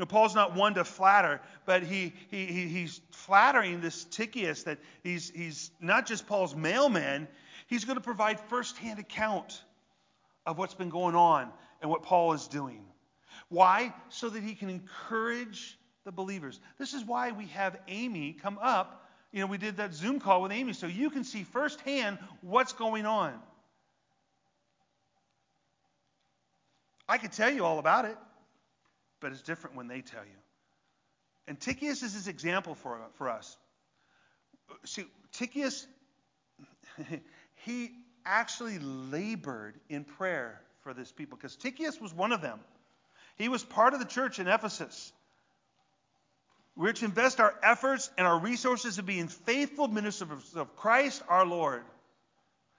Now, 0.00 0.06
Paul's 0.06 0.34
not 0.34 0.54
one 0.54 0.74
to 0.74 0.84
flatter, 0.84 1.42
but 1.66 1.82
he, 1.82 2.14
he, 2.30 2.46
he's 2.46 3.02
flattering 3.10 3.82
this 3.82 4.04
Tychicus 4.04 4.62
that 4.62 4.78
he's, 5.02 5.28
he's 5.28 5.70
not 5.78 6.06
just 6.06 6.26
Paul's 6.26 6.56
mailman, 6.56 7.28
he's 7.66 7.84
going 7.84 7.96
to 7.96 8.02
provide 8.02 8.40
firsthand 8.48 8.98
account 8.98 9.62
of 10.46 10.56
what's 10.56 10.72
been 10.72 10.88
going 10.88 11.14
on 11.14 11.50
and 11.82 11.90
what 11.90 12.02
Paul 12.02 12.32
is 12.32 12.48
doing. 12.48 12.82
Why? 13.50 13.92
So 14.08 14.30
that 14.30 14.42
he 14.42 14.54
can 14.54 14.70
encourage 14.70 15.78
the 16.04 16.12
believers. 16.12 16.60
This 16.78 16.94
is 16.94 17.04
why 17.04 17.32
we 17.32 17.44
have 17.48 17.76
Amy 17.88 18.32
come 18.32 18.58
up. 18.62 19.10
You 19.32 19.40
know, 19.40 19.46
we 19.46 19.58
did 19.58 19.76
that 19.76 19.92
Zoom 19.92 20.18
call 20.18 20.40
with 20.40 20.52
Amy 20.52 20.72
so 20.72 20.86
you 20.86 21.10
can 21.10 21.24
see 21.24 21.42
firsthand 21.42 22.18
what's 22.40 22.72
going 22.72 23.04
on. 23.04 23.34
I 27.08 27.18
could 27.18 27.32
tell 27.32 27.50
you 27.50 27.64
all 27.64 27.78
about 27.78 28.04
it, 28.04 28.16
but 29.20 29.32
it's 29.32 29.42
different 29.42 29.76
when 29.76 29.88
they 29.88 30.02
tell 30.02 30.24
you. 30.24 30.38
And 31.46 31.58
Tychicus 31.58 32.02
is 32.02 32.12
his 32.12 32.28
example 32.28 32.74
for, 32.74 33.00
for 33.14 33.30
us. 33.30 33.56
See, 34.84 35.06
Tychicus, 35.32 35.86
he 37.64 37.90
actually 38.26 38.78
labored 38.78 39.80
in 39.88 40.04
prayer 40.04 40.60
for 40.82 40.92
this 40.92 41.10
people 41.10 41.38
because 41.38 41.56
Tychicus 41.56 42.00
was 42.00 42.12
one 42.12 42.32
of 42.32 42.42
them. 42.42 42.60
He 43.36 43.48
was 43.48 43.64
part 43.64 43.94
of 43.94 44.00
the 44.00 44.06
church 44.06 44.38
in 44.38 44.46
Ephesus. 44.46 45.12
We're 46.76 46.92
to 46.92 47.04
invest 47.06 47.40
our 47.40 47.54
efforts 47.62 48.10
and 48.18 48.26
our 48.26 48.38
resources 48.38 48.98
in 48.98 49.06
being 49.06 49.28
faithful 49.28 49.88
ministers 49.88 50.54
of 50.54 50.76
Christ 50.76 51.22
our 51.28 51.46
Lord 51.46 51.82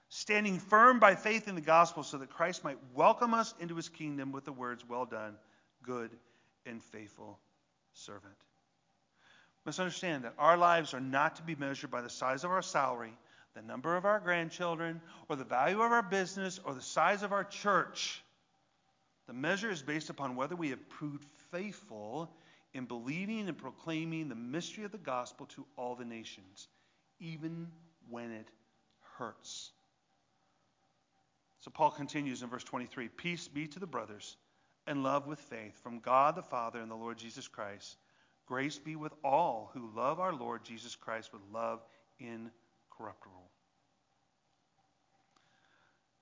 standing 0.10 0.60
firm 0.60 1.00
by 1.00 1.16
faith 1.16 1.48
in 1.48 1.56
the 1.56 1.62
gospel 1.62 2.04
so 2.04 2.18
that 2.18 2.30
Christ 2.30 2.64
might 2.64 2.78
welcome 2.94 3.34
us 3.34 3.54
into 3.60 3.76
his 3.76 3.90
kingdom 3.90 4.32
with 4.32 4.46
the 4.46 4.52
words, 4.52 4.84
Well 4.88 5.06
done, 5.06 5.36
good 5.84 6.12
and 6.66 6.84
faithful 6.84 7.40
servant. 7.94 8.34
Let's 9.66 9.80
understand 9.80 10.24
that 10.24 10.34
our 10.40 10.58
lives 10.58 10.94
are 10.94 11.00
not 11.00 11.36
to 11.36 11.44
be 11.44 11.56
measured 11.56 11.92
by 11.92 12.02
the 12.02 12.10
size 12.10 12.44
of 12.44 12.52
our 12.52 12.62
salary, 12.62 13.14
the 13.54 13.62
number 13.62 13.96
of 13.96 14.06
our 14.06 14.20
grandchildren, 14.20 15.02
or 15.28 15.36
the 15.36 15.44
value 15.44 15.82
of 15.82 15.92
our 15.92 16.02
business, 16.02 16.60
or 16.64 16.74
the 16.74 16.82
size 16.82 17.24
of 17.24 17.32
our 17.32 17.44
church. 17.44 18.24
The 19.28 19.34
measure 19.34 19.70
is 19.70 19.84
based 19.84 20.10
upon 20.10 20.36
whether 20.36 20.56
we 20.56 20.70
have 20.70 20.90
proved 20.90 21.26
faithful 21.52 22.32
in 22.74 22.86
believing 22.86 23.48
and 23.48 23.58
proclaiming 23.58 24.30
the 24.30 24.36
mystery 24.36 24.86
of 24.86 24.92
the 24.92 24.98
gospel 24.98 25.46
to 25.48 25.66
all 25.76 25.96
the 25.96 26.06
nations, 26.06 26.68
even 27.20 27.68
when 28.10 28.32
it 28.32 28.48
hurts. 29.18 29.72
So 31.62 31.72
Paul 31.72 31.92
continues 31.92 32.42
in 32.42 32.50
verse 32.50 32.64
23 32.64 33.10
Peace 33.10 33.48
be 33.48 33.68
to 33.68 33.80
the 33.80 33.88
brothers, 33.88 34.38
and 34.88 35.04
love 35.04 35.28
with 35.28 35.40
faith 35.40 35.78
from 35.84 36.00
God 36.00 36.36
the 36.36 36.42
Father 36.42 36.80
and 36.80 36.90
the 36.90 36.96
Lord 36.96 37.18
Jesus 37.18 37.48
Christ. 37.48 37.98
Grace 38.46 38.80
be 38.80 38.96
with 38.96 39.14
all 39.24 39.70
who 39.74 39.92
love 39.96 40.20
our 40.20 40.34
Lord 40.34 40.64
Jesus 40.64 40.96
Christ 40.96 41.32
with 41.32 41.42
love 41.54 41.84
incorruptible. 42.20 43.50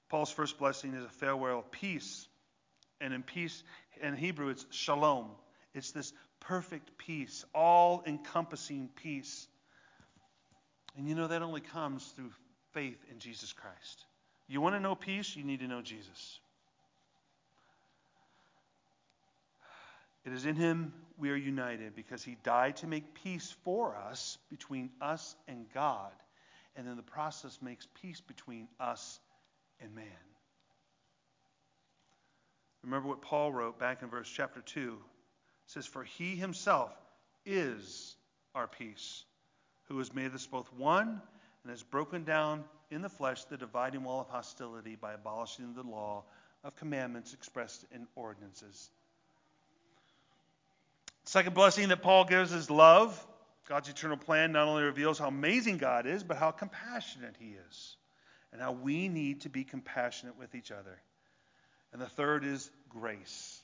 Paul's 0.10 0.32
first 0.32 0.58
blessing 0.58 0.94
is 0.94 1.04
a 1.04 1.10
farewell 1.10 1.64
peace. 1.72 2.28
And 3.00 3.14
in 3.14 3.24
peace, 3.24 3.64
in 4.02 4.16
Hebrew, 4.16 4.50
it's 4.50 4.66
shalom. 4.72 5.30
It's 5.74 5.92
this 5.92 6.12
perfect 6.40 6.98
peace, 6.98 7.46
all 7.54 8.04
encompassing 8.06 8.90
peace. 8.96 9.48
And 10.98 11.08
you 11.08 11.16
know 11.16 11.28
that 11.28 11.42
only 11.42 11.62
comes 11.62 12.06
through 12.16 12.32
faith 12.74 12.98
in 13.12 13.20
Jesus 13.20 13.54
Christ. 13.54 14.06
You 14.48 14.62
want 14.62 14.76
to 14.76 14.80
know 14.80 14.96
peace? 14.96 15.36
You 15.36 15.44
need 15.44 15.60
to 15.60 15.68
know 15.68 15.82
Jesus. 15.82 16.40
It 20.26 20.34
is 20.34 20.46
in 20.46 20.56
him 20.56 20.94
we 21.18 21.30
are 21.32 21.36
united 21.36 21.96
because 21.96 22.24
he 22.24 22.38
died 22.44 22.78
to 22.78 22.88
make 22.88 23.14
peace 23.14 23.56
for 23.64 23.96
us 23.96 24.38
between 24.50 24.90
us 25.02 25.36
and 25.48 25.66
God, 25.74 26.12
and 26.76 26.88
in 26.88 26.96
the 26.96 27.02
process 27.02 27.60
makes 27.62 27.88
peace 28.02 28.22
between 28.22 28.68
us 28.80 29.20
and 29.82 29.94
man. 29.96 30.06
Remember 32.84 33.08
what 33.08 33.22
Paul 33.22 33.52
wrote 33.52 33.80
back 33.80 34.02
in 34.02 34.10
verse 34.10 34.30
chapter 34.30 34.62
2. 34.62 34.94
It 34.94 35.72
says, 35.72 35.86
For 35.86 36.04
he 36.04 36.36
himself 36.36 36.92
is 37.46 38.16
our 38.54 38.68
peace, 38.68 39.24
who 39.88 39.98
has 39.98 40.14
made 40.14 40.34
us 40.34 40.46
both 40.46 40.72
one 40.74 41.22
and 41.64 41.72
has 41.72 41.84
broken 41.84 42.24
down 42.24 42.64
in 42.90 43.02
the 43.02 43.10
flesh 43.10 43.44
the 43.46 43.58
dividing 43.58 44.04
wall 44.04 44.22
of 44.22 44.30
hostility 44.30 44.96
by 44.96 45.14
abolishing 45.14 45.74
the 45.74 45.84
law 45.84 46.24
of 46.64 46.76
commandments 46.76 47.34
expressed 47.34 47.86
in 47.94 48.08
ordinances. 48.16 48.90
Second 51.26 51.54
blessing 51.54 51.90
that 51.90 52.02
Paul 52.02 52.26
gives 52.26 52.54
is 52.54 52.70
love. 52.70 53.26
God's 53.68 53.90
eternal 53.90 54.16
plan 54.16 54.54
not 54.54 54.68
only 54.68 54.84
reveals 54.84 55.20
how 55.20 55.28
amazing 55.28 55.78
God 55.78 56.06
is, 56.06 56.24
but 56.24 56.38
how 56.38 56.52
compassionate 56.52 57.36
he 57.38 57.56
is, 57.70 57.98
and 58.54 58.62
how 58.62 58.72
we 58.72 59.10
need 59.10 59.42
to 59.42 59.50
be 59.50 59.66
compassionate 59.66 60.38
with 60.40 60.56
each 60.56 60.72
other. 60.72 61.02
And 61.92 62.02
the 62.02 62.08
third 62.08 62.46
is 62.46 62.70
grace. 62.88 63.62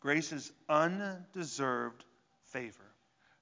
Grace 0.00 0.32
is 0.32 0.52
undeserved 0.68 2.04
favor. 2.52 2.76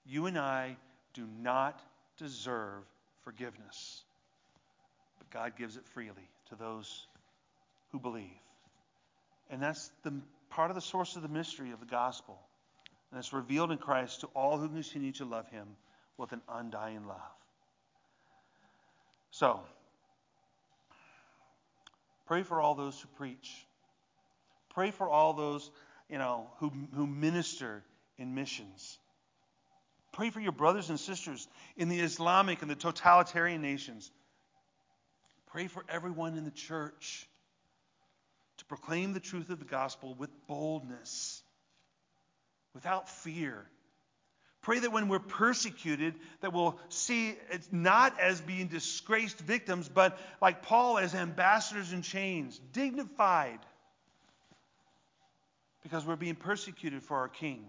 You 0.06 0.26
and 0.26 0.38
I 0.38 0.78
do 1.12 1.26
not 1.40 1.78
deserve 2.16 2.84
forgiveness. 3.22 4.02
But 5.30 5.40
God 5.40 5.56
gives 5.56 5.76
it 5.76 5.86
freely 5.86 6.28
to 6.50 6.56
those 6.56 7.06
who 7.92 7.98
believe. 7.98 8.30
And 9.50 9.62
that's 9.62 9.90
the 10.02 10.12
part 10.50 10.70
of 10.70 10.74
the 10.74 10.80
source 10.80 11.16
of 11.16 11.22
the 11.22 11.28
mystery 11.28 11.72
of 11.72 11.80
the 11.80 11.86
gospel. 11.86 12.38
And 13.10 13.18
it's 13.18 13.32
revealed 13.32 13.70
in 13.70 13.78
Christ 13.78 14.20
to 14.20 14.26
all 14.28 14.58
who 14.58 14.68
continue 14.68 15.12
to 15.12 15.24
love 15.24 15.48
him 15.48 15.66
with 16.18 16.32
an 16.32 16.40
undying 16.48 17.06
love. 17.06 17.20
So, 19.30 19.60
pray 22.26 22.42
for 22.42 22.60
all 22.60 22.74
those 22.74 23.00
who 23.00 23.08
preach. 23.16 23.66
Pray 24.70 24.90
for 24.90 25.08
all 25.08 25.34
those, 25.34 25.70
you 26.08 26.18
know, 26.18 26.48
who, 26.58 26.72
who 26.94 27.06
minister 27.06 27.82
in 28.18 28.34
missions. 28.34 28.98
Pray 30.12 30.30
for 30.30 30.40
your 30.40 30.52
brothers 30.52 30.88
and 30.88 30.98
sisters 30.98 31.46
in 31.76 31.88
the 31.88 32.00
Islamic 32.00 32.62
and 32.62 32.70
the 32.70 32.74
totalitarian 32.74 33.60
nations. 33.60 34.10
Pray 35.46 35.68
for 35.68 35.84
everyone 35.88 36.36
in 36.36 36.44
the 36.44 36.50
church 36.50 37.26
to 38.58 38.64
proclaim 38.66 39.12
the 39.12 39.20
truth 39.20 39.50
of 39.50 39.58
the 39.58 39.64
gospel 39.64 40.14
with 40.14 40.30
boldness, 40.46 41.42
without 42.74 43.08
fear. 43.08 43.66
Pray 44.62 44.80
that 44.80 44.90
when 44.90 45.08
we're 45.08 45.20
persecuted, 45.20 46.14
that 46.40 46.52
we'll 46.52 46.76
see 46.88 47.28
it 47.28 47.68
not 47.70 48.18
as 48.18 48.40
being 48.40 48.66
disgraced 48.66 49.38
victims, 49.38 49.88
but 49.88 50.18
like 50.42 50.62
Paul 50.62 50.98
as 50.98 51.14
ambassadors 51.14 51.92
in 51.92 52.02
chains, 52.02 52.60
dignified, 52.72 53.60
because 55.84 56.04
we're 56.04 56.16
being 56.16 56.34
persecuted 56.34 57.04
for 57.04 57.18
our 57.18 57.28
King. 57.28 57.64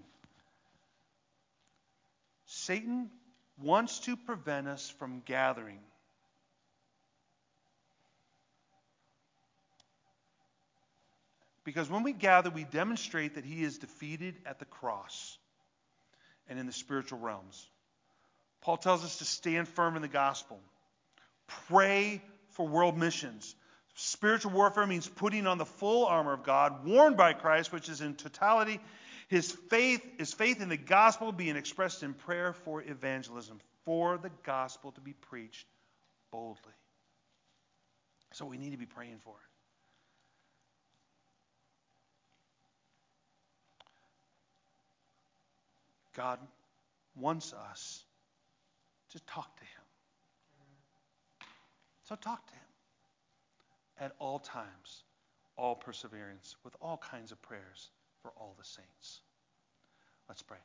Satan 2.48 3.12
wants 3.62 4.00
to 4.00 4.18
prevent 4.18 4.68
us 4.68 4.90
from 4.98 5.22
gathering. 5.26 5.80
Because 11.68 11.90
when 11.90 12.04
we 12.04 12.14
gather, 12.14 12.50
we 12.50 12.64
demonstrate 12.64 13.36
that 13.36 13.44
he 13.44 13.62
is 13.62 13.78
defeated 13.78 14.36
at 14.46 14.58
the 14.58 14.64
cross 14.64 15.38
and 16.48 16.58
in 16.58 16.66
the 16.66 16.72
spiritual 16.72 17.20
realms. 17.20 17.68
Paul 18.62 18.78
tells 18.78 19.04
us 19.04 19.18
to 19.18 19.26
stand 19.26 19.68
firm 19.68 19.98
in 19.98 20.02
the 20.02 20.08
gospel. 20.08 20.62
Pray 21.68 22.22
for 22.52 22.66
world 22.66 22.98
missions. 22.98 23.54
Spiritual 23.96 24.54
warfare 24.54 24.88
means 24.88 25.10
putting 25.10 25.46
on 25.46 25.58
the 25.58 25.66
full 25.66 26.06
armor 26.06 26.32
of 26.32 26.44
God, 26.44 26.86
worn 26.86 27.18
by 27.18 27.34
Christ, 27.34 27.74
which 27.74 27.90
is 27.90 28.00
in 28.00 28.16
totality 28.16 28.80
his 29.28 29.52
faith, 29.52 30.02
his 30.18 30.32
faith 30.34 30.62
in 30.62 30.70
the 30.70 30.78
gospel 30.78 31.34
being 31.34 31.58
expressed 31.58 32.02
in 32.02 32.14
prayer 32.14 32.54
for 32.54 32.82
evangelism, 32.82 33.60
for 33.84 34.18
the 34.18 34.32
gospel 34.44 34.94
to 34.94 35.02
be 35.02 35.12
preached 35.12 35.68
boldly. 36.32 36.72
So 38.32 38.46
we 38.46 38.58
need 38.58 38.72
to 38.72 38.78
be 38.78 38.86
praying 38.86 39.18
for 39.26 39.32
it. 39.32 39.47
God 46.18 46.40
wants 47.16 47.54
us 47.72 48.04
to 49.12 49.20
talk 49.26 49.56
to 49.56 49.64
him. 49.64 49.84
So 52.10 52.16
talk 52.16 52.46
to 52.48 52.54
him 52.54 52.62
at 54.00 54.14
all 54.20 54.40
times, 54.40 55.04
all 55.56 55.76
perseverance, 55.76 56.56
with 56.64 56.76
all 56.82 56.98
kinds 56.98 57.32
of 57.32 57.42
prayers 57.44 57.90
for 58.24 58.32
all 58.36 58.56
the 58.58 58.66
saints. 58.66 59.22
Let's 60.28 60.42
pray. 60.42 60.58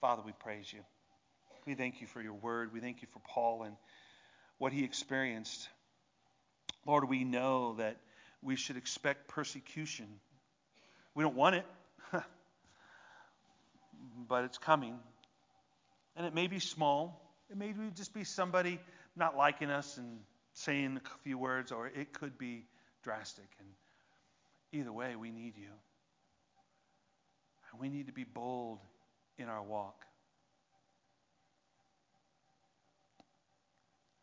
Father, 0.00 0.22
we 0.24 0.32
praise 0.32 0.72
you. 0.72 0.80
We 1.66 1.74
thank 1.74 2.00
you 2.00 2.06
for 2.06 2.22
your 2.22 2.34
word. 2.34 2.72
We 2.72 2.80
thank 2.80 3.02
you 3.02 3.08
for 3.12 3.20
Paul 3.20 3.64
and 3.64 3.76
what 4.58 4.72
he 4.72 4.84
experienced. 4.84 5.68
Lord, 6.86 7.08
we 7.08 7.24
know 7.24 7.74
that 7.78 7.96
we 8.42 8.56
should 8.56 8.76
expect 8.76 9.28
persecution. 9.28 10.06
We 11.14 11.24
don't 11.24 11.36
want 11.36 11.56
it, 11.56 11.66
but 14.28 14.44
it's 14.44 14.58
coming. 14.58 14.98
And 16.16 16.26
it 16.26 16.34
may 16.34 16.46
be 16.46 16.58
small. 16.58 17.20
It 17.50 17.56
may 17.56 17.74
just 17.94 18.14
be 18.14 18.24
somebody 18.24 18.80
not 19.16 19.36
liking 19.36 19.70
us 19.70 19.98
and 19.98 20.18
saying 20.54 21.00
a 21.04 21.18
few 21.22 21.38
words, 21.38 21.72
or 21.72 21.86
it 21.86 22.12
could 22.12 22.38
be 22.38 22.66
drastic. 23.02 23.48
And 23.58 23.68
either 24.80 24.92
way, 24.92 25.16
we 25.16 25.30
need 25.30 25.56
you. 25.56 25.70
And 27.70 27.80
we 27.80 27.88
need 27.88 28.06
to 28.06 28.12
be 28.12 28.24
bold 28.24 28.78
in 29.38 29.48
our 29.48 29.62
walk. 29.62 30.04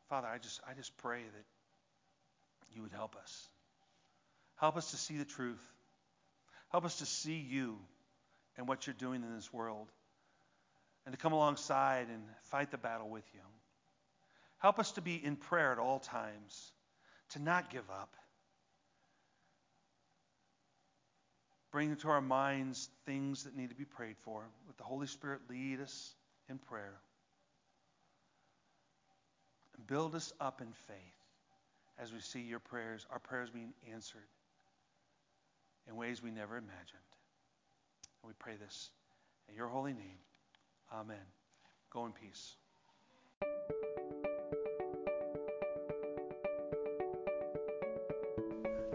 Father, 0.09 0.27
I 0.27 0.39
just, 0.39 0.59
I 0.67 0.73
just 0.73 0.95
pray 0.97 1.21
that 1.21 2.75
you 2.75 2.81
would 2.81 2.91
help 2.91 3.15
us. 3.15 3.47
Help 4.55 4.75
us 4.75 4.91
to 4.91 4.97
see 4.97 5.17
the 5.17 5.25
truth. 5.25 5.61
Help 6.71 6.85
us 6.85 6.97
to 6.97 7.05
see 7.05 7.37
you 7.37 7.77
and 8.59 8.67
what 8.67 8.85
you're 8.85 8.93
doing 8.93 9.23
in 9.23 9.35
this 9.35 9.51
world 9.51 9.87
and 11.05 11.15
to 11.15 11.17
come 11.17 11.33
alongside 11.33 12.09
and 12.09 12.21
fight 12.51 12.69
the 12.69 12.77
battle 12.77 13.09
with 13.09 13.25
you. 13.33 13.39
Help 14.59 14.77
us 14.77 14.91
to 14.91 15.01
be 15.01 15.15
in 15.15 15.35
prayer 15.35 15.71
at 15.71 15.79
all 15.79 15.97
times, 15.97 16.71
to 17.29 17.41
not 17.41 17.71
give 17.71 17.89
up, 17.89 18.13
Bring 21.71 21.91
into 21.91 22.09
our 22.09 22.21
minds 22.21 22.89
things 23.05 23.43
that 23.43 23.55
need 23.55 23.69
to 23.69 23.75
be 23.75 23.85
prayed 23.85 24.17
for. 24.23 24.43
Let 24.67 24.77
the 24.77 24.83
Holy 24.83 25.07
Spirit 25.07 25.41
lead 25.49 25.79
us 25.79 26.15
in 26.49 26.57
prayer. 26.57 26.95
And 29.77 29.85
build 29.85 30.15
us 30.15 30.33
up 30.39 30.61
in 30.61 30.71
faith 30.87 30.97
as 31.99 32.11
we 32.11 32.19
see 32.21 32.41
your 32.41 32.59
prayers, 32.59 33.05
our 33.11 33.19
prayers 33.19 33.49
being 33.51 33.73
answered 33.93 34.27
in 35.87 35.95
ways 35.95 36.23
we 36.23 36.31
never 36.31 36.57
imagined. 36.57 37.08
And 38.21 38.29
we 38.29 38.33
pray 38.37 38.55
this 38.55 38.89
in 39.47 39.55
your 39.55 39.67
holy 39.67 39.93
name. 39.93 40.19
Amen. 40.93 41.17
Go 41.91 42.05
in 42.05 42.11
peace. 42.11 42.55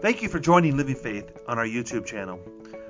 Thank 0.01 0.21
you 0.21 0.29
for 0.29 0.39
joining 0.39 0.77
Living 0.77 0.95
Faith 0.95 1.31
on 1.47 1.57
our 1.57 1.65
YouTube 1.65 2.05
channel. 2.05 2.39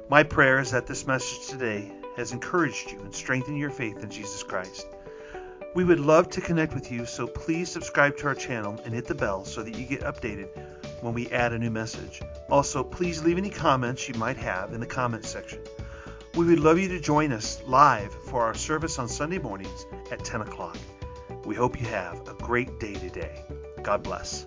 My 0.09 0.23
prayer 0.23 0.59
is 0.59 0.71
that 0.71 0.85
this 0.85 1.07
message 1.07 1.47
today 1.47 1.91
has 2.17 2.31
encouraged 2.31 2.91
you 2.91 2.99
and 2.99 3.13
strengthened 3.13 3.57
your 3.57 3.69
faith 3.69 4.03
in 4.03 4.09
Jesus 4.09 4.43
Christ. 4.43 4.85
We 5.75 5.83
would 5.83 5.99
love 5.99 6.29
to 6.31 6.41
connect 6.41 6.73
with 6.73 6.91
you, 6.91 7.05
so 7.05 7.27
please 7.27 7.71
subscribe 7.71 8.17
to 8.17 8.27
our 8.27 8.35
channel 8.35 8.79
and 8.85 8.93
hit 8.93 9.07
the 9.07 9.15
bell 9.15 9.45
so 9.45 9.63
that 9.63 9.77
you 9.77 9.85
get 9.85 10.01
updated 10.01 10.49
when 11.01 11.13
we 11.13 11.29
add 11.29 11.53
a 11.53 11.59
new 11.59 11.71
message. 11.71 12.21
Also, 12.49 12.83
please 12.83 13.23
leave 13.23 13.37
any 13.37 13.49
comments 13.49 14.07
you 14.07 14.15
might 14.15 14.37
have 14.37 14.73
in 14.73 14.79
the 14.79 14.85
comments 14.85 15.29
section. 15.29 15.59
We 16.35 16.45
would 16.47 16.59
love 16.59 16.77
you 16.77 16.89
to 16.89 16.99
join 16.99 17.31
us 17.31 17.61
live 17.65 18.13
for 18.13 18.43
our 18.43 18.53
service 18.53 18.99
on 18.99 19.07
Sunday 19.07 19.37
mornings 19.37 19.85
at 20.11 20.25
10 20.25 20.41
o'clock. 20.41 20.77
We 21.45 21.55
hope 21.55 21.79
you 21.79 21.87
have 21.87 22.27
a 22.27 22.33
great 22.33 22.77
day 22.77 22.93
today. 22.93 23.41
God 23.83 24.03
bless. 24.03 24.43